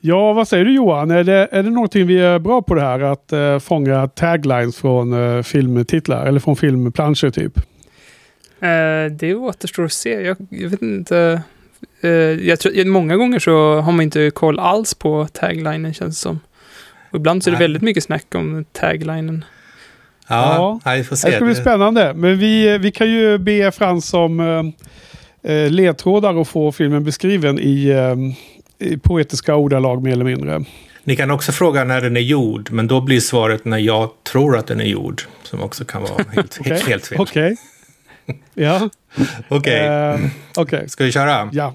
Ja, 0.00 0.32
vad 0.32 0.48
säger 0.48 0.64
du 0.64 0.74
Johan? 0.74 1.10
Är 1.10 1.24
det, 1.24 1.48
är 1.52 1.62
det 1.62 1.70
någonting 1.70 2.06
vi 2.06 2.18
är 2.18 2.38
bra 2.38 2.62
på 2.62 2.74
det 2.74 2.80
här? 2.80 3.00
Att 3.00 3.32
eh, 3.32 3.58
fånga 3.58 4.08
taglines 4.08 4.76
från 4.76 5.12
eh, 5.12 5.42
filmtitlar 5.42 6.26
eller 6.26 6.40
från 6.40 6.56
filmplanscher 6.56 7.30
typ? 7.30 7.56
Eh, 8.60 9.12
det 9.18 9.34
återstår 9.34 9.84
att 9.84 9.92
se. 9.92 10.22
Jag, 10.22 10.36
jag 10.50 10.68
vet 10.68 10.82
inte. 10.82 11.42
Eh, 12.00 12.10
jag 12.48 12.60
tror, 12.60 12.84
många 12.84 13.16
gånger 13.16 13.38
så 13.38 13.80
har 13.80 13.92
man 13.92 14.00
inte 14.00 14.30
koll 14.30 14.58
alls 14.58 14.94
på 14.94 15.28
taglinen 15.32 15.94
känns 15.94 16.16
det 16.16 16.22
som. 16.22 16.40
Och 17.10 17.16
ibland 17.16 17.44
så 17.44 17.50
är 17.50 17.52
det 17.52 17.58
Nej. 17.58 17.64
väldigt 17.64 17.82
mycket 17.82 18.04
snack 18.04 18.34
om 18.34 18.64
taglinen. 18.72 19.44
Ja, 20.36 20.80
Ja. 20.84 20.92
vi 20.94 21.04
får 21.04 21.16
Det 21.16 21.20
se. 21.20 21.36
ska 21.36 21.44
bli 21.44 21.54
spännande. 21.54 22.14
Men 22.14 22.38
vi, 22.38 22.78
vi 22.78 22.92
kan 22.92 23.10
ju 23.10 23.38
be 23.38 23.72
Frans 23.72 24.14
om 24.14 24.40
eh, 24.40 25.52
eh, 25.52 25.70
ledtrådar 25.70 26.34
och 26.34 26.48
få 26.48 26.72
filmen 26.72 27.04
beskriven 27.04 27.58
i, 27.60 27.86
eh, 27.88 28.88
i 28.88 28.96
poetiska 28.98 29.54
ordalag 29.56 30.02
mer 30.02 30.12
eller 30.12 30.24
mindre. 30.24 30.64
Ni 31.04 31.16
kan 31.16 31.30
också 31.30 31.52
fråga 31.52 31.84
när 31.84 32.00
den 32.00 32.16
är 32.16 32.20
gjord, 32.20 32.68
men 32.72 32.86
då 32.86 33.00
blir 33.00 33.20
svaret 33.20 33.64
när 33.64 33.78
jag 33.78 34.10
tror 34.32 34.56
att 34.56 34.66
den 34.66 34.80
är 34.80 34.84
gjord. 34.84 35.22
Som 35.42 35.62
också 35.62 35.84
kan 35.84 36.02
vara 36.02 36.24
helt, 36.32 36.56
Okej. 36.60 36.82
helt 36.86 37.06
fel. 37.06 37.18
Okej. 37.20 37.56
Ja. 38.54 38.88
Okej, 39.48 39.86
Eh, 39.86 40.18
Okej. 40.56 40.88
ska 40.88 41.04
vi 41.04 41.12
köra? 41.12 41.48
Ja. 41.52 41.74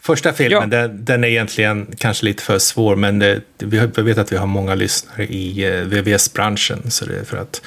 Första 0.00 0.32
filmen, 0.32 0.60
Ja. 0.60 0.66
den, 0.66 1.04
den 1.04 1.24
är 1.24 1.28
egentligen 1.28 1.86
kanske 1.98 2.24
lite 2.24 2.42
för 2.42 2.58
svår, 2.58 2.96
men 2.96 3.18
det, 3.18 3.40
vi 3.58 4.02
vet 4.02 4.18
att 4.18 4.32
vi 4.32 4.36
har 4.36 4.46
många 4.46 4.74
lyssnare 4.74 5.26
i 5.26 5.64
eh, 5.64 5.82
VVS-branschen, 5.82 6.90
så 6.90 7.04
det 7.06 7.18
är 7.18 7.24
för 7.24 7.36
att, 7.36 7.62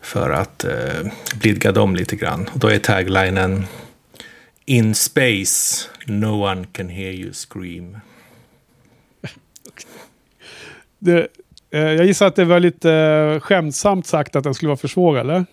för 0.00 0.30
att 0.30 0.64
eh, 0.64 0.72
blidga 1.40 1.72
dem 1.72 1.96
lite 1.96 2.16
grann. 2.16 2.48
Och 2.52 2.58
då 2.58 2.68
är 2.68 2.78
taglinen 2.78 3.66
In 4.64 4.94
space, 4.94 5.88
no 6.06 6.44
one 6.50 6.66
can 6.72 6.88
hear 6.88 7.12
you 7.12 7.32
scream. 7.32 7.96
Det, 10.98 11.28
eh, 11.70 11.80
jag 11.80 12.06
gissar 12.06 12.26
att 12.26 12.36
det 12.36 12.44
var 12.44 12.60
lite 12.60 12.92
eh, 12.92 13.40
skämtsamt 13.40 14.06
sagt 14.06 14.36
att 14.36 14.44
den 14.44 14.54
skulle 14.54 14.68
vara 14.68 14.76
för 14.76 14.88
svår, 14.88 15.18
eller? 15.18 15.46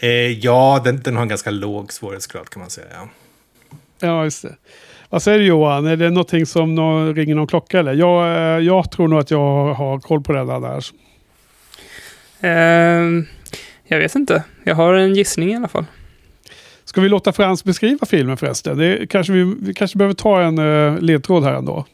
Eh, 0.00 0.10
ja, 0.38 0.80
den, 0.84 1.02
den 1.02 1.14
har 1.16 1.22
en 1.22 1.28
ganska 1.28 1.50
låg 1.50 1.92
svårighetsgrad 1.92 2.50
kan 2.50 2.60
man 2.60 2.70
säga. 2.70 2.86
Ja. 2.94 3.08
Ja, 4.00 4.24
just 4.24 4.42
det. 4.42 4.56
Vad 5.10 5.22
säger 5.22 5.38
du 5.38 5.44
Johan? 5.44 5.86
Är 5.86 5.96
det 5.96 6.10
någonting 6.10 6.46
som 6.46 6.74
nå- 6.74 7.12
ringer 7.12 7.34
någon 7.34 7.46
klocka 7.46 7.78
eller? 7.78 7.94
Jag, 7.94 8.36
eh, 8.36 8.64
jag 8.64 8.90
tror 8.90 9.08
nog 9.08 9.18
att 9.18 9.30
jag 9.30 9.74
har 9.74 10.00
koll 10.00 10.22
på 10.22 10.32
den 10.32 10.50
annars. 10.50 10.92
Eh, 12.40 12.50
jag 13.84 13.98
vet 13.98 14.14
inte. 14.14 14.44
Jag 14.64 14.74
har 14.74 14.94
en 14.94 15.14
gissning 15.14 15.52
i 15.52 15.56
alla 15.56 15.68
fall. 15.68 15.84
Ska 16.84 17.00
vi 17.00 17.08
låta 17.08 17.32
Frans 17.32 17.64
beskriva 17.64 18.06
filmen 18.06 18.36
förresten? 18.36 18.78
Det 18.78 19.06
kanske 19.10 19.32
vi, 19.32 19.54
vi 19.60 19.74
kanske 19.74 19.98
behöver 19.98 20.14
ta 20.14 20.42
en 20.42 20.58
uh, 20.58 21.00
ledtråd 21.00 21.44
här 21.44 21.54
ändå. 21.54 21.84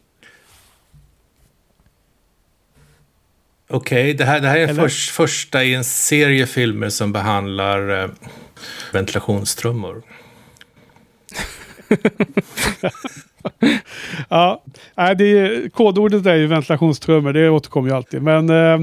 Okej, 3.68 4.14
det, 4.14 4.24
här, 4.24 4.40
det 4.40 4.48
här 4.48 4.56
är 4.56 4.68
Eller? 4.68 4.82
förs, 4.82 5.10
första 5.10 5.64
i 5.64 5.74
en 5.74 5.84
serie 5.84 6.46
filmer 6.46 6.88
som 6.88 7.12
behandlar 7.12 8.02
eh, 8.02 8.10
ventilationstrummor. 8.92 10.02
Ja, 14.28 14.62
det 14.94 15.38
är, 15.38 15.68
kodordet 15.68 16.26
är 16.26 16.34
ju 16.34 16.46
ventilationstrummor, 16.46 17.32
det 17.32 17.50
återkommer 17.50 17.88
ju 17.88 17.96
alltid. 17.96 18.22
Men 18.22 18.50
eh, 18.50 18.78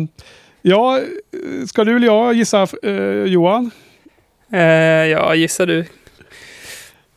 Ja, 0.62 0.99
ska 1.68 1.84
du 1.84 1.95
eller 1.95 2.07
jag 2.07 2.34
gissa 2.34 2.68
eh, 2.84 3.24
Johan? 3.24 3.72
Eh, 4.53 4.60
ja, 5.05 5.36
gissar 5.36 5.66
du. 5.66 5.86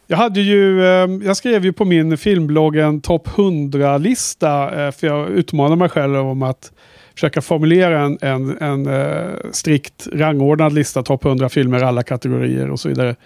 Jag 0.06 0.16
hade 0.16 0.40
ju, 0.40 0.82
jag 1.24 1.36
skrev 1.36 1.64
ju 1.64 1.72
på 1.72 1.84
min 1.84 2.18
filmblogg 2.18 2.76
en 2.76 3.00
topp 3.00 3.28
100-lista. 3.28 4.84
Eh, 4.86 4.92
för 4.92 5.06
jag 5.06 5.30
utmanade 5.30 5.76
mig 5.76 5.88
själv 5.88 6.16
om 6.16 6.42
att 6.42 6.72
försöka 7.14 7.40
formulera 7.40 8.00
en, 8.00 8.18
en, 8.20 8.58
en 8.58 8.88
strikt 9.52 10.08
rangordnad 10.12 10.72
lista, 10.72 11.02
topp 11.02 11.24
100 11.24 11.48
filmer, 11.48 11.82
alla 11.82 12.02
kategorier 12.02 12.70
och 12.70 12.80
så 12.80 12.88
vidare. 12.88 13.16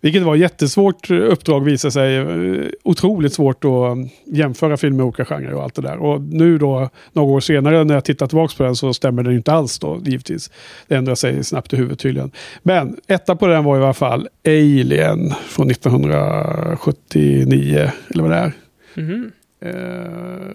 Vilket 0.00 0.22
var 0.22 0.34
ett 0.34 0.40
jättesvårt 0.40 1.10
uppdrag 1.10 1.64
visade 1.64 1.92
sig. 1.92 2.16
Eh, 2.16 2.66
Otroligt 2.82 3.32
svårt 3.34 3.64
att 3.64 3.98
jämföra 4.36 4.76
filmer 4.76 5.00
i 5.00 5.02
olika 5.06 5.24
genrer 5.24 5.52
och 5.54 5.62
allt 5.62 5.74
det 5.74 5.82
där. 5.82 5.96
Och 5.96 6.20
nu 6.20 6.58
då, 6.58 6.90
några 7.12 7.30
år 7.32 7.40
senare 7.40 7.84
när 7.84 7.94
jag 7.94 8.04
tittar 8.04 8.26
tillbaka 8.26 8.54
på 8.56 8.62
den 8.62 8.76
så 8.76 8.94
stämmer 8.94 9.22
den 9.22 9.32
inte 9.34 9.52
alls 9.52 9.78
då, 9.78 10.00
givetvis. 10.04 10.50
Det 10.88 10.94
ändrar 10.94 11.14
sig 11.14 11.44
snabbt 11.44 11.72
i 11.72 11.76
huvudet 11.76 11.98
tydligen. 11.98 12.30
Men 12.62 12.96
etta 13.06 13.36
på 13.36 13.46
den 13.46 13.64
var 13.64 13.80
i 13.80 13.82
alla 13.82 13.94
fall 13.94 14.28
Alien 14.46 15.34
från 15.48 15.70
1979, 15.70 17.90
eller 18.10 18.22
vad 18.22 18.30
det 18.32 18.36
är. 18.36 18.52
Mhm. 18.94 19.30
Eh, 19.64 20.50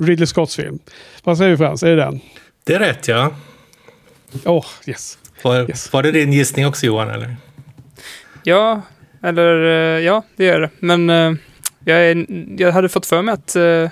Ridley 0.00 0.26
Scotts 0.26 0.56
film. 0.56 0.78
Vad 1.24 1.38
säger 1.38 1.50
du 1.50 1.56
Frans, 1.56 1.82
är 1.82 1.90
det 1.90 1.96
den? 1.96 2.20
Det 2.64 2.74
är 2.74 2.78
rätt 2.78 3.08
ja. 3.08 3.30
Åh, 4.44 4.58
oh, 4.58 4.64
yes. 4.86 5.18
Var, 5.42 5.60
Yes. 5.68 5.92
var 5.92 6.02
det 6.02 6.12
din 6.12 6.32
gissning 6.32 6.66
också 6.66 6.86
Johan 6.86 7.08
eller? 7.10 7.36
Ja, 8.44 8.82
eller 9.22 9.64
eh, 9.64 10.04
ja, 10.04 10.22
det 10.36 10.44
gör 10.44 10.60
det. 10.60 10.70
Men 10.78 11.10
eh, 11.10 11.32
jag, 11.84 12.10
är, 12.10 12.26
jag 12.58 12.72
hade 12.72 12.88
fått 12.88 13.06
för 13.06 13.22
mig 13.22 13.32
att 13.34 13.56
eh, 13.56 13.88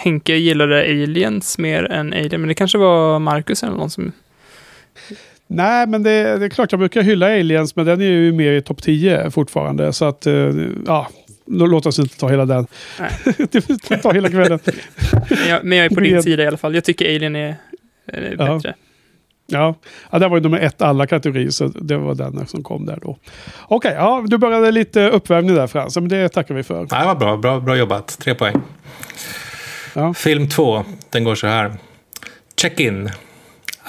Henke 0.00 0.34
gillade 0.34 0.80
aliens 0.80 1.58
mer 1.58 1.84
än 1.92 2.12
alien. 2.12 2.40
Men 2.40 2.48
det 2.48 2.54
kanske 2.54 2.78
var 2.78 3.18
Marcus 3.18 3.62
eller 3.62 3.72
någon 3.76 3.90
som... 3.90 4.12
Nej, 5.46 5.86
men 5.86 6.02
det, 6.02 6.38
det 6.38 6.44
är 6.44 6.48
klart 6.48 6.72
jag 6.72 6.78
brukar 6.78 7.02
hylla 7.02 7.26
Aliens, 7.26 7.76
men 7.76 7.86
den 7.86 8.00
är 8.00 8.04
ju 8.04 8.32
mer 8.32 8.52
i 8.52 8.62
topp 8.62 8.82
10 8.82 9.30
fortfarande. 9.30 9.92
Så 9.92 10.04
att, 10.04 10.26
ja, 10.86 11.08
låt 11.46 11.86
oss 11.86 11.98
inte 11.98 12.18
ta 12.18 12.28
hela 12.28 12.44
den. 12.44 12.66
Nej. 13.00 13.10
ta 14.02 14.12
hela 14.12 14.28
kvällen. 14.28 14.58
Men 15.30 15.48
jag, 15.48 15.64
men 15.64 15.78
jag 15.78 15.84
är 15.84 15.90
på 15.90 16.00
din 16.00 16.22
sida 16.22 16.42
i 16.42 16.46
alla 16.46 16.56
fall. 16.56 16.74
Jag 16.74 16.84
tycker 16.84 17.14
alien 17.14 17.36
är 17.36 17.56
Ja. 18.06 18.20
bättre. 18.20 18.58
Ja, 18.68 18.72
ja 19.50 19.74
det 20.10 20.28
var 20.28 20.36
ju 20.36 20.42
nummer 20.42 20.58
ett 20.58 20.82
alla 20.82 21.06
kategorier, 21.06 21.50
så 21.50 21.66
det 21.68 21.96
var 21.96 22.14
den 22.14 22.46
som 22.46 22.62
kom 22.62 22.86
där 22.86 22.98
då. 23.02 23.18
Okej, 23.68 23.94
ja, 23.96 24.24
du 24.26 24.38
började 24.38 24.70
lite 24.70 25.08
uppvärmning 25.08 25.54
där 25.54 25.66
Frans, 25.66 25.96
men 25.96 26.08
det 26.08 26.28
tackar 26.28 26.54
vi 26.54 26.62
för. 26.62 26.84
Det 26.84 27.04
var 27.04 27.14
bra, 27.14 27.36
bra, 27.36 27.60
bra 27.60 27.76
jobbat. 27.76 28.18
Tre 28.18 28.34
poäng. 28.34 28.62
Ja. 29.94 30.14
Film 30.14 30.48
två, 30.48 30.84
den 31.10 31.24
går 31.24 31.34
så 31.34 31.46
här. 31.46 31.72
Check 32.60 32.80
in. 32.80 33.10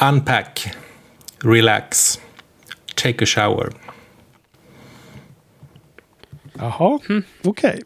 Unpack. 0.01 0.72
Relax. 1.43 2.20
Take 2.95 3.24
a 3.24 3.26
shower. 3.28 3.70
Jaha, 6.53 6.99
okej. 7.43 7.82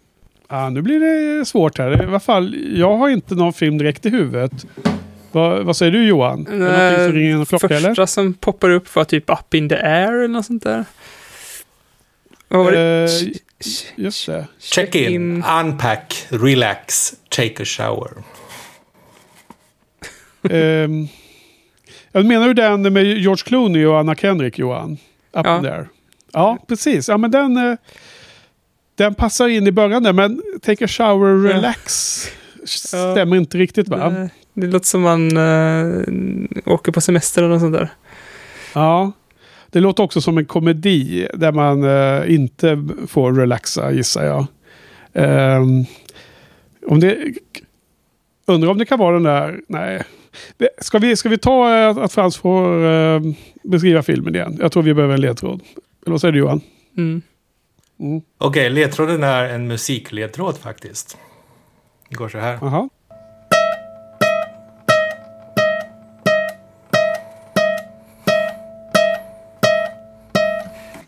Ja, 0.49 0.69
nu 0.69 0.82
blir 0.82 0.99
det 0.99 1.45
svårt 1.45 1.78
här. 1.78 2.03
I 2.03 2.05
alla 2.05 2.19
fall, 2.19 2.55
jag 2.76 2.97
har 2.97 3.09
inte 3.09 3.36
någon 3.36 3.53
film 3.53 3.78
direkt 3.78 4.05
i 4.05 4.09
huvudet. 4.09 4.65
Vad, 5.36 5.66
vad 5.66 5.78
säger 5.78 5.92
du 5.92 6.08
Johan? 6.08 6.48
Är 6.48 6.92
det 6.98 7.06
som 7.06 7.14
ringer 7.14 7.36
en 7.36 7.46
klocka 7.46 7.68
Första 7.68 7.92
eller? 7.92 8.06
som 8.06 8.34
poppar 8.34 8.70
upp 8.70 8.96
var 8.96 9.04
typ 9.04 9.30
Up 9.30 9.54
in 9.54 9.70
the 9.70 9.76
air 9.76 10.14
eller 10.14 10.28
något 10.28 10.46
sånt 10.46 10.64
där. 10.64 10.86
Vad 12.48 12.66
var 12.66 12.72
det? 12.72 12.80
Eh, 12.80 13.08
ch- 13.64 13.86
Just 13.96 14.26
det. 14.26 14.48
Check 14.60 14.96
in. 14.96 15.44
Unpack. 15.62 16.26
Relax. 16.30 17.14
Take 17.30 17.62
a 17.62 17.66
shower. 17.66 18.12
Jag 22.12 22.26
menar 22.26 22.48
du 22.48 22.54
den 22.54 22.94
med 22.94 23.06
George 23.06 23.44
Clooney 23.46 23.86
och 23.86 24.00
Anna 24.00 24.16
Kendrick, 24.16 24.60
Johan? 24.60 24.92
Up 25.34 25.46
Ja. 25.46 25.62
there. 25.62 25.88
Ja, 26.34 26.58
precis. 26.68 27.08
Ja, 27.10 27.18
men 27.18 27.32
den, 27.32 27.58
eh, 27.58 27.78
den 28.96 29.16
passar 29.16 29.48
in 29.48 29.68
i 29.68 29.72
början 29.72 30.04
där, 30.04 30.14
men 30.14 30.42
Take 30.62 30.86
a 30.86 30.88
shower, 30.88 31.48
Ja. 31.50 31.54
relax 31.56 31.84
stämmer 32.66 33.36
inte 33.38 33.58
riktigt 33.58 33.88
va? 33.88 34.10
Det, 34.10 34.30
det 34.56 34.68
låter 34.68 34.86
som 34.86 35.01
man 35.01 35.38
eh, 35.38 36.74
åker 36.74 36.91
på 36.91 37.01
semester 37.01 37.41
eller 37.43 37.53
något 37.53 37.62
sånt 37.62 37.74
där. 37.74 37.89
Ja. 38.74 39.12
Det 39.70 39.80
låter 39.80 40.03
också 40.03 40.22
som 40.22 40.38
en 40.38 40.45
komedi 40.45 41.28
där 41.34 41.51
man 41.51 41.84
eh, 41.84 42.34
inte 42.36 42.88
får 43.08 43.34
relaxa, 43.34 43.91
gissar 43.91 44.26
jag. 44.26 44.45
Ehm, 45.14 45.86
om 46.88 46.99
det... 46.99 47.18
Undrar 48.47 48.70
om 48.70 48.78
det 48.78 48.86
kan 48.86 48.99
vara 48.99 49.14
den 49.14 49.24
där... 49.24 49.60
Nej. 49.68 50.03
Ska 50.82 50.99
vi, 50.99 51.16
ska 51.16 51.30
vi 51.30 51.38
ta 51.38 51.78
eh, 51.78 51.97
att 51.97 52.14
Frans 52.14 52.38
får 52.38 53.70
beskriva 53.70 54.03
filmen 54.03 54.36
igen? 54.36 54.58
Jag 54.62 54.72
tror 54.72 54.84
vi 54.84 54.93
behöver 54.93 55.14
en 55.14 55.22
ledtråd. 55.22 55.62
Eller 56.06 56.12
vad 56.12 56.22
säger 56.22 56.32
du 56.32 56.39
Johan? 56.39 56.62
Mm. 56.97 57.22
Mm. 57.99 58.22
Okej, 58.38 58.70
ledtråden 58.70 59.24
är 59.24 59.43
en 59.45 59.68
musikledtråd 59.68 60.58
faktiskt. 60.58 61.18
Det 62.10 62.16
går 62.16 62.30
så 62.30 62.38
här. 62.38 62.58
Jaha. 62.62 62.89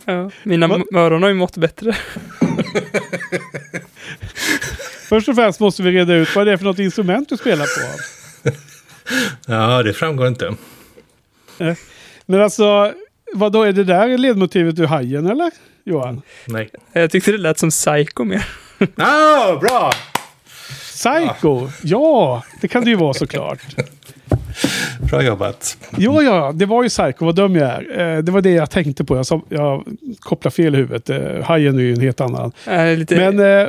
Ja, 0.09 0.31
mina 0.43 0.67
Vad- 0.67 0.95
öron 0.95 1.21
har 1.21 1.29
ju 1.29 1.35
mått 1.35 1.57
bättre. 1.57 1.95
Först 5.09 5.29
och 5.29 5.35
främst 5.35 5.59
måste 5.59 5.83
vi 5.83 5.91
reda 5.91 6.13
ut 6.13 6.35
vad 6.35 6.47
det 6.47 6.51
är 6.53 6.57
för 6.57 6.65
något 6.65 6.79
instrument 6.79 7.29
du 7.29 7.37
spelar 7.37 7.65
på. 7.65 7.99
Ja, 9.47 9.83
det 9.83 9.93
framgår 9.93 10.27
inte. 10.27 10.55
Men 12.25 12.41
alltså, 12.41 12.93
vad 13.33 13.51
då 13.51 13.63
är 13.63 13.71
det 13.71 13.83
där 13.83 14.17
ledmotivet 14.17 14.79
ur 14.79 14.85
Hajen 14.85 15.27
eller? 15.27 15.51
Johan? 15.83 16.21
Nej. 16.45 16.69
Jag 16.93 17.11
tyckte 17.11 17.31
det 17.31 17.37
lät 17.37 17.59
som 17.59 17.69
Psycho 17.69 18.23
mer. 18.23 18.47
Ah, 18.97 19.55
bra! 19.55 19.91
Psycho! 20.81 21.69
Ja, 21.83 22.43
det 22.61 22.67
kan 22.67 22.83
det 22.83 22.89
ju 22.89 22.95
vara 22.95 23.13
såklart. 23.13 23.59
Bra 25.09 25.23
jobbat. 25.23 25.77
Ja, 25.97 26.21
ja, 26.21 26.51
det 26.55 26.65
var 26.65 26.83
ju 26.83 26.89
Psycho, 26.89 27.25
vad 27.25 27.35
dum 27.35 27.55
jag 27.55 27.69
är. 27.69 28.15
Eh, 28.15 28.23
det 28.23 28.31
var 28.31 28.41
det 28.41 28.51
jag 28.51 28.69
tänkte 28.69 29.03
på. 29.05 29.15
Jag, 29.15 29.25
sa, 29.25 29.41
jag 29.49 29.83
kopplade 30.19 30.55
fel 30.55 30.75
i 30.75 30.77
huvudet. 30.77 31.09
Eh, 31.09 31.43
Hajen 31.43 31.75
är 31.75 31.81
ju 31.81 31.93
en 31.93 32.01
helt 32.01 32.21
annan. 32.21 32.51
Äh, 32.67 32.95
lite 32.97 33.15
Men 33.15 33.39
eh, 33.61 33.67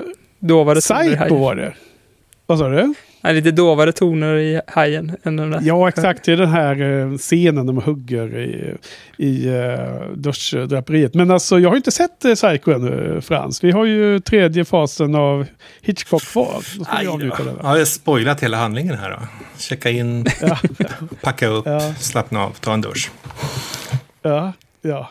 toner 0.48 0.78
i 0.78 0.80
Psycho 0.80 1.16
hajen. 1.18 1.40
var 1.40 1.54
det. 1.54 1.72
Vad 2.46 2.58
sa 2.58 2.68
du? 2.68 2.94
Äh, 3.28 3.34
lite 3.34 3.50
dovare 3.50 3.92
toner 3.92 4.36
i 4.36 4.60
hajen 4.66 5.16
än 5.22 5.36
den 5.36 5.50
där. 5.50 5.60
Ja, 5.62 5.88
exakt. 5.88 6.24
Det 6.24 6.32
är 6.32 6.36
den 6.36 6.48
här 6.48 6.82
eh, 6.82 7.16
scenen 7.18 7.66
de 7.66 7.76
hugger 7.76 8.38
i, 8.38 8.74
i 9.16 9.48
uh, 9.48 10.12
duschdraperiet. 10.16 11.14
Men 11.14 11.30
alltså, 11.30 11.58
jag 11.58 11.68
har 11.68 11.76
inte 11.76 11.90
sett 11.90 12.18
Psycho 12.20 12.72
ännu, 12.72 13.20
Frans. 13.20 13.64
Vi 13.64 13.70
har 13.70 13.84
ju 13.84 14.20
tredje 14.20 14.64
fasen 14.64 15.14
av 15.14 15.46
Hitchcock 15.82 16.22
kvar. 16.22 16.62
Det. 17.18 17.52
va? 17.52 17.68
Har 17.68 17.76
jag 17.76 17.88
spoilat 17.88 18.42
hela 18.42 18.56
handlingen 18.56 18.98
här 18.98 19.10
då? 19.10 19.18
Checka 19.58 19.90
in, 19.90 20.26
Ja, 20.42 20.58
packa 21.22 21.46
upp, 21.46 21.66
Ja. 21.66 21.94
slappna 21.94 22.40
av, 22.44 22.50
ta 22.50 22.74
en 22.74 22.80
dusch. 22.80 23.10
ja, 24.22 24.52
ja. 24.82 25.10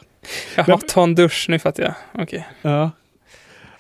Jaha, 0.56 0.80
ta 0.88 1.04
en 1.04 1.16
dusch, 1.16 1.46
nu 1.50 1.60
fattar 1.60 1.84
jag. 1.84 1.94
Okej. 2.24 2.48
Ja. 2.62 2.92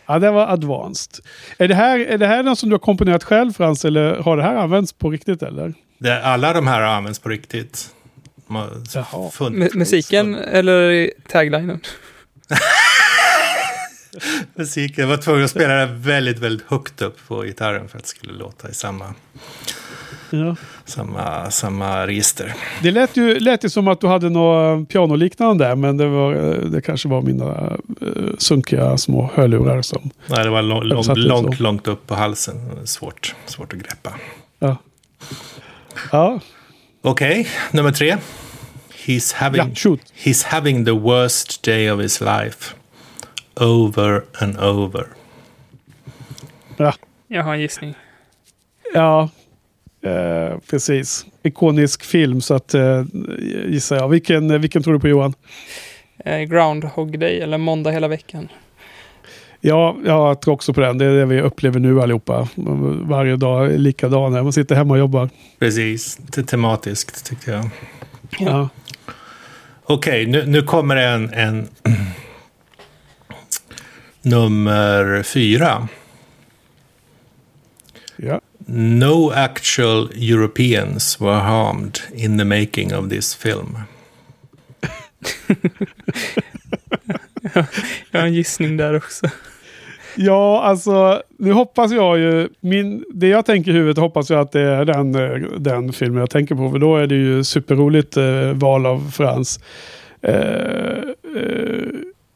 Ja, 0.08 0.20
det 0.20 0.32
var 0.32 0.48
advanced. 0.48 1.26
Är 1.58 1.68
det, 1.68 1.76
här, 1.76 2.00
är 2.00 2.18
det 2.18 2.28
här 2.28 2.44
något 2.44 2.60
som 2.60 2.70
du 2.70 2.74
har 2.74 2.80
komponerat 2.80 3.24
själv 3.24 3.54
Frans, 3.54 3.86
eller 3.86 4.16
har 4.16 4.38
det 4.38 4.44
här 4.44 4.56
använts 4.56 4.94
på 4.94 5.10
riktigt 5.10 5.44
eller? 5.44 5.74
Det, 5.98 6.24
alla 6.24 6.54
de 6.54 6.68
här 6.68 6.82
har 6.82 6.88
använts 6.88 7.20
på 7.20 7.30
riktigt. 7.30 7.90
Musiken 9.74 10.36
eller 10.36 11.12
taglinen? 11.28 11.80
Musiken. 14.56 15.02
Jag 15.02 15.10
var 15.10 15.18
tvungen 15.18 15.44
att 15.46 15.52
spela 15.52 15.74
det 15.74 15.86
väldigt, 15.86 16.40
väldigt 16.40 16.68
högt 16.68 17.02
upp 17.02 17.28
på 17.28 17.42
gitarren 17.42 17.88
för 17.88 17.98
att 17.98 18.04
det 18.04 18.10
skulle 18.10 18.34
låta 18.34 18.70
i 18.70 18.74
samma, 18.74 19.14
Ja. 20.30 20.56
Samma, 20.88 21.52
samma 21.52 22.08
register. 22.08 22.54
Det 22.84 22.92
lät 22.92 23.18
ju, 23.18 23.40
lät 23.40 23.64
ju 23.66 23.70
som 23.70 23.88
att 23.88 24.02
du 24.02 24.08
hade 24.08 24.30
något 24.30 24.90
pianoliknande 24.90 25.66
där, 25.66 25.76
men 25.76 25.98
det, 25.98 26.08
var, 26.08 26.34
eh, 26.34 26.70
det 26.70 26.82
kanske 26.82 27.10
var 27.10 27.22
mina 27.22 27.78
uh, 28.02 28.36
sunkiga 28.38 28.98
små 28.98 29.30
hörlurar 29.34 29.82
som... 29.82 30.10
Nej, 30.28 30.44
det 30.44 30.50
var 30.50 30.62
lång, 30.62 30.84
lång, 30.84 31.04
långt, 31.16 31.60
långt 31.60 31.88
upp 31.88 32.08
på 32.08 32.16
halsen. 32.16 32.88
Svårt, 32.88 33.36
svårt 33.46 33.74
att 33.74 33.80
greppa. 33.80 34.14
Ja. 34.60 34.78
Ja, 36.12 36.40
Okej, 37.02 37.48
nummer 37.72 37.92
tre. 37.92 38.18
He's 39.06 39.36
having, 39.36 39.62
ja 39.62 39.76
shoot. 39.76 40.00
he's 40.24 40.46
having 40.46 40.86
the 40.86 40.92
worst 40.92 41.64
day 41.64 41.92
of 41.92 42.02
his 42.02 42.22
life. 42.22 42.76
Over 43.56 44.24
and 44.42 44.60
over. 44.60 45.08
Ja, 46.78 46.94
Jag 47.28 47.44
har 47.44 47.54
en 47.54 47.62
gissning. 47.62 47.94
ja 48.94 49.30
eh, 50.08 50.58
precis. 50.70 51.26
Ikonisk 51.44 52.04
film, 52.04 52.42
så 52.42 52.54
att 52.54 52.74
eh, 52.74 53.04
gissar 53.68 53.96
jag. 53.96 54.10
Vilken, 54.10 54.62
vilken 54.62 54.84
tror 54.84 54.94
du 54.94 55.00
på 55.00 55.08
Johan? 55.08 55.34
Eh, 56.26 56.40
Groundhog 56.40 57.20
Day 57.20 57.40
eller 57.40 57.58
Måndag 57.58 57.92
hela 57.92 58.08
veckan. 58.08 58.48
Ja, 59.62 59.98
jag 60.06 60.42
tror 60.42 60.54
också 60.54 60.74
på 60.74 60.82
den. 60.82 60.98
Det 60.98 61.06
är 61.06 61.14
det 61.14 61.26
vi 61.26 61.42
upplever 61.42 61.80
nu 61.80 62.02
allihopa. 62.02 62.48
Varje 63.02 63.36
dag 63.36 63.74
är 63.74 63.78
likadan. 63.78 64.32
Man 64.32 64.54
sitter 64.54 64.76
hemma 64.76 64.94
och 64.94 65.00
jobbar. 65.00 65.30
Precis, 65.60 66.18
det 66.18 66.42
är 66.42 66.46
tematiskt 66.46 67.26
tycker 67.26 67.52
jag. 67.52 67.70
Ja. 68.40 68.70
Okej, 69.84 70.26
nu, 70.26 70.46
nu 70.46 70.62
kommer 70.62 70.96
en, 70.96 71.34
en 71.34 71.68
nummer 74.22 75.24
fyra. 75.24 75.88
No 78.70 79.32
actual 79.32 80.10
Europeans 80.14 81.22
were 81.22 81.40
harmed 81.40 82.02
in 82.14 82.38
the 82.38 82.46
making 82.46 82.94
of 82.94 83.10
this 83.10 83.36
film. 83.36 83.78
Jag 88.12 88.20
har 88.20 88.28
en 88.28 88.34
gissning 88.34 88.78
där 88.78 88.96
också. 88.96 89.28
Ja, 90.16 90.62
alltså 90.64 91.22
nu 91.38 91.52
hoppas 91.52 91.92
jag 91.92 92.20
ju, 92.20 92.50
min, 92.60 93.06
det 93.14 93.28
jag 93.28 93.46
tänker 93.46 93.72
i 93.72 93.74
huvudet 93.74 93.98
hoppas 93.98 94.30
jag 94.30 94.40
att 94.40 94.52
det 94.52 94.62
är 94.62 94.86
den, 94.86 95.16
eh, 95.16 95.50
den 95.58 95.94
filmen 95.94 96.20
jag 96.20 96.30
tänker 96.30 96.56
på. 96.56 96.72
För 96.72 96.80
då 96.80 96.98
är 96.98 97.08
det 97.08 97.16
ju 97.16 97.44
superroligt 97.44 98.18
eh, 98.18 98.52
val 98.54 98.86
av 98.86 99.12
Frans. 99.12 99.60
Eh, 100.22 100.36
eh, 101.36 101.87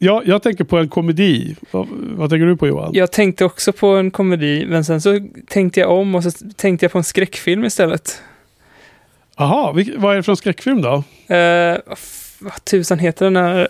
ja, 0.04 0.22
jag 0.26 0.44
tänker 0.44 0.64
på 0.64 0.78
en 0.78 0.90
komedi. 0.90 1.56
Vad, 1.72 1.88
vad 1.92 2.30
tänker 2.30 2.46
du 2.46 2.58
på 2.58 2.68
Johan? 2.68 2.92
Jag 2.94 3.12
tänkte 3.12 3.46
också 3.46 3.74
på 3.74 3.88
en 3.88 4.12
komedi, 4.12 4.66
men 4.66 4.86
sen 4.86 5.02
så 5.02 5.20
tänkte 5.48 5.80
jag 5.80 5.92
om 5.92 6.16
och 6.16 6.24
så 6.24 6.32
tänkte 6.56 6.84
jag 6.84 6.92
på 6.92 6.98
en 6.98 7.04
skräckfilm 7.04 7.66
istället. 7.66 8.22
Jaha, 9.38 9.72
vad 9.98 10.12
är 10.12 10.16
det 10.16 10.24
för 10.24 10.32
en 10.32 10.36
skräckfilm 10.38 10.82
då? 10.82 11.04
Eh, 11.36 11.78
vad 12.40 12.66
tusan 12.66 13.00
heter 13.00 13.26
den 13.26 13.34
när, 13.34 13.68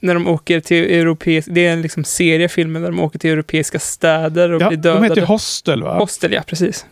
när 0.00 0.14
de 0.14 0.28
åker 0.28 0.60
till 0.60 0.84
europeiska... 0.84 1.52
Det 1.52 1.66
är 1.66 1.72
en 1.72 1.82
liksom 1.82 2.04
serie 2.04 2.48
filmer 2.48 2.80
där 2.80 2.86
de 2.86 3.00
åker 3.00 3.18
till 3.18 3.30
europeiska 3.30 3.78
städer 3.78 4.52
och 4.52 4.62
Ja, 4.62 4.68
blir 4.68 4.76
de 4.78 4.82
dödade. 4.82 5.04
heter 5.04 5.20
ju 5.20 5.26
Hostel 5.26 5.82
va? 5.82 5.98
Hostel, 5.98 6.32
ja, 6.32 6.42
precis. 6.46 6.86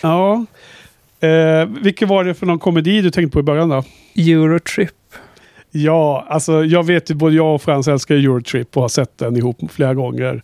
Ja. 0.00 0.46
Eh, 1.20 1.66
vilken 1.82 2.08
var 2.08 2.24
det 2.24 2.34
för 2.34 2.46
någon 2.46 2.58
komedi 2.58 3.02
du 3.02 3.10
tänkte 3.10 3.32
på 3.32 3.40
i 3.40 3.42
början 3.42 3.68
då? 3.68 3.84
Eurotrip. 4.16 4.90
Ja, 5.70 6.26
alltså 6.28 6.64
jag 6.64 6.86
vet 6.86 7.10
ju 7.10 7.14
både 7.14 7.36
jag 7.36 7.54
och 7.54 7.62
Frans 7.62 7.88
älskar 7.88 8.14
Eurotrip 8.14 8.76
och 8.76 8.82
har 8.82 8.88
sett 8.88 9.18
den 9.18 9.36
ihop 9.36 9.56
flera 9.72 9.94
gånger. 9.94 10.42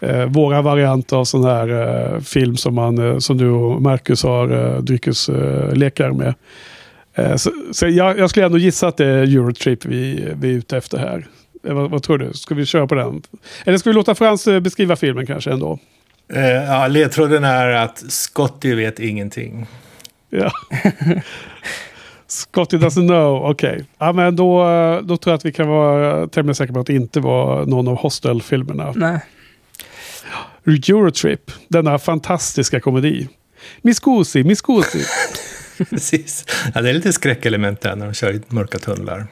Eh, 0.00 0.24
våra 0.24 0.62
varianter 0.62 1.16
av 1.16 1.24
sån 1.24 1.44
här 1.44 1.68
eh, 1.68 2.20
film 2.20 2.56
som, 2.56 2.74
man, 2.74 2.98
eh, 2.98 3.18
som 3.18 3.38
du 3.38 3.50
och 3.50 3.82
Marcus 3.82 4.22
har 4.22 4.50
eh, 4.50 4.82
dryckeslekar 4.82 6.12
med. 6.12 6.34
Eh, 7.14 7.36
så 7.36 7.50
så 7.72 7.88
jag, 7.88 8.18
jag 8.18 8.30
skulle 8.30 8.46
ändå 8.46 8.58
gissa 8.58 8.88
att 8.88 8.96
det 8.96 9.06
är 9.06 9.22
Eurotrip 9.22 9.84
vi, 9.84 10.28
vi 10.36 10.48
är 10.50 10.54
ute 10.54 10.76
efter 10.76 10.98
här. 10.98 11.26
Eh, 11.64 11.74
vad, 11.74 11.90
vad 11.90 12.02
tror 12.02 12.18
du? 12.18 12.32
Ska 12.32 12.54
vi 12.54 12.66
köra 12.66 12.86
på 12.86 12.94
den? 12.94 13.22
Eller 13.64 13.78
ska 13.78 13.90
vi 13.90 13.94
låta 13.94 14.14
Frans 14.14 14.46
eh, 14.46 14.60
beskriva 14.60 14.96
filmen 14.96 15.26
kanske 15.26 15.50
ändå? 15.50 15.78
Eh, 16.32 16.46
ja, 16.46 16.86
ledtråden 16.86 17.44
är 17.44 17.68
att 17.68 17.98
Scotty 18.08 18.74
vet 18.74 18.98
ingenting. 18.98 19.66
Ja. 20.30 20.50
Scotty 22.28 22.76
doesn't 22.76 23.06
know, 23.08 23.44
okej. 23.50 23.84
Ja, 23.98 24.12
men 24.12 24.36
då, 24.36 24.64
då 25.04 25.16
tror 25.16 25.32
jag 25.32 25.36
att 25.38 25.44
vi 25.44 25.52
kan 25.52 25.68
vara 25.68 26.26
tämligen 26.28 26.54
säkra 26.54 26.74
på 26.74 26.80
att 26.80 26.86
det 26.86 26.94
inte 26.94 27.20
var 27.20 27.66
någon 27.66 27.88
av 27.88 27.96
Hostel-filmerna. 27.96 28.92
Nej. 28.96 29.20
Eurotrip, 30.66 31.50
denna 31.68 31.98
fantastiska 31.98 32.80
komedi. 32.80 33.28
Miss 33.82 34.00
Goosey, 34.00 34.44
Miss 34.44 34.60
Goosey. 34.60 35.02
Precis. 35.90 36.44
Ja, 36.74 36.80
det 36.82 36.90
är 36.90 36.94
lite 36.94 37.12
skräckelement 37.12 37.80
där 37.80 37.96
när 37.96 38.06
de 38.06 38.14
kör 38.14 38.32
i 38.32 38.40
mörka 38.48 38.78
tunnlar. 38.78 39.26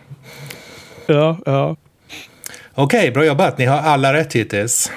ja, 1.07 1.38
ja. 1.47 1.76
Okej, 2.74 3.11
bra 3.11 3.24
jobbat. 3.24 3.59
Ni 3.59 3.64
har 3.64 3.78
alla 3.78 4.12
rätt 4.12 4.32
hittills. 4.32 4.90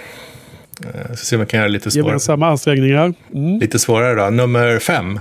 Eh, 0.86 1.10
Så 1.16 1.26
se 1.26 1.36
om 1.36 1.40
jag 1.40 1.50
kan 1.50 1.58
göra 1.58 1.68
lite 1.68 1.92
svårare. 1.92 2.08
Gemensamma 2.08 2.48
ansträngningar. 2.48 3.14
Mm. 3.34 3.60
Lite 3.60 3.80
svårare 3.80 4.16
då. 4.24 4.30
Nummer 4.30 4.80
fem. 4.80 5.20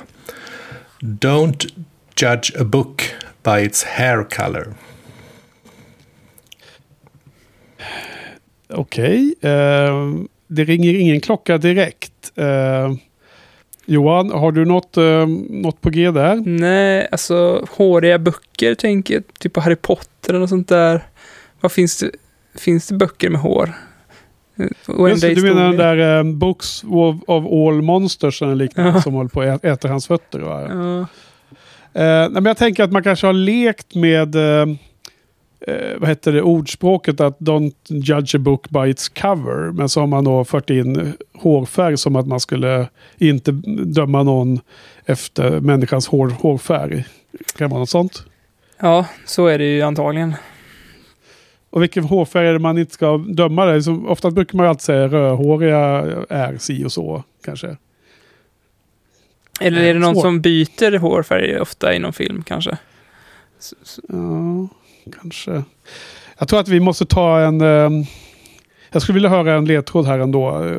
Don't 1.01 1.69
judge 2.23 2.61
a 2.61 2.65
book 2.65 3.03
by 3.43 3.65
its 3.67 3.85
hair 3.85 4.25
color. 4.31 4.75
Okej, 8.71 9.35
eh, 9.41 10.09
det 10.47 10.65
ringer 10.65 10.95
ingen 10.95 11.21
klocka 11.21 11.59
direkt. 11.59 12.33
Eh, 12.37 12.93
Johan, 13.87 14.31
har 14.31 14.53
du 14.53 14.65
något, 14.65 14.97
eh, 14.97 15.27
något 15.51 15.81
på 15.81 15.91
G 15.91 16.11
där? 16.11 16.37
Nej, 16.47 17.09
alltså 17.13 17.67
håriga 17.77 18.19
böcker 18.19 18.75
tänker 18.75 19.15
jag. 19.15 19.23
Typ 19.41 19.53
på 19.53 19.61
Harry 19.61 19.77
Potter 19.77 20.29
eller 20.31 20.39
något 20.41 20.49
sånt 20.49 20.69
där. 20.69 21.03
Vad 21.61 21.73
finns 21.73 21.99
det? 21.99 22.11
Finns 22.55 22.89
det 22.89 22.95
böcker 22.95 23.31
med 23.31 23.41
hår? 23.41 23.73
Eh, 24.59 24.67
Just, 25.09 25.23
du 25.23 25.43
menar 25.43 25.69
den 25.69 25.77
där 25.77 26.19
eh, 26.19 26.25
Books 26.25 26.85
of, 26.85 27.17
of 27.27 27.45
All 27.47 27.83
Monsters 27.83 28.43
eller 28.43 28.55
liknande 28.55 28.91
Ja. 28.91 29.03
som 29.03 29.15
håller 29.15 29.29
på 29.31 29.41
att 29.43 29.65
ä- 29.65 29.69
äter 29.73 29.89
hans 29.89 30.07
fötter? 30.07 30.39
Va? 30.39 30.63
Ja, 30.69 31.07
Eh, 31.93 32.31
men 32.31 32.45
jag 32.45 32.57
tänker 32.57 32.85
att 32.85 32.93
man 32.93 33.03
kanske 33.03 33.27
har 33.27 33.33
lekt 33.33 33.95
med 33.95 34.35
eh, 34.35 34.69
eh, 35.61 35.99
vad 35.99 36.09
heter 36.09 36.33
det, 36.33 36.43
ordspråket 36.43 37.21
att 37.21 37.39
don't 37.39 37.75
judge 37.87 38.35
a 38.35 38.39
book 38.39 38.71
by 38.71 38.91
its 38.91 39.09
cover. 39.09 39.73
Men 39.73 39.89
så 39.89 40.01
har 40.01 40.07
man 40.07 40.25
då 40.25 40.45
fört 40.45 40.71
in 40.71 41.13
hårfärg 41.35 41.97
som 41.97 42.17
att 42.17 42.27
man 42.27 42.41
skulle 42.41 42.89
inte 43.19 43.53
döma 43.85 44.23
någon 44.23 44.61
efter 45.05 45.61
människans 45.61 46.09
hår, 46.09 46.29
hårfärg. 46.29 47.05
Kan 47.57 47.71
vara 47.71 47.81
något 47.81 47.91
sånt. 47.91 48.25
ja, 48.81 49.07
så 49.27 49.47
är 49.47 49.59
det 49.59 49.65
ju 49.65 49.83
antagligen. 49.83 50.35
Och 51.71 51.83
vilken 51.83 52.05
hårfärg 52.05 52.49
är 52.49 52.53
det 52.53 52.59
man 52.59 52.79
inte 52.79 52.95
ska 52.95 53.17
döma? 53.17 53.67
Det? 53.67 53.83
Som, 53.83 54.09
ofta 54.09 54.31
brukar 54.31 54.57
man 54.57 54.67
ju 54.67 54.71
alltid 54.71 54.83
säga 54.83 55.09
rödhåriga 55.09 55.79
är 56.29 56.59
si 56.59 56.85
och 56.85 56.93
så 56.93 57.25
kanske. 57.45 57.77
Eller 59.61 59.83
är 59.83 59.95
det 59.95 60.01
någon 60.01 60.15
Svårt. 60.15 60.23
som 60.25 60.41
byter 60.41 60.99
hårfärg 60.99 61.61
ofta 61.61 61.95
i 61.95 61.99
någon 61.99 62.13
film 62.13 62.43
kanske? 62.43 62.77
Ja, 64.09 64.69
kanske. 65.21 65.63
Jag 66.39 66.49
tror 66.49 66.61
att 66.61 66.69
vi 66.69 66.81
måste 66.81 67.07
ta 67.07 67.41
en... 67.41 67.61
Eh, 67.61 67.91
jag 68.91 69.03
skulle 69.03 69.15
vilja 69.15 69.29
höra 69.29 69.55
en 69.55 69.65
ledtråd 69.65 70.07
här 70.07 70.19
ändå. 70.19 70.65
Eh, 70.65 70.77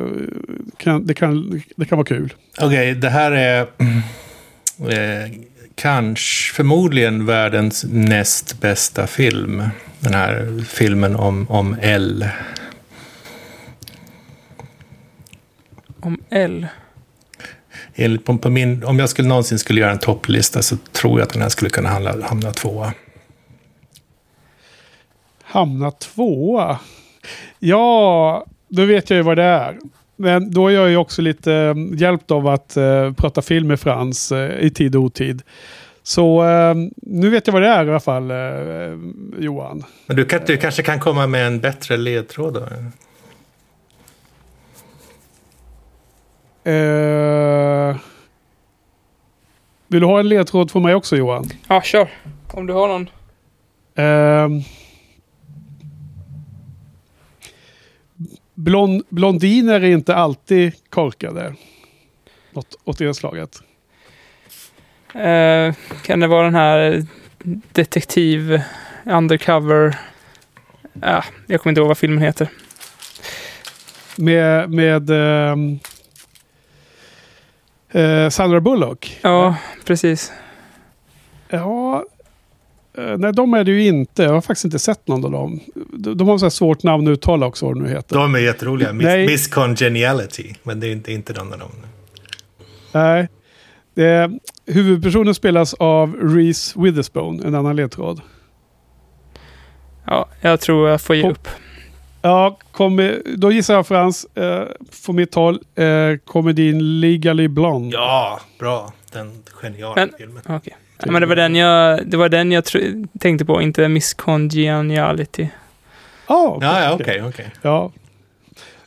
Kan, 0.76 1.06
det, 1.06 1.14
kan, 1.14 1.62
det 1.76 1.84
kan 1.84 1.98
vara 1.98 2.06
kul. 2.06 2.32
Okej, 2.60 2.94
det 2.94 3.08
här 3.10 3.32
är 3.32 3.60
eh, 3.60 5.30
kanske 5.74 6.54
förmodligen 6.54 7.26
världens 7.26 7.84
näst 7.90 8.60
bästa 8.60 9.06
film. 9.06 9.62
Den 10.00 10.14
här 10.14 10.64
filmen 10.68 11.16
om, 11.16 11.46
om 11.50 11.76
L. 11.80 12.28
Om 16.00 16.18
L. 16.30 16.66
Enligt, 18.00 18.24
på, 18.24 18.38
på 18.38 18.50
min, 18.50 18.84
om 18.84 18.98
jag 18.98 19.08
skulle 19.08 19.28
någonsin 19.28 19.58
skulle 19.58 19.80
göra 19.80 19.90
en 19.90 19.98
topplista 19.98 20.62
så 20.62 20.76
tror 20.76 21.20
jag 21.20 21.26
att 21.26 21.32
den 21.32 21.42
här 21.42 21.48
skulle 21.48 21.70
kunna 21.70 21.88
hamna, 21.88 22.14
hamna 22.22 22.52
tvåa. 22.52 22.92
Hamna 25.42 25.90
tvåa. 25.90 26.78
Ja, 27.58 28.46
då 28.68 28.84
vet 28.84 29.10
jag 29.10 29.16
ju 29.16 29.22
vad 29.22 29.36
det 29.36 29.42
är. 29.42 29.78
Men 30.16 30.50
då 30.50 30.68
är 30.68 30.74
jag 30.74 30.90
ju 30.90 30.96
också 30.96 31.22
lite 31.22 31.54
eh, 31.54 31.74
hjälpt 31.94 32.30
av 32.30 32.46
att 32.46 32.76
eh, 32.76 33.12
prata 33.12 33.42
film 33.42 33.68
med 33.68 33.80
Frans 33.80 34.32
eh, 34.32 34.60
i 34.60 34.70
tid 34.70 34.96
och 34.96 35.02
otid. 35.02 35.42
Så 36.02 36.48
eh, 36.48 36.74
nu 36.96 37.30
vet 37.30 37.46
jag 37.46 37.52
vad 37.52 37.62
det 37.62 37.68
är 37.68 37.84
i 37.84 37.88
alla 37.88 38.00
fall, 38.00 38.32
Johan. 39.38 39.84
Men 40.06 40.16
du, 40.16 40.24
kan, 40.24 40.40
du 40.46 40.56
kanske 40.56 40.82
kan 40.82 41.00
komma 41.00 41.26
med 41.26 41.46
en 41.46 41.60
bättre 41.60 41.96
ledtråd 41.96 42.54
då? 42.54 42.68
Eh, 46.64 47.96
vill 49.88 50.00
du 50.00 50.06
ha 50.06 50.20
en 50.20 50.28
ledtråd 50.28 50.70
för 50.70 50.80
mig 50.80 50.94
också 50.94 51.16
Johan? 51.16 51.50
Ja, 51.68 51.82
kör. 51.82 52.08
Om 52.50 52.66
du 52.66 52.72
har 52.72 52.88
någon. 52.88 53.10
Ehm. 53.94 54.62
blond, 58.54 59.02
blondiner 59.08 59.80
är 59.80 59.90
inte 59.90 60.14
alltid 60.14 60.72
korkade. 60.90 61.54
Något 62.52 62.76
åt 62.84 62.98
det 62.98 63.14
slaget. 63.14 63.62
Eh, 65.14 65.74
kan 66.02 66.20
det 66.20 66.26
vara 66.26 66.44
den 66.44 66.54
här 66.54 67.06
detektiv, 67.72 68.60
undercover... 69.04 69.98
Ja, 71.00 71.24
jag 71.46 71.60
kommer 71.60 71.70
inte 71.70 71.80
ihåg 71.80 71.88
vad 71.88 71.98
filmen 71.98 72.22
heter. 72.22 72.48
Med, 74.16 74.70
med 74.70 75.10
ehm, 75.10 75.78
eh, 77.92 78.28
Sandra 78.28 78.60
Bullock. 78.60 79.18
Ja, 79.22 79.54
precis. 79.84 80.32
Ja, 81.48 82.04
eh, 82.98 83.16
nej 83.18 83.32
de 83.32 83.54
är 83.54 83.64
det 83.64 83.70
ju 83.70 83.86
inte. 83.86 84.22
Jag 84.22 84.32
har 84.32 84.40
faktiskt 84.40 84.64
inte 84.64 84.78
sett 84.78 85.08
någon 85.08 85.24
av 85.24 85.30
dem. 85.30 85.60
De, 85.92 86.16
de 86.16 86.28
har 86.28 86.38
så 86.38 86.44
här 86.44 86.50
svårt 86.50 86.82
namn 86.82 87.08
att 87.08 87.12
uttala 87.12 87.46
också 87.46 87.66
vad 87.66 87.74
de 87.76 87.82
nu 87.82 87.88
heter. 87.88 88.16
De 88.16 88.34
är 88.34 88.38
jätteroliga. 88.38 88.92
Miss, 88.92 89.04
Nej. 89.04 89.26
Miss 89.26 89.48
Congeniality. 89.48 90.54
Men 90.62 90.80
det 90.80 90.86
är 90.86 90.92
inte, 90.92 91.12
inte 91.12 91.32
någon 91.32 91.52
av 91.52 91.58
dem. 91.58 91.70
Nej. 92.92 93.28
Det, 93.94 94.30
huvudpersonen 94.66 95.34
spelas 95.34 95.74
av 95.74 96.14
Reese 96.16 96.74
Witherspoon, 96.76 97.42
en 97.44 97.54
annan 97.54 97.76
ledtråd. 97.76 98.20
Ja, 100.06 100.28
jag 100.40 100.60
tror 100.60 100.88
jag 100.88 101.00
får 101.00 101.16
ge 101.16 101.22
På- 101.22 101.30
upp. 101.30 101.48
Ja, 102.22 102.58
kommer, 102.72 103.22
då 103.36 103.52
gissar 103.52 103.74
jag 103.74 103.86
Frans, 103.86 104.24
eh, 104.34 104.62
från 104.90 105.16
mitt 105.16 105.34
håll, 105.34 105.60
eh, 105.74 106.16
komedin 106.24 107.00
Legally 107.00 107.48
Blonde. 107.48 107.96
Ja, 107.96 108.40
bra. 108.58 108.92
Den 109.12 109.42
geniala 109.62 109.94
Men- 109.94 110.10
filmen. 110.18 110.42
Okej. 110.48 110.76
Ja, 111.02 111.12
men 111.12 111.20
det 111.20 111.26
var 111.26 111.36
den 111.36 111.54
jag, 111.56 112.06
det 112.10 112.16
var 112.16 112.28
den 112.28 112.52
jag 112.52 112.64
tänkte 113.20 113.44
på, 113.44 113.62
inte 113.62 113.88
Miss 113.88 114.14
Congeniality. 114.14 115.48
Ja, 116.28 116.58
Ja, 116.60 116.82
ja, 116.82 116.92
okej, 116.94 117.22
okej. 117.28 117.50
Ja. 117.62 117.92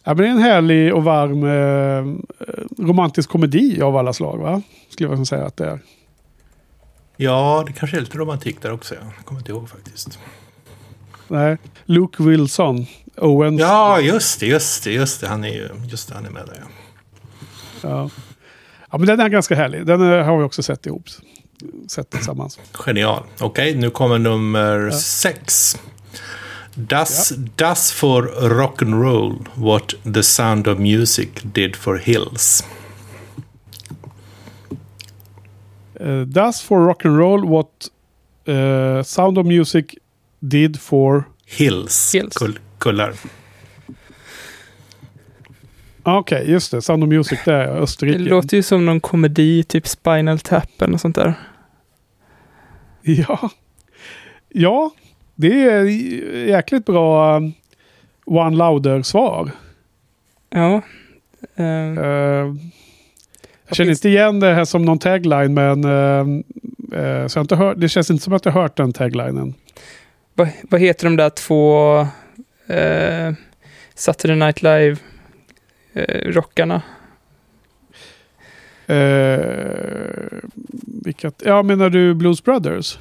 ja, 0.03 0.13
men 0.13 0.17
det 0.17 0.23
är 0.27 0.31
en 0.31 0.38
härlig 0.41 0.93
och 0.93 1.03
varm 1.03 1.43
eh, 1.43 2.86
romantisk 2.88 3.29
komedi 3.29 3.81
av 3.81 3.97
alla 3.97 4.13
slag, 4.13 4.38
va? 4.38 4.61
Skulle 4.89 5.09
jag 5.09 5.27
säga 5.27 5.45
att 5.45 5.57
det 5.57 5.65
är. 5.65 5.79
Ja, 7.17 7.63
det 7.67 7.73
kanske 7.73 7.97
är 7.97 8.01
lite 8.01 8.17
romantik 8.17 8.61
där 8.61 8.71
också. 8.71 8.95
Jag 8.95 9.25
kommer 9.25 9.39
inte 9.41 9.51
ihåg 9.51 9.69
faktiskt. 9.69 10.19
Nej. 11.27 11.57
Luke 11.86 12.23
Wilson, 12.23 12.86
Owens. 13.18 13.59
Ja, 13.59 13.99
just 13.99 14.39
det, 14.39 14.45
just 14.45 14.84
det, 14.84 14.91
just 14.91 15.22
det. 15.22 15.28
Han 15.28 15.43
är 15.43 15.53
ju, 15.53 15.70
just 15.88 16.09
det, 16.09 16.16
han 16.16 16.26
är 16.26 16.30
med 16.30 16.45
där. 16.45 16.61
Ja. 16.61 16.68
Ja. 17.89 18.09
ja, 18.91 18.97
men 18.97 19.07
den 19.07 19.20
är 19.20 19.30
ganska 19.30 19.55
härlig. 19.55 19.86
Den 19.86 20.01
har 20.01 20.38
vi 20.38 20.43
också 20.43 20.64
sett 20.64 20.86
ihop. 20.86 21.09
Sett 21.88 22.09
tillsammans. 22.09 22.59
Genial. 22.74 23.24
Okej, 23.39 23.76
nu 23.76 23.89
kommer 23.89 24.20
nummer 24.20 24.91
sex. 24.91 25.78
Does, 26.76 27.30
does 27.55 27.91
for 27.91 28.24
rock'n'roll 28.41 29.45
what 29.55 29.93
the 30.14 30.24
sound 30.24 30.68
of 30.68 30.80
music 30.80 31.30
did 31.43 31.76
for 31.76 31.97
hills? 31.97 32.64
Uh, 35.99 36.26
does 36.26 36.61
for 36.61 36.86
rock 36.86 37.05
and 37.05 37.18
roll 37.18 37.45
what 37.45 37.89
eh, 38.45 39.03
Sound 39.03 39.38
of 39.38 39.45
Music 39.45 39.97
did 40.41 40.80
for... 40.80 41.28
Hills. 41.45 42.11
Hills. 42.11 42.34
Kull, 42.34 42.57
kullar. 42.84 43.13
Ah, 46.03 46.17
Okej, 46.17 46.51
just 46.51 46.71
det. 46.71 46.81
Sound 46.81 47.03
of 47.03 47.09
Music, 47.09 47.39
det 47.45 47.53
är 47.53 47.67
Det 47.67 47.71
Österrike. 47.79 48.19
låter 48.19 48.57
ju 48.57 48.63
som 48.63 48.86
någon 48.86 48.99
komedi, 48.99 49.63
typ 49.63 49.88
Spinal 49.88 50.39
Tap 50.39 50.81
eller 50.81 50.97
sånt 50.97 51.15
där. 51.15 51.34
Ja. 53.01 53.49
Ja, 54.49 54.91
det 55.36 55.63
är 55.69 55.84
jäkligt 56.47 56.86
bra 56.86 57.38
um, 57.38 57.53
One 58.25 58.57
Louder-svar. 58.57 59.51
Ja. 60.49 60.81
Eh, 61.55 61.65
Eh, 61.65 62.53
jag 63.67 63.75
känner 63.77 63.91
inte 63.91 64.09
igen 64.09 64.39
det 64.39 64.53
här 64.53 64.65
som 64.65 64.86
någon 64.86 64.99
tagline, 64.99 65.53
men 65.53 65.84
eh, 65.84 66.25
så 67.27 67.38
jag 67.38 67.39
har 67.39 67.41
inte 67.41 67.55
hört, 67.55 67.77
det 67.79 67.89
känns 67.89 68.11
inte 68.11 68.23
som 68.23 68.34
att 68.34 68.45
jag 68.45 68.51
har 68.51 68.61
hört 68.61 68.77
den 68.77 68.93
taglinen. 68.93 69.53
vad, 70.34 70.47
vad 70.69 70.81
heter 70.81 71.05
de 71.05 71.15
där 71.15 71.29
två 71.29 72.07
eh, 72.68 73.34
Saturday 73.95 74.36
Night 74.38 74.61
Live 74.61 74.97
eh, 75.93 76.32
rockarna? 76.32 76.82
Eh, 78.88 79.39
vilka, 81.03 81.32
ja, 81.45 81.64
menar 81.64 81.89
du 81.89 82.14
Blues 82.14 82.43
Brothers? 82.43 82.99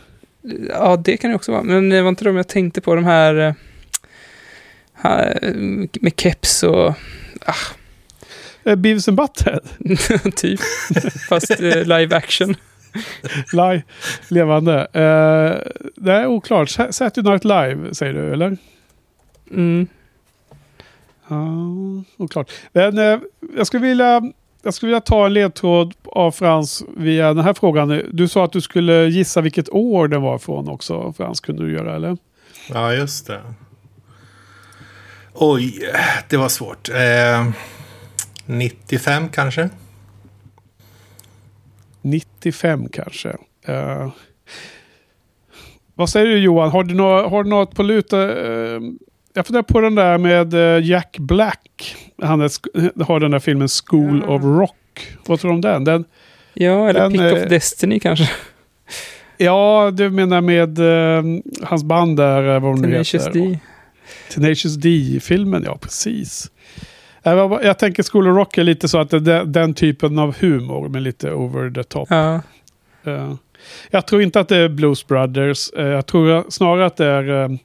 Ja, 0.69 0.97
det 1.05 1.17
kan 1.17 1.31
det 1.31 1.37
också 1.37 1.53
vara. 1.53 1.63
Men 1.63 1.89
det 1.89 2.03
var 2.03 2.09
inte 2.09 2.25
de 2.25 2.37
jag 2.37 2.49
tänkte 2.49 2.81
på. 2.81 2.95
De 2.95 3.05
här, 3.05 3.35
eh, 3.35 3.55
här 4.95 5.39
med 6.01 6.13
keps 6.21 6.63
och 6.63 6.95
Eh, 8.65 8.77
Beavis 8.77 9.09
and 9.09 9.17
Butthead? 9.17 9.61
typ. 10.37 10.61
Fast 11.29 11.51
eh, 11.51 11.85
live 11.85 12.17
action. 12.17 12.55
Live, 13.53 13.83
levande. 14.29 14.79
Eh, 14.81 15.73
det 15.97 16.13
är 16.13 16.27
oklart. 16.27 16.69
Sa- 16.71 16.93
Saturday 16.93 17.31
Night 17.33 17.45
Live 17.45 17.95
säger 17.95 18.13
du, 18.15 18.33
eller? 18.33 18.57
Mm. 19.53 19.87
Ja, 21.29 21.47
oklart. 22.17 22.51
Men 22.73 22.99
eh, 22.99 23.19
jag, 23.57 23.67
skulle 23.67 23.87
vilja, 23.87 24.23
jag 24.63 24.75
skulle 24.75 24.89
vilja 24.91 25.01
ta 25.01 25.27
en 25.27 25.33
ledtråd 25.35 25.95
av 26.05 26.31
Frans 26.31 26.85
via 26.97 27.35
den 27.35 27.45
här 27.45 27.55
frågan. 27.55 28.03
Du 28.13 28.29
sa 28.29 28.45
att 28.45 28.53
du 28.53 28.61
skulle 28.61 29.07
gissa 29.09 29.41
vilket 29.41 29.69
år 29.71 30.09
den 30.09 30.23
var 30.23 30.39
från 30.39 30.69
också. 30.69 31.13
Frans, 31.17 31.41
kunde 31.41 31.67
du 31.67 31.73
göra 31.73 31.97
eller? 31.97 32.17
Ja, 32.69 32.95
just 32.95 33.27
det. 33.27 33.41
Oj, 35.35 35.81
det 36.29 36.37
var 36.37 36.49
svårt. 36.49 36.89
Eh, 36.89 37.49
95 38.47 39.29
kanske? 39.29 39.69
95 42.03 42.89
kanske. 42.89 43.37
Eh, 43.67 44.09
vad 45.95 46.09
säger 46.09 46.27
du 46.27 46.39
Johan? 46.39 46.71
Har 46.71 46.85
du, 46.85 46.95
nå- 46.95 47.29
har 47.29 47.45
du 47.45 47.51
något 47.51 47.75
på 47.75 47.83
lut? 47.83 48.13
eh, 48.13 48.19
jag 49.35 49.47
funderar 49.47 49.63
på 49.63 49.81
den 49.81 49.95
där 49.95 50.19
med 50.19 50.55
eh, 50.55 50.85
Jack 50.89 51.17
Black. 51.19 51.97
Han 52.23 52.41
har 53.07 53.21
den 53.21 53.31
där 53.31 53.39
filmen 53.39 53.69
School 53.69 54.25
Ja. 54.27 54.35
of 54.35 54.43
Rock. 54.45 54.77
Vad 55.27 55.41
tror 55.41 55.51
du 55.51 55.55
om 55.55 55.61
den? 55.61 55.85
den 55.85 56.05
Ja, 56.55 56.89
eller 56.89 57.01
Den, 57.01 57.13
Pick 57.13 57.21
eh, 57.21 57.33
of 57.33 57.49
Destiny 57.49 58.01
kanske. 58.01 58.31
ja, 59.37 59.91
du 59.95 60.11
menar 60.11 60.41
med 60.41 60.79
eh, 60.79 61.25
hans 61.63 61.85
band 61.85 62.17
där, 62.17 62.55
eh, 62.55 62.61
vad 62.61 62.71
hon 62.71 62.83
Tenacious 62.83 63.27
heter. 63.27 63.41
D. 63.41 63.59
Tenacious 64.35 64.75
D-filmen, 64.77 65.63
ja 65.67 65.79
precis. 65.81 66.51
Jag, 67.23 67.49
var- 67.49 67.63
jag 67.63 67.79
tänker 67.79 68.03
School 68.03 68.29
of 68.29 68.37
Rock 68.37 68.59
är 68.59 68.65
lite 68.65 68.89
så 68.89 68.99
att 68.99 69.11
det 69.11 69.17
är 69.17 69.21
den, 69.21 69.53
den 69.53 69.75
typen 69.75 70.19
av 70.19 70.35
humor 70.41 70.89
med 70.89 71.03
lite 71.03 71.33
over 71.33 71.71
the 71.71 71.85
top. 71.85 72.07
Ja. 72.11 72.41
Eh, 73.05 73.35
jag 73.91 74.07
tror 74.07 74.23
inte 74.23 74.41
att 74.41 74.49
det 74.49 74.57
är 74.57 74.69
Blues 74.69 75.07
Brothers. 75.07 75.71
Jag 75.77 76.07
tror 76.07 76.45
snarare 76.51 76.87
att 76.87 76.97
det 76.97 77.07
är 77.07 77.59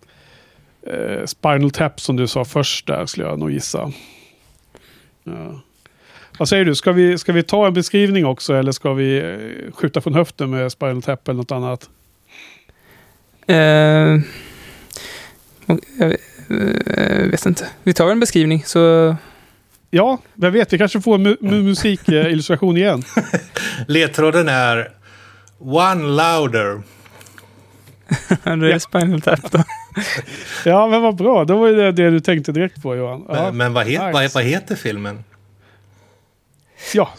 eh, 0.93 1.25
Spinal 1.25 1.71
Tap 1.71 1.99
som 2.01 2.15
du 2.15 2.27
sa 2.27 2.45
först 2.45 2.87
där, 2.87 3.05
skulle 3.05 3.25
jag 3.27 3.39
nog 3.39 3.51
gissa. 3.51 3.91
Ja. 5.23 5.61
Vad 6.39 6.49
säger 6.49 6.65
du, 6.65 6.75
ska 6.75 6.91
vi, 6.91 7.17
ska 7.17 7.31
vi 7.33 7.43
ta 7.43 7.67
en 7.67 7.73
beskrivning 7.73 8.25
också 8.25 8.53
eller 8.55 8.71
ska 8.71 8.93
vi 8.93 9.17
eh, 9.17 9.73
skjuta 9.73 10.01
från 10.01 10.13
höften 10.13 10.49
med 10.49 10.71
Spinal 10.71 11.01
Tap 11.01 11.27
eller 11.27 11.37
något 11.37 11.51
annat? 11.51 11.89
Och, 15.65 15.79
jag 15.99 16.07
vet- 16.09 16.21
eh, 16.97 17.29
vet 17.31 17.45
inte. 17.45 17.67
Vi 17.83 17.93
tar 17.93 18.11
en 18.11 18.19
beskrivning 18.19 18.63
så... 18.65 19.15
Ja, 19.89 20.17
vem 20.33 20.53
vet, 20.53 20.73
vi 20.73 20.77
kanske 20.77 21.01
får 21.01 21.15
en 21.15 21.27
mu- 21.27 21.37
mu- 21.41 21.63
musikillustration 21.63 22.77
igen. 22.77 23.03
Ledtråden 23.87 24.49
är 24.49 24.91
One 25.59 26.03
louder. 26.03 26.81
det 28.43 28.49
är 28.49 28.57
Ja. 28.63 28.79
Spinal 28.79 29.21
Tap 29.21 29.51
då. 29.51 29.63
Ja, 30.65 30.87
men 30.87 31.01
vad 31.01 31.15
bra. 31.15 31.45
Det 31.45 31.53
var 31.53 31.67
ju 31.67 31.75
det, 31.75 31.91
det 31.91 32.09
du 32.09 32.19
tänkte 32.19 32.51
direkt 32.51 32.81
på 32.81 32.95
Johan. 32.95 33.25
Ja, 33.27 33.33
Men, 33.33 33.57
men 33.57 33.73
vad, 33.73 33.83
het, 33.87 34.01
nice. 34.01 34.11
vad, 34.13 34.31
vad 34.33 34.43
heter 34.43 34.75
filmen? 34.75 35.23
ja. 36.93 37.09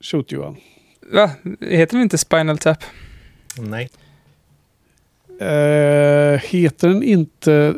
Shoot 0.00 0.32
Johan. 0.32 0.56
Va? 1.12 1.30
Heter 1.60 1.92
den 1.96 2.02
inte 2.02 2.18
Spinal 2.18 2.58
Tap? 2.58 2.78
Nej. 3.58 3.90
Eh, 5.40 6.40
heter 6.40 6.88
den 6.88 7.02
inte 7.02 7.74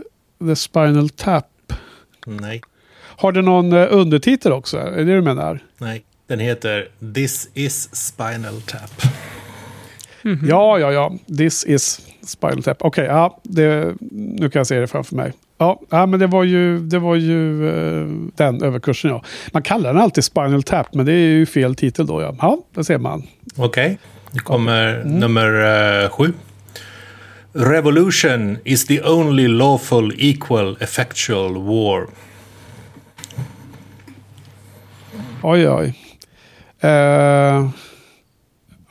The 0.46 0.56
Spinal 0.56 1.08
Tap? 1.08 1.72
Nej. 2.26 2.62
Har 2.98 3.32
den 3.32 3.44
någon 3.44 3.72
eh, 3.72 3.86
undertitel 3.90 4.52
också? 4.52 4.78
Är 4.78 4.90
det 4.90 5.04
det 5.04 5.14
du 5.14 5.22
menar? 5.22 5.58
Nej. 5.78 6.04
Den 6.26 6.38
heter 6.40 6.88
This 7.14 7.48
is 7.54 7.94
Spinal 7.96 8.62
Tap. 8.62 9.02
Mhm. 10.22 10.48
Ja, 10.48 10.78
ja, 10.78 10.92
ja. 10.92 11.12
This 11.38 11.64
is 11.64 12.00
Spinal 12.26 12.62
Tap. 12.62 12.76
Okej, 12.80 13.04
ja. 13.04 13.40
Det, 13.42 13.94
nu 14.10 14.50
kan 14.50 14.60
jag 14.60 14.66
se 14.66 14.80
det 14.80 14.86
framför 14.86 15.16
mig. 15.16 15.32
Ja, 15.58 15.80
ja 15.90 16.06
men 16.06 16.20
det 16.20 16.26
var 16.26 16.44
ju, 16.44 16.78
det 16.78 16.98
var 16.98 17.14
ju 17.14 17.68
eh, 17.68 18.06
den 18.36 18.62
överkursen 18.62 19.10
ja. 19.10 19.22
Man 19.52 19.62
kallar 19.62 19.92
den 19.92 20.02
alltid 20.02 20.24
Spinal 20.24 20.62
Tap, 20.62 20.94
men 20.94 21.06
det 21.06 21.12
är 21.12 21.26
ju 21.26 21.46
fel 21.46 21.74
titel 21.74 22.06
då 22.06 22.22
ja. 22.22 22.34
Ja, 22.40 22.58
det 22.74 22.84
ser 22.84 22.98
man. 22.98 23.22
Okej. 23.56 23.98
Nu 24.30 24.40
kommer 24.40 25.04
nummer 25.04 26.04
eh, 26.04 26.10
sju. 26.10 26.32
Revolution 27.52 28.58
is 28.64 28.86
the 28.86 29.02
only 29.02 29.48
lawful 29.48 30.12
equal 30.18 30.76
effectual 30.80 31.54
war. 31.54 32.06
Oj, 35.42 35.68
oj. 35.68 35.94
Eh, 36.80 37.68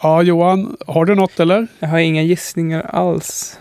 ja, 0.02 0.22
Johan, 0.22 0.78
har 0.88 1.06
du 1.06 1.16
något 1.16 1.40
eller? 1.40 1.68
Jag 1.80 1.88
har 1.88 2.00
inga 2.00 2.22
gissningar 2.22 2.82
alls. 2.82 3.60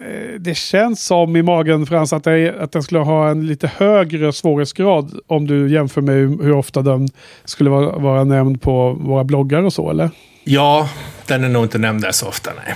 Eh, 0.00 0.40
Det 0.40 0.54
känns 0.54 1.04
som 1.04 1.36
i 1.36 1.42
magen 1.42 1.86
Frans 1.86 2.12
att, 2.12 2.24
det 2.24 2.54
att 2.60 2.72
den 2.72 2.82
skulle 2.82 3.00
ha 3.00 3.28
en 3.28 3.46
lite 3.46 3.70
högre 3.76 4.32
svårighetsgrad 4.32 5.20
om 5.26 5.46
du 5.46 5.70
jämför 5.72 6.00
med 6.00 6.14
hur 6.16 6.52
ofta 6.52 6.82
den 6.82 7.08
skulle 7.44 7.70
vara, 7.70 7.98
vara 7.98 8.24
nämnd 8.24 8.62
på 8.62 8.92
våra 8.92 9.24
bloggar 9.24 9.62
och 9.62 9.72
så 9.72 9.90
eller? 9.90 10.10
Ja, 10.44 10.88
den 11.26 11.44
är 11.44 11.48
nog 11.48 11.64
inte 11.64 11.78
nämnd 11.78 12.02
där 12.02 12.12
så 12.12 12.28
ofta, 12.28 12.50
nej. 12.64 12.74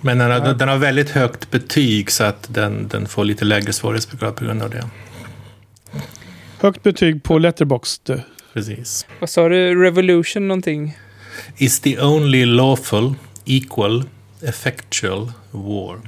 Men 0.00 0.18
den 0.18 0.30
har, 0.30 0.54
den 0.54 0.68
har 0.68 0.76
väldigt 0.76 1.10
högt 1.10 1.50
betyg 1.50 2.10
så 2.10 2.24
att 2.24 2.48
den, 2.54 2.88
den 2.88 3.06
får 3.06 3.24
lite 3.24 3.44
lägre 3.44 3.72
svårighetsgrad 3.72 4.36
på 4.36 4.44
grund 4.44 4.62
av 4.62 4.70
det. 4.70 4.84
Högt 6.60 6.82
betyg 6.82 7.22
på 7.22 7.38
Letterboxd. 7.38 8.10
Precis. 8.56 9.06
Vad 9.20 9.30
sa 9.30 9.48
du? 9.48 9.82
Revolution 9.82 10.48
någonting? 10.48 10.96
Is 11.56 11.80
the 11.80 12.00
only 12.00 12.44
lawful 12.44 13.14
equal 13.44 14.04
effectual 14.42 15.32
war. 15.50 15.98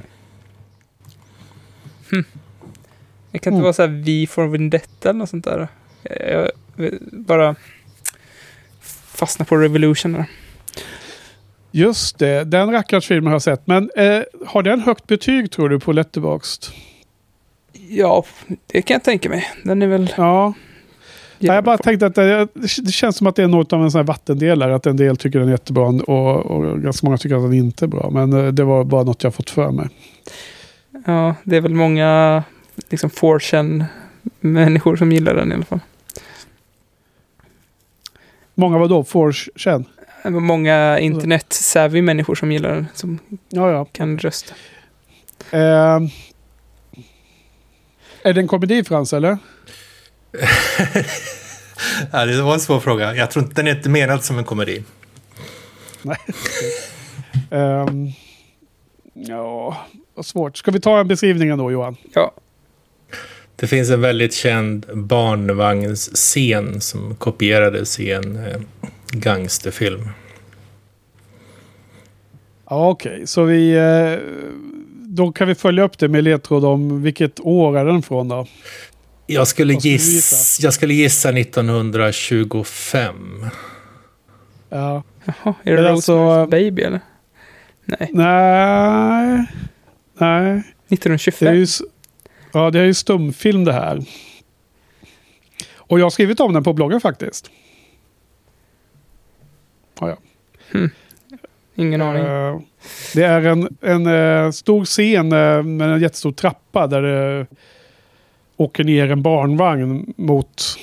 Det 3.31 3.39
kan 3.39 3.53
inte 3.53 3.57
Mm. 3.57 3.61
vara 3.61 3.73
så 3.73 3.81
här 3.81 3.89
V 4.05 4.27
for 4.29 4.47
Vendetta 4.47 5.09
eller 5.09 5.19
något 5.19 5.29
sånt 5.29 5.45
där. 5.45 5.67
Jag, 6.03 6.49
jag 6.75 6.91
bara 7.11 7.55
fastna 9.13 9.45
på 9.45 9.57
Revolution 9.57 10.13
där. 10.13 10.25
Just 11.71 12.19
det, 12.19 12.43
den 12.43 12.71
rackarns 12.71 13.09
har 13.09 13.31
jag 13.31 13.41
sett. 13.41 13.67
Men 13.67 13.89
eh, 13.95 14.21
har 14.47 14.63
den 14.63 14.79
högt 14.79 15.07
betyg 15.07 15.51
tror 15.51 15.69
du 15.69 15.79
på 15.79 15.91
Letterboxd? 15.93 16.65
Ja, 17.89 18.25
det 18.67 18.81
kan 18.81 18.93
jag 18.95 19.03
tänka 19.03 19.29
mig. 19.29 19.51
Den 19.63 19.81
är 19.81 19.87
väl... 19.87 20.13
Ja. 20.17 20.53
Nej, 21.39 21.55
jag 21.55 21.63
bara 21.63 21.77
tänkte 21.77 22.05
att 22.05 22.15
det, 22.15 22.47
det 22.53 22.91
känns 22.91 23.17
som 23.17 23.27
att 23.27 23.35
det 23.35 23.43
är 23.43 23.47
något 23.47 23.73
av 23.73 23.83
en 23.83 23.91
sån 23.91 23.99
här 23.99 24.03
vattendelare. 24.05 24.75
Att 24.75 24.85
en 24.85 24.97
del 24.97 25.17
tycker 25.17 25.39
den 25.39 25.47
är 25.47 25.51
jättebra 25.51 25.83
och, 25.85 26.45
och 26.45 26.81
ganska 26.81 27.07
många 27.07 27.17
tycker 27.17 27.35
att 27.35 27.41
den 27.41 27.53
inte 27.53 27.85
är 27.85 27.87
bra. 27.87 28.09
Men 28.09 28.33
eh, 28.33 28.47
det 28.47 28.63
var 28.63 28.83
bara 28.83 29.03
något 29.03 29.23
jag 29.23 29.33
fått 29.35 29.49
för 29.49 29.71
mig. 29.71 29.89
Ja, 31.05 31.35
det 31.43 31.57
är 31.57 31.61
väl 31.61 31.73
många 31.73 32.43
liksom 32.89 33.09
4chan 33.09 33.85
människor 34.39 34.95
som 34.95 35.11
gillar 35.11 35.35
den 35.35 35.51
i 35.51 35.55
alla 35.55 35.65
fall. 35.65 35.79
Många 38.55 38.77
var 38.77 38.87
då? 38.87 39.03
Forchan? 39.03 39.85
Många 40.25 40.99
internet-savvy 40.99 42.01
människor 42.01 42.35
som 42.35 42.51
gillar 42.51 42.69
den, 42.75 42.87
som 42.93 43.19
Ja, 43.49 43.71
ja. 43.71 43.85
kan 43.85 44.17
rösta. 44.17 44.53
Eh, 45.51 45.99
är 48.23 48.33
det 48.33 48.39
en 48.39 48.47
komedi 48.47 48.83
Frans 48.83 49.13
eller? 49.13 49.37
Ja, 52.11 52.25
det 52.25 52.41
var 52.41 52.53
en 52.53 52.59
svår 52.59 52.79
fråga. 52.79 53.15
Jag 53.15 53.31
tror 53.31 53.45
inte 53.45 53.55
den 53.55 53.67
är 53.67 53.75
inte 53.75 53.89
menad 53.89 54.23
som 54.23 54.37
en 54.37 54.43
komedi. 54.43 54.83
Ehm, 57.51 58.07
ja, 59.13 59.77
vad 60.15 60.25
svårt. 60.25 60.57
Ska 60.57 60.71
vi 60.71 60.79
ta 60.79 60.99
en 60.99 61.07
beskrivning 61.07 61.57
då 61.57 61.71
Johan? 61.71 61.95
Ja, 62.13 62.31
Det 63.55 63.67
finns 63.67 63.89
en 63.89 64.01
väldigt 64.01 64.33
känd 64.33 64.85
barnvagnsscen 64.93 66.81
som 66.81 67.15
kopierades 67.15 67.99
i 67.99 68.11
en 68.11 68.35
eh, 68.35 68.61
gangsterfilm. 69.11 70.09
Ja, 72.69 72.89
okej. 72.89 73.27
Så 73.27 73.43
vi... 73.43 73.71
Eh, 73.71 74.19
då 75.11 75.31
kan 75.31 75.47
vi 75.47 75.55
följa 75.55 75.83
upp 75.83 75.97
det 75.97 76.07
med 76.07 76.23
ledtråd 76.23 76.65
om 76.65 77.01
vilket 77.01 77.39
år 77.39 77.77
är 77.77 77.85
den 77.85 78.01
från 78.01 78.27
då? 78.27 78.47
Jag 79.31 79.47
skulle, 79.47 79.73
giss, 79.73 80.07
gissa? 80.07 80.63
jag 80.65 80.73
skulle 80.73 80.93
gissa 80.93 81.29
1925. 81.31 83.45
jaha. 84.69 84.69
Ja. 84.69 85.03
Är 85.63 85.75
det 85.77 85.81
Rosemary's 85.81 85.89
alltså- 85.91 86.47
Baby 86.47 86.81
eller? 86.81 86.99
Nej, 87.85 88.09
Nej. 88.13 89.45
Nej. 90.13 90.63
Det 90.87 90.93
är 90.93 90.93
1925. 90.93 91.55
ju, 91.55 91.63
s- 91.63 91.81
ja, 92.53 92.71
det 92.71 92.79
är 92.79 92.83
ju 92.83 92.93
stumfilm 92.93 93.63
det 93.65 93.73
här. 93.73 94.03
Och 95.75 95.99
jag 95.99 96.05
har 96.05 96.09
skrivit 96.09 96.39
om 96.39 96.53
den 96.53 96.63
på 96.63 96.73
bloggen 96.73 97.01
faktiskt. 97.01 97.49
Ja, 99.99 100.09
ja. 100.09 100.17
Ingen 101.75 102.01
aning. 102.01 102.23
Eh, 102.23 102.59
Det 103.13 103.23
är 103.23 103.41
en, 103.41 103.77
en 103.81 104.07
eh, 104.07 104.51
stor 104.51 104.85
scen 104.85 105.31
eh, 105.31 105.63
med 105.63 105.89
en 105.91 105.99
jättestor 106.01 106.31
trappa 106.31 106.87
där 106.87 107.01
det 107.01 107.47
åker 108.59 108.83
ner 108.83 109.11
en 109.11 109.21
barnvagn 109.21 110.13
mot 110.17 110.77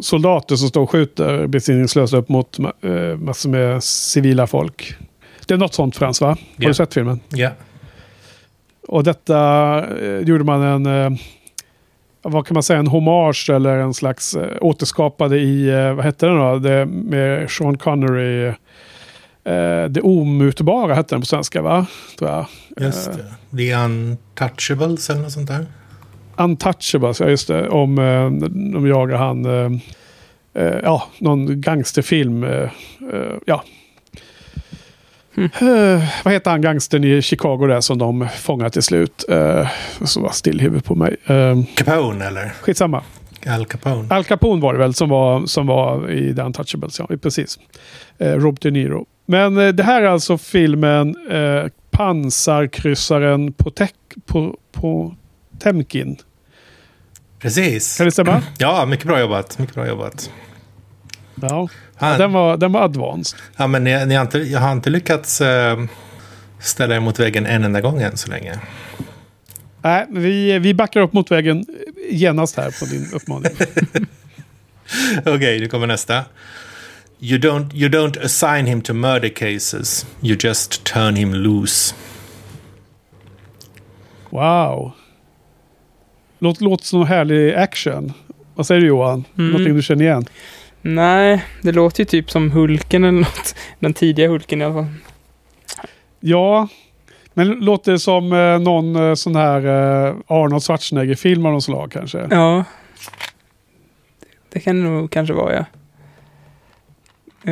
soldater 0.00 0.56
som 0.56 0.68
står 0.68 0.82
och 0.82 0.90
skjuter 0.90 1.46
besinningslöst 1.46 2.14
upp 2.14 2.28
mot 2.28 2.58
uh, 2.84 3.16
massor 3.16 3.50
med 3.50 3.84
civila 3.84 4.46
folk. 4.46 4.94
Det 5.46 5.54
är 5.54 5.58
något 5.58 5.74
sånt 5.74 5.96
Frans 5.96 6.20
va? 6.20 6.28
Har 6.28 6.36
Ja. 6.56 6.68
du 6.68 6.74
sett 6.74 6.94
filmen? 6.94 7.20
Ja. 7.28 7.50
Och 8.88 9.04
detta 9.04 9.38
eh, 10.00 10.18
gjorde 10.18 10.44
man 10.44 10.62
en, 10.62 10.86
eh, 11.14 11.18
vad 12.22 12.46
kan 12.46 12.54
man 12.54 12.62
säga, 12.62 12.78
en 12.78 12.86
hommage 12.86 13.50
eller 13.50 13.78
en 13.78 13.94
slags 13.94 14.34
eh, 14.34 14.56
återskapade 14.60 15.38
i, 15.38 15.68
eh, 15.68 15.92
vad 15.94 16.04
hette 16.04 16.26
den 16.26 16.36
då? 16.38 16.58
Det, 16.58 16.86
med 16.86 17.50
Sean 17.50 17.78
Connery. 17.78 18.46
Eh, 19.44 19.84
det 19.88 20.00
omutbara 20.02 20.94
hette 20.94 21.14
den 21.14 21.20
på 21.22 21.26
svenska 21.26 21.62
va? 21.62 21.86
Tror 22.18 22.30
jag. 22.30 22.46
Just 22.86 23.08
Eh, 23.08 23.14
det. 23.50 23.56
The 23.56 23.74
Untouchables 23.74 25.10
eller 25.10 25.20
något 25.22 25.32
sånt 25.32 25.48
där. 25.48 25.66
Untouchables, 26.44 27.20
ja 27.20 27.28
just 27.28 27.48
det. 27.48 27.68
Om 27.68 27.98
eh, 27.98 28.30
de 28.50 28.86
jagar 28.86 29.16
han, 29.16 29.44
eh, 29.44 29.80
eh, 30.62 30.78
ja, 30.82 31.02
någon 31.18 31.60
gangsterfilm. 31.60 32.44
Eh, 32.44 32.62
eh, 33.12 33.36
ja. 33.46 33.64
Eh, 35.36 36.02
vad 36.24 36.34
heter 36.34 36.50
han 36.50 36.60
gangstern 36.60 37.04
i 37.04 37.22
Chicago 37.22 37.66
där 37.66 37.80
som 37.80 37.98
de 37.98 38.28
fångar 38.28 38.68
till 38.68 38.82
slut? 38.82 39.24
Uh, 39.30 39.66
så 40.04 40.20
var 40.20 40.30
still 40.30 40.60
i 40.60 40.62
huvudet 40.62 40.84
på 40.84 40.94
mig. 40.94 41.16
Uh, 41.30 41.64
Capone 41.76 42.24
eller? 42.24 42.52
skitsamma. 42.60 43.02
Al 43.46 43.66
Capone. 43.66 44.06
Al 44.10 44.24
Capone 44.24 44.62
var 44.62 44.72
det 44.72 44.78
väl 44.78 44.94
som 44.94 45.08
var, 45.08 45.46
som 45.46 45.66
var 45.66 46.10
i 46.10 46.34
The 46.34 46.42
Untouchables. 46.42 46.98
Ja, 46.98 47.08
precis. 47.22 47.58
Eh, 48.18 48.32
Rob 48.32 48.60
De 48.60 48.70
Niro. 48.70 49.06
Men 49.26 49.58
eh, 49.58 49.68
det 49.68 49.82
här 49.82 50.02
är 50.02 50.06
alltså 50.06 50.38
filmen 50.38 51.16
eh, 51.30 51.66
Pansarkryssaren 51.90 53.52
Potek, 53.52 53.94
på, 54.26 54.56
på 54.72 55.14
Temkin. 55.58 56.16
Precis. 57.42 57.96
Kan 57.96 58.06
det 58.06 58.12
stämma? 58.12 58.42
Ja, 58.58 58.86
mycket 58.86 59.06
bra 59.06 59.20
jobbat. 59.20 59.58
Mycket 59.58 59.74
bra 59.74 59.86
jobbat. 59.88 60.30
Ja. 61.34 61.68
Han, 61.96 62.18
Den 62.18 62.32
var, 62.32 62.56
den 62.56 62.72
var 62.72 62.82
advanced. 62.82 63.38
ja, 63.56 63.66
men 63.66 63.84
ni, 63.84 64.06
ni 64.06 64.14
har 64.14 64.22
inte, 64.22 64.38
jag 64.38 64.60
har 64.60 64.72
inte 64.72 64.90
lyckats 64.90 65.40
eh, 65.40 65.78
ställa 66.60 66.96
er 66.96 67.00
mot 67.00 67.20
väggen 67.20 67.46
en 67.46 67.64
enda 67.64 67.80
gång 67.80 68.02
än 68.02 68.16
så 68.16 68.30
länge. 68.30 68.58
Nej, 69.82 70.06
vi, 70.10 70.58
vi 70.58 70.74
backar 70.74 71.00
upp 71.00 71.12
mot 71.12 71.30
vägen 71.30 71.66
genast 72.10 72.56
här 72.56 72.74
på 72.80 72.84
din 72.84 73.10
uppmaning. 73.12 73.52
Okej, 75.26 75.60
nu 75.60 75.68
kommer 75.68 75.86
nästa. 75.86 76.24
You 77.20 77.38
don't, 77.38 77.74
you 77.74 77.88
don't 77.90 78.24
assign 78.24 78.66
him 78.66 78.82
to 78.82 78.94
murder 78.94 79.28
cases. 79.28 80.06
You 80.20 80.36
just 80.40 80.84
turn 80.84 81.16
him 81.16 81.34
loose. 81.34 81.94
Wow. 84.30 84.92
Låt, 86.42 86.60
låt 86.60 86.84
som 86.84 87.06
härlig 87.06 87.54
action. 87.54 88.12
Vad 88.54 88.66
säger 88.66 88.80
du 88.80 88.86
Johan? 88.86 89.24
Mm. 89.38 89.50
Någonting 89.50 89.76
du 89.76 89.82
känner 89.82 90.04
igen? 90.04 90.24
Nej, 90.80 91.44
det 91.62 91.72
låter 91.72 92.00
ju 92.00 92.04
typ 92.04 92.30
som 92.30 92.50
Hulken 92.50 93.04
eller 93.04 93.18
något. 93.18 93.54
Den 93.78 93.94
tidiga 93.94 94.28
Hulken 94.28 94.62
i 94.62 94.64
alla 94.64 94.74
fall. 94.74 94.86
Ja, 96.20 96.68
men 97.34 97.48
låter 97.48 97.92
det 97.92 97.98
som 97.98 98.32
eh, 98.32 98.58
någon 98.58 98.96
eh, 98.96 99.14
sån 99.14 99.36
här 99.36 99.66
eh, 99.66 100.14
Arnold 100.26 100.62
Schwarzenegger-film 100.62 101.46
av 101.46 101.52
något 101.52 101.64
slag 101.64 101.92
kanske? 101.92 102.26
Ja. 102.30 102.64
Det 104.52 104.60
kan 104.60 104.82
det 104.82 104.88
nog 104.88 105.10
kanske 105.10 105.34
vara, 105.34 105.54
ja. 105.54 105.64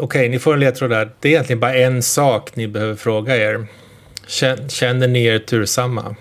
Okej, 0.00 0.28
ni 0.28 0.38
får 0.38 0.54
en 0.54 0.60
ledtråd 0.60 0.90
där. 0.90 1.10
Det 1.20 1.28
är 1.28 1.32
egentligen 1.32 1.60
bara 1.60 1.74
en 1.74 2.02
sak 2.02 2.56
ni 2.56 2.68
behöver 2.68 2.94
fråga 2.94 3.36
er. 3.36 3.66
Känner, 4.68 5.08
ni 5.08 5.24
er 5.24 5.38
tursamma? 5.38 6.16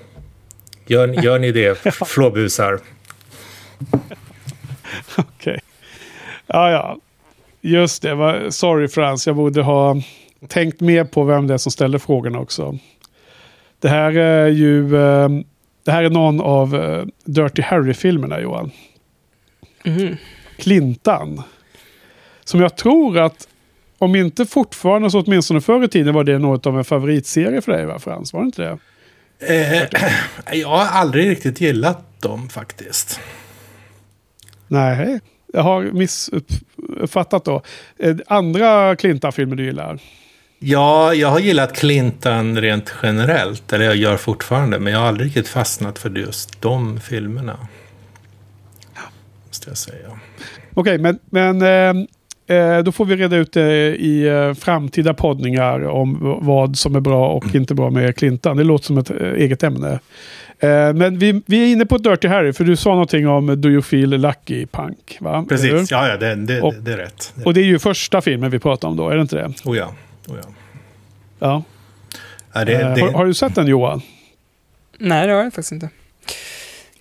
Gör, 0.85 1.07
gör 1.07 1.39
ni 1.39 1.51
det, 1.51 1.77
flåbusar? 2.07 2.79
Okej. 5.17 5.59
Ja, 6.47 6.71
ja. 6.71 6.97
Just 7.61 8.01
det. 8.01 8.51
Sorry 8.51 8.87
Frans, 8.87 9.27
jag 9.27 9.35
borde 9.35 9.61
ha 9.61 10.01
tänkt 10.47 10.79
mer 10.79 11.03
på 11.03 11.23
vem 11.23 11.47
det 11.47 11.53
är 11.53 11.57
som 11.57 11.71
ställer 11.71 11.97
frågorna 11.97 12.39
också. 12.39 12.77
Det 13.79 13.89
här 13.89 14.17
är 14.17 14.47
ju... 14.47 14.95
Det 15.87 15.93
här 15.93 16.03
är 16.03 16.09
någon 16.09 16.41
av 16.41 16.75
eh, 16.75 17.05
Dirty 17.25 17.61
Harry-filmerna, 17.61 18.39
Johan. 18.39 18.71
Mhm. 19.85 20.17
Clintan. 20.57 21.43
Som 22.43 22.61
jag 22.61 22.77
tror 22.77 23.17
att, 23.17 23.47
om 23.97 24.15
inte 24.15 24.45
fortfarande 24.45 25.11
så 25.11 25.21
åtminstone 25.21 25.61
förr 25.61 25.83
i 25.83 25.87
tiden 25.87 26.13
var 26.13 26.23
det 26.23 26.37
något 26.37 26.65
av 26.65 26.77
en 26.77 26.83
favoritserie 26.83 27.61
för 27.61 27.71
dig, 27.71 27.85
va 27.85 27.99
Frans? 27.99 28.33
Var 28.33 28.41
det 28.41 28.45
inte 28.45 28.61
det? 28.61 28.77
Eh, 29.55 30.11
jag 30.59 30.67
har 30.67 30.85
aldrig 30.85 31.29
riktigt 31.29 31.61
gillat 31.61 32.21
dem 32.21 32.49
faktiskt. 32.49 33.19
Nej, 34.67 35.19
jag 35.53 35.61
har 35.61 35.83
missuppfattat 35.83 37.45
då. 37.45 37.61
Eh, 37.99 38.15
Andra 38.27 38.95
Clintan-filmer 38.95 39.55
du 39.55 39.65
gillar? 39.65 39.99
Ja, 40.59 41.13
jag 41.13 41.27
har 41.27 41.39
gillat 41.39 41.75
Clintan 41.75 42.61
rent 42.61 42.93
generellt, 43.03 43.73
eller 43.73 43.85
jag 43.85 43.95
gör 43.95 44.17
fortfarande, 44.17 44.79
men 44.79 44.93
jag 44.93 44.99
har 44.99 45.07
aldrig 45.07 45.27
riktigt 45.27 45.47
fastnat 45.47 45.99
för 45.99 46.09
just 46.09 46.61
de 46.61 46.99
filmerna. 46.99 47.57
Måste 49.47 49.69
jag 49.69 49.77
säga. 49.77 50.07
Okej, 50.73 50.97
men, 50.97 51.19
men 51.29 51.61
eh, 51.61 52.57
eh, 52.57 52.83
då 52.83 52.91
får 52.91 53.05
vi 53.05 53.15
reda 53.15 53.35
ut 53.35 53.53
det 53.53 53.95
i 53.95 54.27
eh, 54.27 54.53
framtida 54.53 55.13
poddningar 55.13 55.87
om 55.87 56.37
vad 56.41 56.77
som 56.77 56.95
är 56.95 56.99
bra 56.99 57.29
och 57.29 57.55
inte 57.55 57.73
bra 57.75 57.89
med 57.89 58.15
Clintan. 58.15 58.57
Det 58.57 58.63
låter 58.63 58.85
som 58.85 58.97
ett 58.97 59.09
eh, 59.09 59.17
eget 59.17 59.63
ämne. 59.63 59.99
Eh, 60.59 60.93
men 60.93 61.19
vi, 61.19 61.41
vi 61.45 61.63
är 61.63 61.71
inne 61.71 61.85
på 61.85 61.97
Dirty 61.97 62.27
Harry, 62.27 62.53
för 62.53 62.63
du 62.63 62.75
sa 62.75 62.89
någonting 62.89 63.27
om 63.27 63.61
Do 63.61 63.69
You 63.69 63.81
Feel 63.81 64.09
Lucky 64.09 64.65
Punk, 64.65 65.17
va? 65.19 65.45
Precis, 65.49 65.91
ja, 65.91 66.07
ja 66.07 66.17
det, 66.17 66.35
det, 66.35 66.61
Och- 66.61 66.73
det, 66.73 66.93
är 66.93 66.97
rätt. 66.97 67.33
Och 67.45 67.53
det 67.53 67.61
är 67.61 67.65
ju 67.65 67.79
första 67.79 68.21
filmen 68.21 68.51
vi 68.51 68.59
pratar 68.59 68.87
om 68.87 68.97
då, 68.97 69.09
är 69.09 69.15
det 69.15 69.21
inte 69.21 69.35
det? 69.35 69.53
oh 69.65 69.77
ja, 69.77 69.93
oh 70.27 70.35
ja. 70.43 70.49
Ja. 71.39 71.63
ja 72.53 72.65
det, 72.65 72.73
Eh, 72.81 72.93
det, 72.93 73.01
har, 73.01 73.11
har 73.11 73.25
du 73.25 73.33
sett 73.33 73.55
den 73.55 73.67
Johan? 73.67 74.01
Nej, 74.97 75.27
det 75.27 75.33
har 75.33 75.43
jag 75.43 75.53
faktiskt 75.53 75.71
inte. 75.71 75.89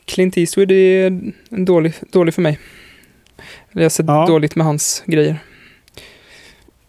Clint 0.05 0.37
Eastwood 0.37 0.73
är 0.73 1.21
dålig, 1.51 1.95
dålig 2.13 2.35
för 2.35 2.43
mig. 2.43 2.59
Jag 3.73 3.83
har 3.83 3.89
sett 3.89 4.07
Ja. 4.07 4.27
dåligt 4.27 4.57
med 4.57 4.67
hans 4.67 5.03
grejer. 5.07 5.39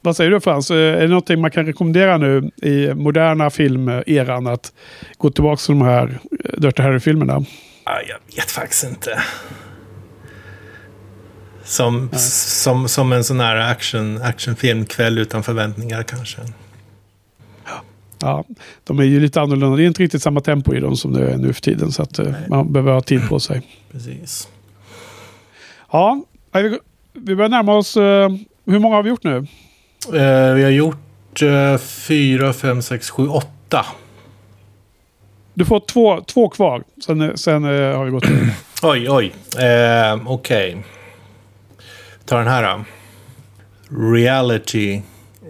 Vad 0.01 0.15
säger 0.15 0.31
du 0.31 0.39
Frans? 0.41 0.71
Eh, 0.71 0.77
Är 0.77 1.01
det 1.01 1.07
någonting 1.07 1.41
man 1.41 1.51
kan 1.51 1.65
rekommendera 1.65 2.17
nu 2.17 2.51
i 2.61 2.93
moderna 2.93 3.49
filmeran 3.49 4.47
att 4.47 4.73
gå 5.17 5.29
tillbaka 5.31 5.57
till 5.59 5.75
de 5.79 5.81
här 5.81 6.19
eh, 6.45 6.59
Dirty 6.59 6.83
Harry-filmerna? 6.83 7.45
ja, 7.85 7.99
jag 8.07 8.35
vet 8.35 8.51
faktiskt 8.51 8.83
inte. 8.83 9.21
Som, 11.67 12.09
som, 12.17 12.87
som 12.87 13.11
en 13.13 13.23
sån 13.23 13.39
här 13.39 13.55
action, 13.55 14.21
actionfilm, 14.21 14.85
kväll 14.85 15.17
utan 15.17 15.43
förväntningar 15.43 16.03
kanske. 16.03 16.41
Ja, 18.19 18.43
de 18.83 18.99
är 18.99 19.03
ju 19.03 19.19
lite 19.19 19.41
annorlunda. 19.41 19.77
Det 19.77 19.83
är 19.83 19.87
inte 19.87 20.03
riktigt 20.03 20.21
samma 20.23 20.41
tempo 20.41 20.75
i 20.75 20.79
dem 20.79 20.95
som 20.95 21.13
det 21.13 21.31
är 21.31 21.37
nu 21.37 21.53
för 21.53 21.61
tiden. 21.61 21.91
Så 21.91 22.03
att 22.03 22.19
eh, 22.19 22.33
man 22.49 22.73
behöver 22.73 22.91
ha 22.91 23.01
tid 23.01 23.29
på 23.29 23.39
sig. 23.39 23.61
Precis. 23.91 24.47
Ja, 25.91 26.23
nej, 26.51 26.79
vi, 27.13 27.35
börjar 27.35 27.49
närma 27.49 27.75
oss. 27.75 27.97
eh, 27.97 28.29
hur 28.65 28.79
många 28.79 28.95
har 28.95 29.03
vi 29.03 29.09
gjort 29.09 29.23
nu? 29.23 29.37
Eh, 30.07 30.53
vi 30.53 30.63
har 30.63 30.69
gjort 30.69 31.41
eh, 31.41 31.77
fyra, 31.77 32.53
fem, 32.53 32.81
sex, 32.81 33.09
sju, 33.09 33.27
åtta. 33.27 33.85
Du 35.53 35.65
får 35.65 35.79
två, 35.79 36.21
två 36.21 36.49
kvar. 36.49 36.83
Sen, 37.05 37.37
sen 37.37 37.63
eh, 37.63 37.97
har 37.97 38.05
vi 38.05 38.11
gått. 38.11 38.25
Oj, 38.83 39.09
oj. 39.09 39.33
Eh, 39.65 40.19
Okej. 40.25 40.83
Ta 42.27 42.37
den 42.37 42.47
här 42.47 42.63
då. 42.63 42.85
Reality 44.13 45.01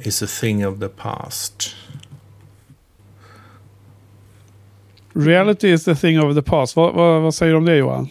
is 0.04 0.24
a 0.24 0.28
thing 0.42 0.68
of 0.68 0.80
the 0.80 0.88
past. 0.88 1.76
Reality 5.14 5.74
is 5.74 5.84
the 5.84 5.96
thing 5.96 6.20
of 6.20 6.36
the 6.36 6.42
past. 6.42 6.76
Vad, 6.76 6.94
vad, 6.94 7.22
vad 7.22 7.36
säger 7.36 7.52
du 7.52 7.58
om 7.58 7.66
det 7.66 7.76
Johan? 7.76 8.10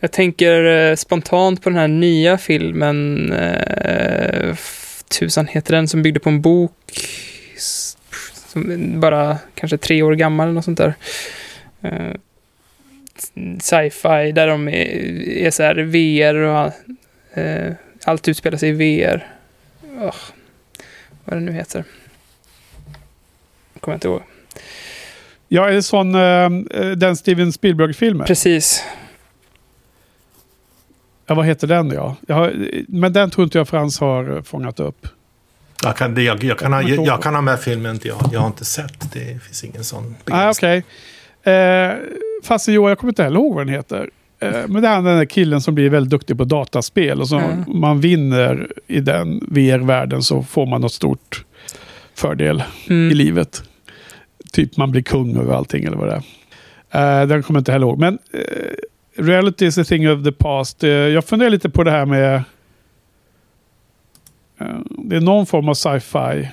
Jag 0.00 0.12
tänker 0.12 0.64
eh, 0.64 0.96
spontant 0.96 1.62
på 1.62 1.70
den 1.70 1.78
här 1.78 1.88
nya 1.88 2.38
filmen, 2.38 3.32
eh, 3.32 4.56
tusan 5.18 5.46
heter 5.46 5.74
den, 5.74 5.88
som 5.88 6.02
byggde 6.02 6.20
på 6.20 6.28
en 6.28 6.40
bok. 6.40 6.72
Som 8.52 9.00
bara 9.00 9.38
kanske 9.54 9.78
tre 9.78 10.02
år 10.02 10.12
gammal 10.12 10.44
eller 10.44 10.54
något 10.54 10.64
sånt 10.64 10.78
där. 10.78 10.94
Eh, 11.82 12.14
Sci-fi, 13.60 14.32
där 14.32 14.46
de 14.46 14.68
är, 14.68 15.28
är 15.28 15.50
så 15.50 15.62
här 15.62 15.74
VR 15.74 16.34
och 16.34 16.72
eh, 17.34 17.72
allt 18.04 18.28
utspelar 18.28 18.58
sig 18.58 18.68
i 18.68 18.72
VR. 18.72 19.26
Åh, 20.00 20.14
vad 21.24 21.36
det 21.36 21.40
nu 21.40 21.52
heter. 21.52 21.84
Kommer 23.80 23.92
jag 23.94 23.96
inte 23.96 24.08
ihåg. 24.08 24.22
Ja, 25.48 25.68
är 25.68 25.72
det 25.72 25.82
sån, 25.82 26.14
eh, 26.14 26.50
den 26.96 27.16
Steven 27.16 27.52
Spielberg-filmen? 27.52 28.26
Precis. 28.26 28.84
Ja, 31.26 31.34
vad 31.34 31.46
heter 31.46 31.66
den 31.66 31.90
ja? 31.90 32.16
Jag 32.28 32.34
har, 32.34 32.54
men 32.88 33.12
den 33.12 33.30
tror 33.30 33.44
inte 33.44 33.58
jag 33.58 33.68
Frans 33.68 34.00
har 34.00 34.36
eh, 34.36 34.42
fångat 34.42 34.80
upp. 34.80 35.06
Jag 35.82 35.96
kan, 35.96 36.14
det- 36.14 36.22
jag, 36.22 36.44
jag, 36.44 36.58
kan, 36.58 36.72
ha, 36.72 36.82
Jag 36.82 37.06
jag, 37.06 37.22
kan 37.22 37.34
ha 37.34 37.40
med 37.42 37.60
filmen, 37.60 38.00
jag, 38.02 38.16
jag 38.32 38.40
har 38.40 38.46
inte 38.46 38.64
sett. 38.64 39.12
Det 39.12 39.42
finns 39.42 39.64
ingen 39.64 39.84
sån 39.84 40.04
Nej, 40.04 40.14
begränsning. 40.24 40.82
okej. 41.42 41.54
Eh, 41.54 41.96
fast 42.44 42.68
Johan, 42.68 42.88
jag 42.88 42.98
kommer 42.98 43.10
inte 43.10 43.22
heller 43.22 43.36
ihåg 43.40 43.54
vad 43.54 43.66
den 43.66 43.74
heter. 43.74 44.10
Eh, 44.40 44.52
men 44.68 44.82
det 44.82 44.88
är 44.88 44.94
den 44.94 45.04
där 45.04 45.24
killen 45.24 45.60
som 45.60 45.74
blir 45.74 45.90
väldigt 45.90 46.10
duktig 46.10 46.38
på 46.38 46.44
dataspel. 46.44 47.20
Och 47.20 47.28
så 47.28 47.38
Mm. 47.38 47.64
man 47.68 48.00
vinner 48.00 48.72
i 48.86 49.00
den 49.00 49.40
VR-världen 49.48 50.22
så 50.22 50.42
får 50.42 50.66
man 50.66 50.80
något 50.80 50.92
stort 50.92 51.44
fördel 52.14 52.62
i 52.86 52.92
Mm. 52.92 53.16
livet. 53.16 53.62
Typ 54.52 54.76
man 54.76 54.90
blir 54.90 55.02
kung 55.02 55.36
över 55.36 55.54
allting 55.54 55.84
eller 55.84 55.96
vad 55.96 56.08
det 56.08 56.22
är. 56.90 57.22
Eh, 57.22 57.26
den 57.28 57.42
kommer 57.42 57.58
jag 57.58 57.60
inte 57.60 57.72
heller 57.72 57.86
ihåg. 57.86 57.98
Men 57.98 58.18
eh, 58.32 59.22
reality 59.22 59.66
is 59.66 59.78
a 59.78 59.84
thing 59.84 60.10
of 60.10 60.24
the 60.24 60.32
past. 60.32 60.82
Jag 60.82 61.24
funderar 61.24 61.50
lite 61.50 61.70
på 61.70 61.84
det 61.84 61.90
här 61.90 62.06
med... 62.06 62.42
Det 64.88 65.16
är 65.16 65.20
någon 65.20 65.46
form 65.46 65.68
av 65.68 65.74
sci-fi. 65.74 66.48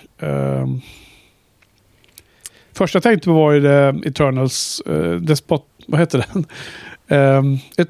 Första 2.73 2.95
jag 2.97 3.03
tänkte 3.03 3.25
på 3.25 3.33
var 3.33 3.51
ju 3.51 3.67
Eternals... 4.07 4.81
Uh, 4.89 5.25
the 5.25 5.35
spot, 5.35 5.65
vad 5.88 5.99
heter 5.99 6.25
den? 6.33 6.45
Um, 7.08 7.60
Et, 7.78 7.89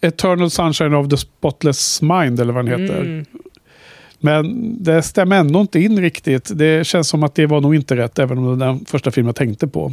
Eternal 0.00 0.50
Sunshine 0.50 0.94
of 0.94 1.08
the 1.08 1.16
Spotless 1.16 2.02
Mind 2.02 2.40
eller 2.40 2.52
vad 2.52 2.66
den 2.66 2.80
heter. 2.80 3.00
Mm. 3.00 3.24
Men 4.18 4.76
det 4.84 5.02
stämmer 5.02 5.36
ändå 5.36 5.60
inte 5.60 5.80
in 5.80 6.00
riktigt. 6.00 6.50
Det 6.54 6.86
känns 6.86 7.08
som 7.08 7.22
att 7.22 7.34
det 7.34 7.46
var 7.46 7.60
nog 7.60 7.74
inte 7.74 7.96
rätt, 7.96 8.18
även 8.18 8.38
om 8.38 8.44
det 8.44 8.50
var 8.50 8.66
den 8.66 8.84
första 8.84 9.10
filmen 9.10 9.28
jag 9.28 9.36
tänkte 9.36 9.68
på. 9.68 9.92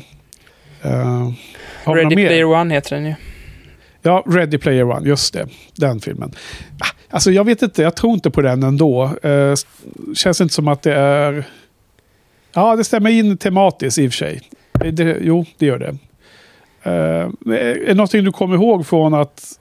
Uh, 0.85 1.31
Ready? 1.85 2.15
Player 2.15 2.45
One 2.45 2.73
heter 2.73 2.95
den 2.95 3.05
ju. 3.05 3.15
Ja, 4.01 4.23
Ready 4.27 4.57
Player 4.57 4.83
One, 4.83 5.07
just 5.07 5.33
det. 5.33 5.47
Den 5.75 5.99
filmen. 5.99 6.31
Ah, 6.79 6.87
Alltså 7.09 7.31
jag 7.31 7.43
vet 7.43 7.61
inte, 7.61 7.81
jag 7.81 7.95
tror 7.95 8.13
inte 8.13 8.31
på 8.31 8.41
den 8.41 8.63
ändå. 8.63 9.11
Uh, 9.25 9.55
känns 10.15 10.41
inte 10.41 10.53
som 10.53 10.67
att 10.67 10.81
det 10.81 10.93
är... 10.93 11.43
Ja, 12.53 12.75
det 12.75 12.83
stämmer 12.83 13.09
in 13.09 13.37
tematiskt 13.37 13.97
i 13.97 14.07
och 14.07 14.11
för 14.11 14.17
sig. 14.17 14.41
Det, 14.91 15.17
jo, 15.21 15.45
det 15.57 15.65
gör 15.65 15.79
det. 15.79 15.97
Uh, 16.85 16.91
är 16.91 17.85
det 17.85 17.93
någonting 17.93 18.23
du 18.23 18.31
kommer 18.31 18.55
ihåg 18.55 18.87
från 18.87 19.13
att 19.13 19.59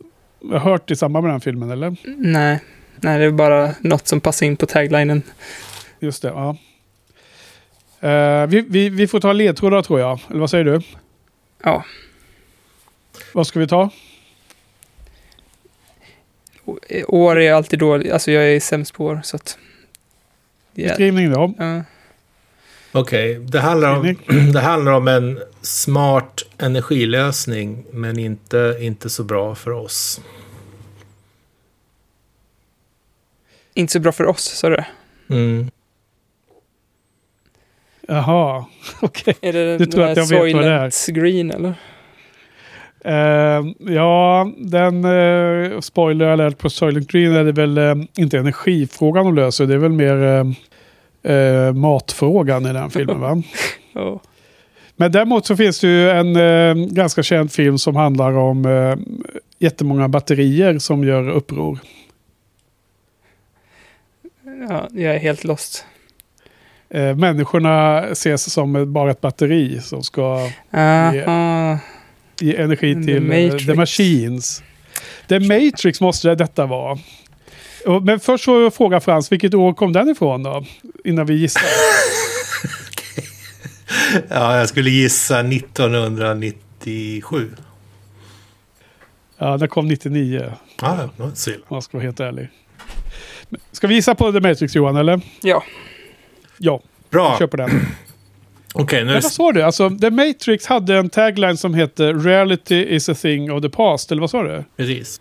ha 0.51 0.59
hört 0.59 0.91
i 0.91 0.97
samband 0.97 1.25
med 1.25 1.35
den 1.35 1.41
filmen, 1.41 1.71
eller? 1.71 1.97
Nej. 2.17 2.61
Nej, 3.01 3.19
det 3.19 3.25
är 3.25 3.31
bara 3.31 3.75
något 3.81 4.09
som 4.09 4.21
passar 4.21 4.47
in 4.47 4.57
på 4.57 4.67
taglinen. 4.67 5.23
Just 6.01 6.23
det, 6.23 6.29
ja. 6.29 6.57
Eh, 8.01 8.47
vi, 8.47 8.61
vi, 8.69 8.89
vi 8.89 9.07
får 9.07 9.21
ta 9.21 9.33
ledtrådar 9.33 9.83
tror 9.83 10.01
jag. 10.01 10.21
Eller 10.31 10.41
vad 10.41 10.51
säger 10.51 10.65
du? 10.65 10.81
Ja. 11.63 11.85
Vad 13.35 13.47
ska 13.47 13.61
vi 13.61 13.67
ta? 13.67 13.91
År 17.09 17.41
är 17.41 17.53
alltid 17.53 17.79
dåligt. 17.79 18.13
Alltså 18.13 18.31
jag 18.31 18.53
är 18.53 18.61
sämst 18.61 18.95
på 18.95 19.05
år, 19.05 19.21
så 19.25 19.37
att... 19.37 19.59
Beskrivning 20.75 21.33
då. 21.33 21.55
Ja. 21.59 21.83
Okej, 23.01 23.39
det, 23.39 23.61
handlar 23.61 23.97
om, 23.97 24.17
det 24.53 24.61
handlar 24.61 24.93
om 24.93 25.09
en 25.09 25.39
smart 25.63 26.45
energilösning, 26.59 27.85
men 27.93 28.19
inte, 28.19 28.77
inte 28.81 29.11
så 29.11 29.25
bra 29.25 29.55
för 29.55 29.71
oss. 29.71 30.21
Inte 33.75 33.93
så 33.93 34.01
bra 34.01 34.13
för 34.13 34.27
oss, 34.27 34.45
sa 34.45 34.69
du? 34.69 34.85
Mm. 35.31 35.71
Jaha, 38.09 38.65
okej. 39.01 39.35
Är 39.41 39.53
det 39.53 39.73
Du 39.73 39.79
den 39.79 39.91
tror 39.91 40.03
där 40.05 40.11
att 40.11 40.17
jag 40.17 40.45
vet 40.45 40.55
vad 40.55 40.65
det 40.65 40.73
är? 40.73 41.13
Green, 41.13 41.51
eller? 41.51 41.75
Eh, 43.05 43.93
ja, 43.95 44.53
den 44.59 45.05
uh, 45.05 45.81
spoiler 45.81 46.27
alert 46.27 46.59
på 46.59 46.71
Soylent 46.71 47.11
Green 47.11 47.33
är 47.33 47.45
det 47.45 47.53
väl 47.53 47.79
eh, 47.79 47.95
inte 48.17 48.39
energifrågan 48.39 49.25
de 49.25 49.35
löser. 49.35 49.67
Det 49.67 49.75
är 49.75 49.79
väl 49.79 49.93
mer 49.93 50.47
eh, 51.23 51.73
matfrågan 51.73 52.67
i 52.67 52.73
den 52.73 52.91
filmen 52.91 53.21
va? 53.21 53.43
Ja. 53.93 54.21
Men 54.97 55.13
däremot 55.13 55.47
så 55.47 55.57
finns 55.57 55.81
det 55.81 55.87
ju 55.87 56.11
en 56.11 56.37
eh, 56.37 56.87
ganska 56.87 57.23
känd 57.23 57.53
film 57.53 57.79
som 57.79 57.97
handlar 57.97 58.33
om 58.33 58.67
eh, 58.67 58.97
jättemånga 59.59 60.09
batterier 60.09 60.79
som 60.79 61.05
gör 61.05 61.29
uppror. 61.29 61.79
Ja, 64.69 64.89
jag 64.93 65.15
är 65.15 65.19
helt 65.19 65.45
lost. 65.45 65.85
Eh, 66.91 67.17
människorna 67.17 68.05
ses 68.05 68.53
som 68.53 68.93
bara 68.93 69.11
ett 69.11 69.21
batteri 69.21 69.81
som 69.81 70.03
ska 70.03 70.51
Aha. 70.71 71.79
ge 72.41 72.57
energi 72.57 72.95
The 72.95 73.03
till 73.03 73.17
eh, 73.17 73.23
Matrix. 73.23 73.67
The 73.67 73.75
Machines. 73.75 74.63
The 75.29 75.41
Matrix 75.41 76.01
måste 76.01 76.35
detta 76.35 76.67
vara. 76.67 76.99
Men 78.03 78.21
först 78.21 78.45
får 78.45 78.63
jag 78.63 78.75
fråga 78.75 79.01
Frans, 79.01 79.33
vilket 79.33 79.55
år 79.55 79.75
kom 79.75 79.93
den 79.93 80.09
ifrån 80.09 80.43
då? 80.43 80.65
Innan 81.05 81.27
vi 81.27 81.35
gissar. 81.35 81.63
Ja, 84.29 84.59
jag 84.59 84.69
skulle 84.69 84.91
gissa 84.91 85.41
1997. 85.41 87.51
Ja, 89.39 89.57
den 89.57 89.69
kom 89.69 89.89
99. 89.89 90.53
Ja, 90.81 91.09
ja, 91.17 91.25
inte 91.25 91.41
så 91.41 91.51
illa. 91.51 91.59
Om 91.69 91.77
jag 91.77 91.83
ska 91.83 91.97
vara 91.97 92.05
helt 92.05 92.21
ärlig. 92.21 92.49
Men 93.49 93.61
Ska 93.73 93.87
vi 93.87 93.95
gissa 93.95 94.15
på 94.15 94.33
The 94.33 94.41
Matrix 94.41 94.75
Johan, 94.77 94.97
eller? 94.97 95.21
Ja. 95.43 95.65
Ja, 96.59 96.81
Bra, 97.11 97.29
kör 97.29 97.35
okej 97.35 97.49
på 97.49 97.57
den. 97.57 97.71
nu 98.75 98.83
är 98.97 99.05
Men 99.05 99.07
det... 99.07 99.13
vad 99.21 99.33
sa 99.33 99.53
du? 99.53 99.63
Alltså, 99.63 99.91
The 99.91 100.11
Matrix 100.11 100.67
hade 100.67 100.97
en 100.97 101.11
tagline 101.11 101.57
som 101.57 101.75
heter 101.75 102.15
Reality 102.15 102.83
is 102.83 103.09
a 103.09 103.15
thing 103.15 103.53
of 103.53 103.63
the 103.63 103.69
past, 103.69 104.13
eller 104.13 104.21
vad 104.21 104.31
sa 104.31 104.43
du? 104.43 104.65
Precis. 104.77 105.21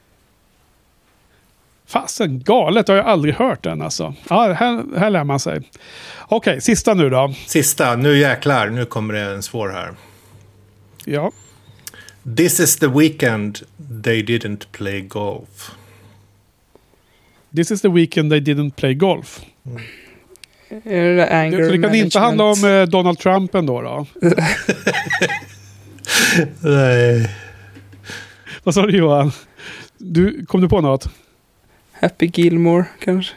Fasen 1.87 2.39
galet, 2.39 2.87
har 2.87 2.95
jag 2.95 3.05
aldrig 3.05 3.35
hört 3.35 3.63
den 3.63 3.81
alltså. 3.81 4.13
Ja, 4.29 4.53
här, 4.53 4.83
här 4.97 5.09
lär 5.09 5.23
man 5.23 5.39
sig. 5.39 5.61
Okej, 6.27 6.61
sista 6.61 6.93
nu 6.93 7.09
då. 7.09 7.33
Sista, 7.45 7.95
nu 7.95 8.17
jäklar, 8.17 8.69
nu 8.69 8.85
kommer 8.85 9.13
det 9.13 9.19
en 9.21 9.43
svår 9.43 9.69
här. 9.69 9.91
Ja. 11.05 11.31
This 12.37 12.59
is 12.59 12.75
the 12.77 12.87
weekend 12.87 13.59
they 14.03 14.23
didn't 14.23 14.67
play 14.71 15.01
golf. 15.01 15.71
This 17.55 17.71
is 17.71 17.81
the 17.81 17.89
weekend 17.89 18.31
they 18.31 18.39
didn't 18.39 18.71
play 18.71 18.93
golf. 18.93 19.41
Är 20.83 21.15
det 21.15 21.29
anger 21.29 21.65
Så 21.65 21.71
det 21.71 21.81
kan 21.81 21.95
inte 21.95 22.19
handla 22.19 22.43
om 22.43 22.61
management? 22.61 22.87
eh, 22.87 22.91
Donald 22.91 23.19
Trump 23.19 23.55
ändå 23.55 23.81
då? 23.81 24.05
Nej. 26.59 27.35
Vad 28.63 28.73
sa 28.73 28.85
du 28.85 28.97
Johan? 28.97 29.31
Du, 29.97 30.45
kom 30.45 30.61
du 30.61 30.69
på 30.69 30.81
något? 30.81 31.09
Happy 32.01 32.25
Gilmore 32.33 32.85
kanske? 32.99 33.35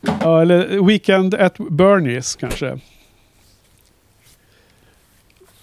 Ja, 0.00 0.42
eller 0.42 0.86
Weekend 0.86 1.34
at 1.34 1.56
Bernies 1.58 2.36
kanske. 2.36 2.78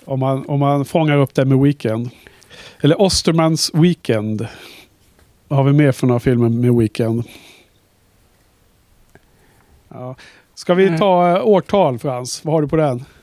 Om 0.06 0.20
man, 0.20 0.46
om 0.46 0.60
man 0.60 0.86
fångar 0.86 1.18
upp 1.18 1.34
det 1.34 1.46
med 1.46 1.60
Weekend. 1.60 2.10
Eller 2.82 3.02
Ostermans 3.02 3.72
Weekend. 3.74 4.48
Vad 5.48 5.58
har 5.58 5.64
vi 5.64 5.74
mer 5.74 5.92
för 5.92 6.08
några 6.08 6.20
filmer 6.20 6.50
med 6.50 6.76
Weekend? 6.76 7.24
Ja. 9.90 10.16
Ska 10.56 10.74
vi 10.74 10.98
ta 10.98 11.38
eh, 11.38 11.48
årtal 11.48 12.00
Frans? 12.00 12.46
Vad 12.46 12.54
har 12.54 12.62
du 12.62 12.68
på 12.68 12.76
den? 12.76 13.06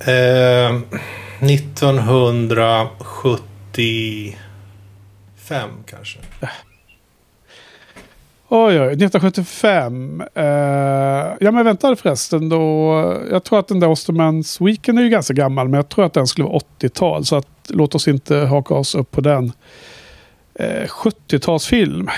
Eh, 0.00 0.80
1975 5.50 5.70
kanske. 5.86 6.18
Oj, 8.52 8.80
oj, 8.80 8.86
1975. 8.86 10.22
Eh, 10.34 10.44
ja, 11.40 11.50
men 11.50 11.64
vänta 11.64 11.96
förresten 11.96 12.48
då. 12.48 12.92
Jag 13.30 13.44
tror 13.44 13.58
att 13.58 13.68
den 13.68 13.80
där 13.80 13.88
Ostermans 13.88 14.60
Weekend 14.60 14.98
är 14.98 15.02
ju 15.02 15.08
ganska 15.08 15.34
gammal, 15.34 15.68
men 15.68 15.78
jag 15.78 15.88
tror 15.88 16.04
att 16.04 16.12
den 16.12 16.26
skulle 16.26 16.48
vara 16.48 16.58
80-tal. 16.58 17.24
Så 17.24 17.36
att, 17.36 17.46
låt 17.68 17.94
oss 17.94 18.08
inte 18.08 18.36
haka 18.36 18.74
oss 18.74 18.94
upp 18.94 19.10
på 19.10 19.20
den. 19.20 19.52
Eh, 20.54 20.86
70-talsfilm. 20.86 22.08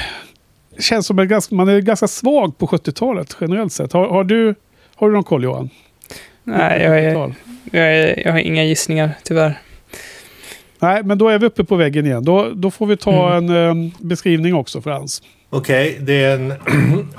Känns 0.79 1.07
som 1.07 1.29
ganska, 1.29 1.55
man 1.55 1.69
är 1.69 1.81
ganska 1.81 2.09
svag 2.09 2.59
på 2.59 2.67
70-talet 2.67 3.37
generellt 3.41 3.73
sett. 3.73 3.93
Har, 3.93 4.09
har, 4.09 4.25
du, 4.25 4.55
har 4.95 5.09
du 5.09 5.15
någon 5.15 5.25
koll 5.25 5.45
Johan? 5.45 5.71
Nej, 6.45 6.83
jag, 6.83 6.99
är, 6.99 7.11
70-tal? 7.11 7.35
jag, 7.71 7.85
är, 7.85 8.23
jag 8.25 8.33
har 8.33 8.39
inga 8.39 8.65
gissningar 8.65 9.11
tyvärr. 9.23 9.61
Nej, 10.83 11.03
men 11.05 11.19
då 11.19 11.29
är 11.29 11.39
vi 11.39 11.47
uppe 11.47 11.65
på 11.65 11.77
väggen 11.77 12.07
igen. 12.07 12.25
Då, 12.25 12.51
då 12.55 12.71
får 12.71 12.87
vi 12.87 12.97
ta 12.97 13.35
en 13.35 13.49
eh, 13.49 13.93
beskrivning 13.99 14.55
också 14.55 14.81
Frans. 14.81 15.23
Okej, 15.51 15.99
det 16.01 16.25
är 16.25 16.35
en 16.35 16.55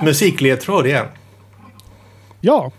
musikledtråd 0.00 0.86
igen. 0.86 1.06
Ja, 2.40 2.72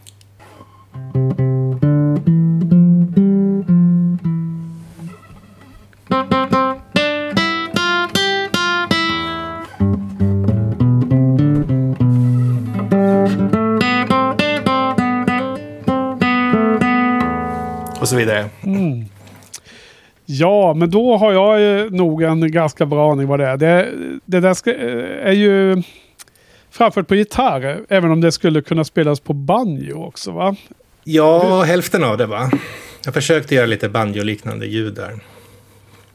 Ja, 20.39 20.73
men 20.73 20.91
då 20.91 21.17
har 21.17 21.33
jag 21.33 21.79
eh, 21.79 21.91
nog 21.91 22.23
en 22.23 22.51
ganska 22.51 22.85
bra 22.85 23.11
aning 23.11 23.27
vad 23.27 23.39
det 23.39 23.45
är. 23.45 23.57
Det, 23.57 23.91
det 24.25 24.39
där 24.39 24.53
ska, 24.53 24.73
eh, 24.73 25.27
är 25.27 25.31
ju 25.31 25.83
framfört 26.69 27.07
på 27.07 27.15
gitarr, 27.15 27.79
även 27.89 28.11
om 28.11 28.21
det 28.21 28.31
skulle 28.31 28.61
kunna 28.61 28.83
spelas 28.83 29.19
på 29.19 29.33
banjo 29.33 30.05
också 30.05 30.31
va? 30.31 30.55
Ja, 31.03 31.63
hälften 31.63 32.03
av 32.03 32.17
det 32.17 32.25
va? 32.25 32.51
Jag 33.05 33.13
försökte 33.13 33.55
göra 33.55 33.65
lite 33.65 33.89
banjo-liknande 33.89 34.65
ljud 34.65 34.93
där. 34.93 35.19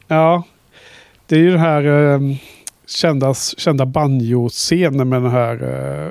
Ja, 0.09 0.43
det 1.27 1.37
är 1.37 1.41
ju 1.41 1.51
den 1.51 1.61
här 1.61 2.13
eh, 2.13 2.21
kända, 2.87 3.35
kända 3.35 3.87
banjo-scenen 3.87 5.09
med 5.09 5.23
den 5.23 5.31
här 5.31 5.55
eh, 5.55 6.09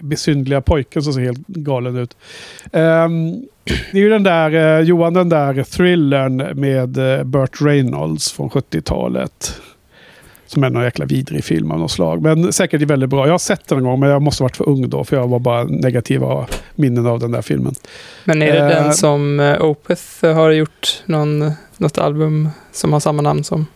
besynliga 0.00 0.60
pojken 0.60 1.02
som 1.02 1.12
ser 1.12 1.20
helt 1.20 1.46
galen 1.46 1.96
ut. 1.96 2.16
Ehm, 2.72 3.32
det 3.64 3.98
är 3.98 4.02
ju 4.02 4.08
den 4.08 4.22
där, 4.22 4.78
eh, 4.78 4.84
Johan, 4.84 5.14
den 5.14 5.28
där 5.28 5.62
thrillern 5.62 6.60
med 6.60 7.18
eh, 7.18 7.24
Burt 7.24 7.60
Reynolds 7.60 8.32
från 8.32 8.50
70-talet. 8.50 9.60
Som 10.46 10.64
är 10.64 10.70
någon 10.70 10.84
jäkla 10.84 11.04
vidrig 11.04 11.44
film 11.44 11.70
av 11.70 11.78
något 11.78 11.90
slag. 11.90 12.22
Men 12.22 12.52
säkert 12.52 12.82
är 12.82 12.86
väldigt 12.86 13.10
bra. 13.10 13.26
Jag 13.26 13.32
har 13.32 13.38
sett 13.38 13.68
den 13.68 13.78
en 13.78 13.84
gång 13.84 14.00
men 14.00 14.10
jag 14.10 14.22
måste 14.22 14.42
ha 14.42 14.44
varit 14.44 14.56
för 14.56 14.68
ung 14.68 14.90
då. 14.90 15.04
För 15.04 15.16
jag 15.16 15.28
var 15.28 15.38
bara 15.38 15.64
negativa 15.64 16.46
minnen 16.74 17.06
av 17.06 17.20
den 17.20 17.30
där 17.30 17.42
filmen. 17.42 17.74
Men 18.24 18.42
är 18.42 18.52
det 18.52 18.58
Eh, 18.58 18.68
den 18.68 18.94
som 18.94 19.56
Opeth 19.60 20.24
har 20.24 20.50
gjort 20.50 21.02
någon, 21.06 21.52
något 21.76 21.98
album 21.98 22.48
som 22.72 22.92
har 22.92 23.00
samma 23.00 23.22
namn 23.22 23.44
som 23.44 23.66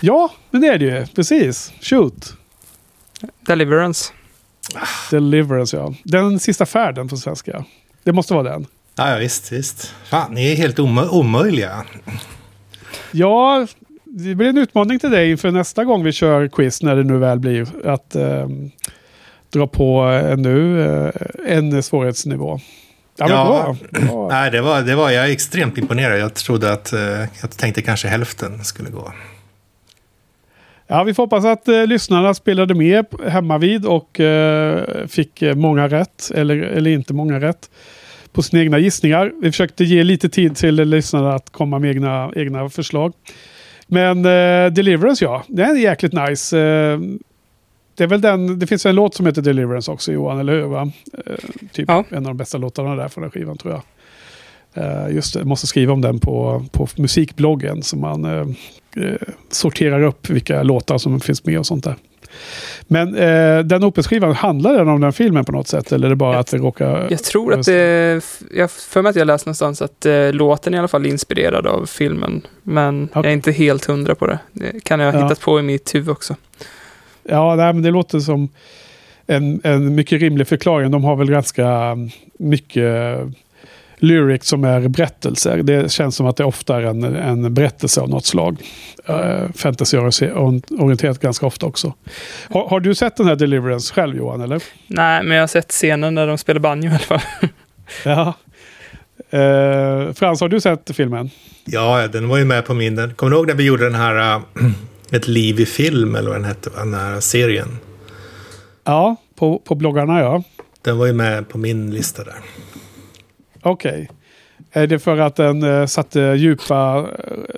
Ja, 0.00 0.30
men 0.50 0.60
det 0.60 0.68
är 0.68 0.78
det 0.78 0.84
ju. 0.84 1.06
Precis. 1.06 1.72
Shoot. 1.80 2.34
Deliverance? 3.46 4.12
Deliverance, 5.10 5.76
ja. 5.76 5.94
Den 6.04 6.38
sista 6.40 6.66
färden 6.66 7.08
på 7.08 7.16
svenska. 7.16 7.64
Det 8.04 8.12
måste 8.12 8.34
vara 8.34 8.42
den. 8.52 8.66
Ja, 8.96 9.16
visst, 9.20 9.52
visst. 9.52 9.94
Fan, 10.04 10.34
ni 10.34 10.52
är 10.52 10.56
helt 10.56 10.78
omö- 10.78 11.08
omöjliga. 11.08 11.84
Ja, 13.12 13.66
det 14.04 14.34
blir 14.34 14.48
en 14.48 14.58
utmaning 14.58 14.98
till 14.98 15.10
dig 15.10 15.30
inför 15.30 15.50
nästa 15.50 15.84
gång 15.84 16.04
vi 16.04 16.12
kör 16.12 16.48
quiz, 16.48 16.82
när 16.82 16.96
det 16.96 17.04
nu 17.04 17.18
väl 17.18 17.38
blir, 17.38 17.86
att 17.86 18.14
ehm, 18.14 18.70
dra 19.52 19.66
på 19.66 20.00
en 20.00 20.42
nu 20.42 20.82
eh, 20.82 21.10
en 21.46 21.82
svårighetsnivå. 21.82 22.60
Ja, 23.16 23.28
Ja. 23.28 23.44
bra. 23.90 24.00
bra. 24.00 24.28
Nej, 24.30 24.50
det 24.50 24.60
var, 24.60 24.80
det 24.82 24.94
var 24.94 25.10
jag 25.10 25.24
är 25.26 25.30
extremt 25.32 25.78
imponerad. 25.78 26.18
Jag 26.20 26.34
trodde 26.34 26.72
att, 26.72 26.92
eh, 26.92 27.00
jag 27.40 27.50
tänkte 27.56 27.82
kanske 27.82 28.08
hälften 28.08 28.64
skulle 28.64 28.90
gå. 28.90 29.12
Ja, 30.92 31.02
vi 31.02 31.14
får 31.14 31.22
hoppas 31.22 31.44
att 31.44 31.68
eh, 31.68 31.86
lyssnarna 31.86 32.34
spelade 32.34 32.74
med 32.74 33.06
hemma 33.28 33.58
vid 33.58 33.86
och 33.86 34.20
eh, 34.20 35.06
fick 35.06 35.42
eh, 35.42 35.54
många 35.54 35.88
rätt, 35.88 36.30
eller, 36.34 36.56
eller 36.56 36.90
inte 36.90 37.14
många 37.14 37.40
rätt, 37.40 37.70
på 38.32 38.42
sina 38.42 38.62
egna 38.62 38.78
gissningar. 38.78 39.32
Vi 39.42 39.50
försökte 39.50 39.84
ge 39.84 40.04
lite 40.04 40.28
tid 40.28 40.56
till 40.56 40.74
lyssnarna 40.74 41.34
att 41.34 41.50
komma 41.50 41.78
med 41.78 41.90
egna, 41.90 42.32
egna 42.36 42.68
förslag. 42.68 43.12
Men 43.86 44.18
eh, 44.18 44.72
Deliverance, 44.72 45.24
ja, 45.24 45.42
den 45.48 45.70
är 45.76 45.80
jäkligt 45.80 46.12
nice. 46.12 46.58
Eh, 46.58 46.98
det, 47.96 48.04
är 48.04 48.08
väl 48.08 48.20
den, 48.20 48.58
det 48.58 48.66
finns 48.66 48.86
en 48.86 48.94
låt 48.94 49.14
som 49.14 49.26
heter 49.26 49.42
Deliverance 49.42 49.90
också, 49.90 50.12
Johan, 50.12 50.38
eller 50.38 50.52
hur? 50.52 50.62
Va? 50.66 50.90
Eh, 51.26 51.34
typ 51.72 51.88
Ja. 51.88 52.04
en 52.10 52.16
av 52.16 52.22
de 52.22 52.36
bästa 52.36 52.58
låtarna 52.58 52.94
där 52.96 53.08
från 53.08 53.22
den 53.22 53.30
skivan, 53.30 53.58
tror 53.58 53.74
jag. 53.74 53.82
Eh, 54.74 55.14
just 55.14 55.32
det, 55.34 55.40
jag 55.40 55.46
måste 55.46 55.66
skriva 55.66 55.92
om 55.92 56.00
den 56.00 56.18
på, 56.20 56.64
på 56.72 56.88
musikbloggen 56.96 57.82
så 57.82 57.96
man 57.96 58.24
eh, 58.24 58.46
eh, 59.04 59.14
sorterar 59.50 60.02
upp 60.02 60.30
vilka 60.30 60.62
låtar 60.62 60.98
som 60.98 61.20
finns 61.20 61.44
med 61.44 61.58
och 61.58 61.66
sånt 61.66 61.84
där. 61.84 61.94
Men 62.82 63.14
eh, 63.16 63.58
den 63.58 63.84
Opus-skivan, 63.84 64.32
handlar 64.34 64.74
den 64.78 64.88
om 64.88 65.00
den 65.00 65.12
filmen 65.12 65.44
på 65.44 65.52
något 65.52 65.68
sätt? 65.68 65.92
Eller 65.92 66.06
är 66.06 66.10
det 66.10 66.16
bara 66.16 66.38
att 66.38 66.46
det 66.46 66.56
råkar... 66.58 67.06
Jag 67.10 67.24
tror 67.24 67.54
att 67.54 67.66
det... 67.66 68.20
Jag 68.54 68.70
för 68.70 69.02
mig 69.02 69.10
att 69.10 69.16
jag 69.16 69.26
läst 69.26 69.46
någonstans 69.46 69.82
att 69.82 70.06
eh, 70.06 70.32
låten 70.32 70.74
är 70.74 70.76
i 70.76 70.78
alla 70.78 70.88
fall 70.88 71.06
inspirerad 71.06 71.66
av 71.66 71.86
filmen. 71.86 72.42
Men 72.62 73.08
jag 73.14 73.26
är 73.26 73.30
inte 73.30 73.52
helt 73.52 73.84
hundra 73.84 74.14
på 74.14 74.26
det. 74.26 74.38
Det 74.52 74.84
kan 74.84 75.00
jag 75.00 75.12
ha 75.12 75.18
Ja. 75.20 75.24
hittat 75.26 75.40
på 75.40 75.58
i 75.58 75.62
mitt 75.62 75.94
huvud 75.94 76.08
också. 76.08 76.36
Ja, 77.22 77.54
nej, 77.56 77.72
men 77.72 77.82
det 77.82 77.90
låter 77.90 78.18
som 78.20 78.48
en, 79.26 79.60
en 79.64 79.94
mycket 79.94 80.20
rimlig 80.20 80.48
förklaring. 80.48 80.90
De 80.90 81.04
har 81.04 81.16
väl 81.16 81.30
ganska 81.30 81.96
mycket 82.38 83.18
lyric 84.00 84.44
som 84.44 84.64
är 84.64 84.88
berättelser. 84.88 85.62
Det 85.62 85.92
känns 85.92 86.16
som 86.16 86.26
att 86.26 86.36
det 86.36 86.44
ofta 86.44 86.76
är 86.76 86.82
en, 86.82 87.04
en 87.04 87.54
berättelse 87.54 88.00
av 88.00 88.08
något 88.08 88.26
slag. 88.26 88.56
Uh, 89.10 89.52
Fantasy-orienterat 89.54 91.20
ganska 91.20 91.46
ofta 91.46 91.66
också. 91.66 91.94
Har, 92.50 92.68
har, 92.68 92.80
du 92.80 92.94
sett 92.94 93.16
den 93.16 93.26
här 93.26 93.36
Deliverance 93.36 93.94
själv 93.94 94.16
Johan? 94.16 94.40
Eller? 94.40 94.62
Nej, 94.86 95.22
men 95.22 95.36
jag 95.36 95.42
har 95.42 95.48
sett 95.48 95.70
scenen 95.70 96.14
när 96.14 96.26
de 96.26 96.38
spelar 96.38 96.60
banjo 96.60 96.90
i 96.90 96.90
alla 96.90 96.98
fall. 96.98 97.20
ja. 98.04 98.34
Uh, 99.34 100.12
Frans, 100.12 100.40
har 100.40 100.48
du 100.48 100.60
sett 100.60 100.96
filmen? 100.96 101.30
Ja, 101.64 102.08
den 102.08 102.28
var 102.28 102.38
ju 102.38 102.44
med 102.44 102.66
på 102.66 102.74
min... 102.74 103.14
Kommer 103.16 103.30
du 103.30 103.36
ihåg 103.36 103.46
när 103.46 103.54
vi 103.54 103.64
gjorde 103.64 103.84
den 103.84 103.94
här 103.94 104.36
uh, 104.36 104.42
Ett 105.12 105.28
liv 105.28 105.60
i 105.60 105.66
film, 105.66 106.14
eller 106.14 106.28
vad 106.30 106.38
den 106.38 106.44
hette, 106.44 106.70
den 106.70 106.94
här 106.94 107.20
serien? 107.20 107.78
Ja, 108.84 109.16
på, 109.38 109.58
på 109.58 109.74
bloggarna 109.74 110.20
ja. 110.20 110.42
Den 110.82 110.98
var 110.98 111.06
ju 111.06 111.12
med 111.12 111.48
på 111.48 111.58
min 111.58 111.90
lista 111.90 112.24
där. 112.24 112.34
Okej. 113.62 113.90
Okay. 113.90 114.06
Är 114.72 114.86
det 114.86 114.98
för 114.98 115.18
att 115.18 115.36
den 115.36 115.62
uh, 115.62 115.86
satte 115.86 116.20
djupa 116.20 117.00
uh, 117.00 117.06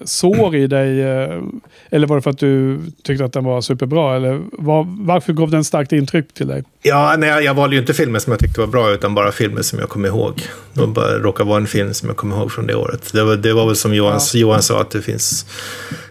sår 0.05 0.57
i 0.57 0.66
dig? 0.66 1.05
Uh, 1.05 1.42
eller 1.90 2.07
var 2.07 2.16
det 2.16 2.22
för 2.22 2.30
att 2.30 2.38
du 2.38 2.80
tyckte 3.03 3.24
att 3.24 3.32
den 3.32 3.44
var 3.44 3.61
superbra? 3.61 4.16
Eller 4.16 4.42
var, 4.53 4.86
varför 4.88 5.32
gav 5.32 5.50
den 5.50 5.64
starkt 5.64 5.92
intryck 5.92 6.34
till 6.34 6.46
dig? 6.46 6.64
Ja, 6.82 7.14
nej, 7.18 7.44
jag 7.44 7.55
valde 7.55 7.76
ju 7.76 7.80
inte 7.80 7.94
filmer 7.94 8.18
som 8.18 8.30
jag 8.30 8.40
tyckte 8.40 8.61
var 8.61 8.66
bra, 8.66 8.90
utan 8.90 9.14
bara 9.14 9.32
filmer 9.32 9.62
som 9.62 9.78
jag 9.78 9.88
kommer 9.88 10.09
ihåg. 10.09 10.42
Det 10.72 11.18
råkar 11.18 11.44
vara 11.44 11.57
en 11.57 11.66
film 11.66 11.94
som 11.94 12.09
jag 12.09 12.16
kommer 12.16 12.36
ihåg 12.36 12.53
från 12.53 12.66
det 12.66 12.74
året. 12.74 13.12
Det 13.12 13.24
var, 13.24 13.36
det 13.36 13.53
var 13.53 13.66
väl 13.66 13.76
som 13.76 13.94
Johan, 13.94 14.20
ja. 14.34 14.38
Johan 14.38 14.62
sa, 14.62 14.80
att 14.80 14.90
det 14.90 15.03
finns 15.03 15.46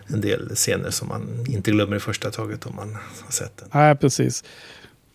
en 0.07 0.21
del 0.21 0.49
scener 0.55 0.89
som 0.89 1.07
man 1.07 1.45
inte 1.47 1.71
glömmer 1.71 1.95
i 1.95 1.99
första 1.99 2.31
taget 2.31 2.65
om 2.65 2.75
man 2.75 2.97
har 3.25 3.31
sett 3.31 3.57
den. 3.57 3.67
Nej, 3.71 3.95
precis. 3.95 4.43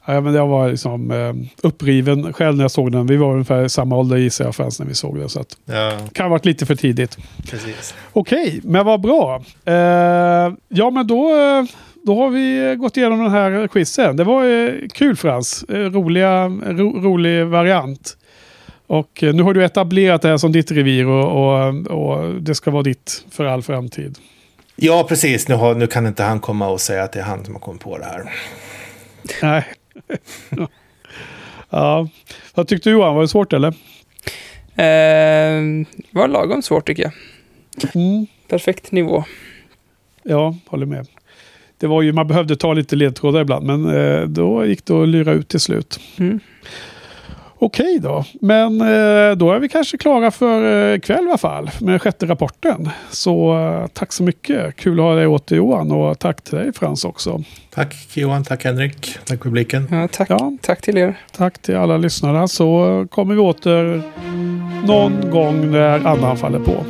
Ja, 0.06 0.20
men 0.20 0.34
jag 0.34 0.46
var 0.46 0.68
liksom 0.70 1.10
eh, 1.10 1.34
uppriven 1.62 2.32
själv 2.32 2.56
när 2.56 2.64
jag 2.64 2.70
såg 2.70 2.92
den. 2.92 3.06
Vi 3.06 3.16
var 3.16 3.32
ungefär 3.32 3.68
samma 3.68 3.96
ålder 3.96 4.16
gissar 4.16 4.44
jag 4.44 4.54
Frans 4.54 4.78
när 4.78 4.86
vi 4.86 4.94
såg 4.94 5.18
den. 5.18 5.28
Så 5.28 5.40
att 5.40 5.56
ja. 5.64 5.98
kan 6.12 6.24
ha 6.24 6.30
varit 6.30 6.44
lite 6.44 6.66
för 6.66 6.74
tidigt. 6.74 7.18
Precis. 7.50 7.94
Okej, 8.12 8.60
men 8.62 8.86
vad 8.86 9.00
bra. 9.00 9.42
Eh, 9.64 9.74
ja, 10.68 10.90
men 10.90 11.06
då, 11.06 11.30
då 12.06 12.16
har 12.16 12.30
vi 12.30 12.76
gått 12.78 12.96
igenom 12.96 13.22
den 13.22 13.30
här 13.30 13.68
quizen. 13.68 14.16
Det 14.16 14.24
var 14.24 14.44
eh, 14.44 14.72
kul 14.94 15.16
Frans. 15.16 15.64
Eh, 15.68 15.76
roliga, 15.78 16.48
ro, 16.48 17.00
rolig 17.02 17.46
variant. 17.46 18.16
Och 18.86 19.22
eh, 19.22 19.34
nu 19.34 19.42
har 19.42 19.54
du 19.54 19.64
etablerat 19.64 20.22
det 20.22 20.28
här 20.28 20.36
som 20.36 20.52
ditt 20.52 20.70
revir 20.70 21.06
och, 21.06 21.56
och, 21.56 21.86
och 21.86 22.34
det 22.34 22.54
ska 22.54 22.70
vara 22.70 22.82
ditt 22.82 23.24
för 23.30 23.44
all 23.44 23.62
framtid. 23.62 24.18
Ja, 24.76 25.06
precis. 25.08 25.48
Nu, 25.48 25.54
har, 25.54 25.74
nu 25.74 25.86
kan 25.86 26.06
inte 26.06 26.22
han 26.22 26.40
komma 26.40 26.68
och 26.68 26.80
säga 26.80 27.02
att 27.02 27.12
det 27.12 27.18
är 27.18 27.24
han 27.24 27.44
som 27.44 27.54
har 27.54 27.60
kommit 27.60 27.82
på 27.82 27.98
det 27.98 28.04
här. 28.04 28.32
Nej. 29.42 29.64
ja. 31.70 32.08
Vad 32.54 32.68
tyckte 32.68 32.88
du 32.88 32.92
Johan? 32.92 33.14
Var 33.14 33.22
det 33.22 33.28
svårt 33.28 33.52
eller? 33.52 33.68
Eh, 34.76 35.86
var 36.10 36.28
lagom 36.28 36.62
svårt 36.62 36.86
tycker 36.86 37.02
jag. 37.02 37.12
Mm. 37.94 38.26
Perfekt 38.48 38.92
nivå. 38.92 39.24
Ja, 40.22 40.56
håller 40.66 40.86
med. 40.86 41.06
Det 41.78 41.86
var 41.86 42.02
ju, 42.02 42.12
man 42.12 42.28
behövde 42.28 42.56
ta 42.56 42.72
lite 42.72 42.96
ledtrådar 42.96 43.40
ibland, 43.40 43.66
men 43.66 43.94
eh, 43.94 44.22
då 44.22 44.66
gick 44.66 44.84
det 44.84 45.02
att 45.02 45.08
lyra 45.08 45.32
ut 45.32 45.48
till 45.48 45.60
slut. 45.60 46.00
Mm. 46.18 46.40
Okej 47.58 47.98
då, 48.02 48.24
men 48.40 48.80
eh, 48.80 49.36
då 49.36 49.52
är 49.52 49.58
vi 49.58 49.68
kanske 49.68 49.98
klara 49.98 50.30
för 50.30 50.92
eh, 50.92 50.98
kväll 50.98 51.24
i 51.24 51.28
alla 51.28 51.38
fall 51.38 51.70
med 51.80 52.02
sjätte 52.02 52.26
rapporten. 52.26 52.90
Så 53.10 53.58
eh, 53.58 53.86
tack 53.86 54.12
så 54.12 54.22
mycket. 54.22 54.76
Kul 54.76 55.00
att 55.00 55.04
ha 55.04 55.14
dig 55.14 55.26
åter 55.26 55.56
Johan 55.56 55.92
och 55.92 56.18
tack 56.18 56.44
till 56.44 56.54
dig 56.58 56.72
Frans 56.72 57.04
också. 57.04 57.42
Tack 57.74 57.94
Johan, 58.14 58.44
tack 58.44 58.64
Henrik, 58.64 59.18
tack 59.24 59.42
publiken. 59.42 59.88
Ja, 59.90 60.08
tack, 60.08 60.30
ja. 60.30 60.52
tack 60.60 60.80
till 60.80 60.98
er. 60.98 61.18
Tack 61.36 61.58
till 61.58 61.76
alla 61.76 61.96
lyssnare 61.96 62.48
så 62.48 63.06
kommer 63.10 63.34
vi 63.34 63.40
åter 63.40 64.02
någon 64.86 65.30
gång 65.30 65.70
när 65.70 66.06
andan 66.06 66.36
faller 66.36 66.60
på. 66.60 66.84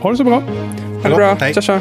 Ha 0.00 0.10
det 0.10 0.16
så 0.16 0.24
bra. 0.24 0.42
Ha 1.02 1.08
det 1.08 1.16
bra. 1.16 1.36
Hej. 1.40 1.54
Tja, 1.54 1.62
tja. 1.62 1.80